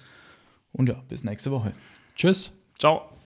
Und 0.71 0.89
ja, 0.89 0.95
bis 1.07 1.23
nächste 1.23 1.51
Woche. 1.51 1.73
Tschüss. 2.15 2.53
Ciao. 2.77 3.09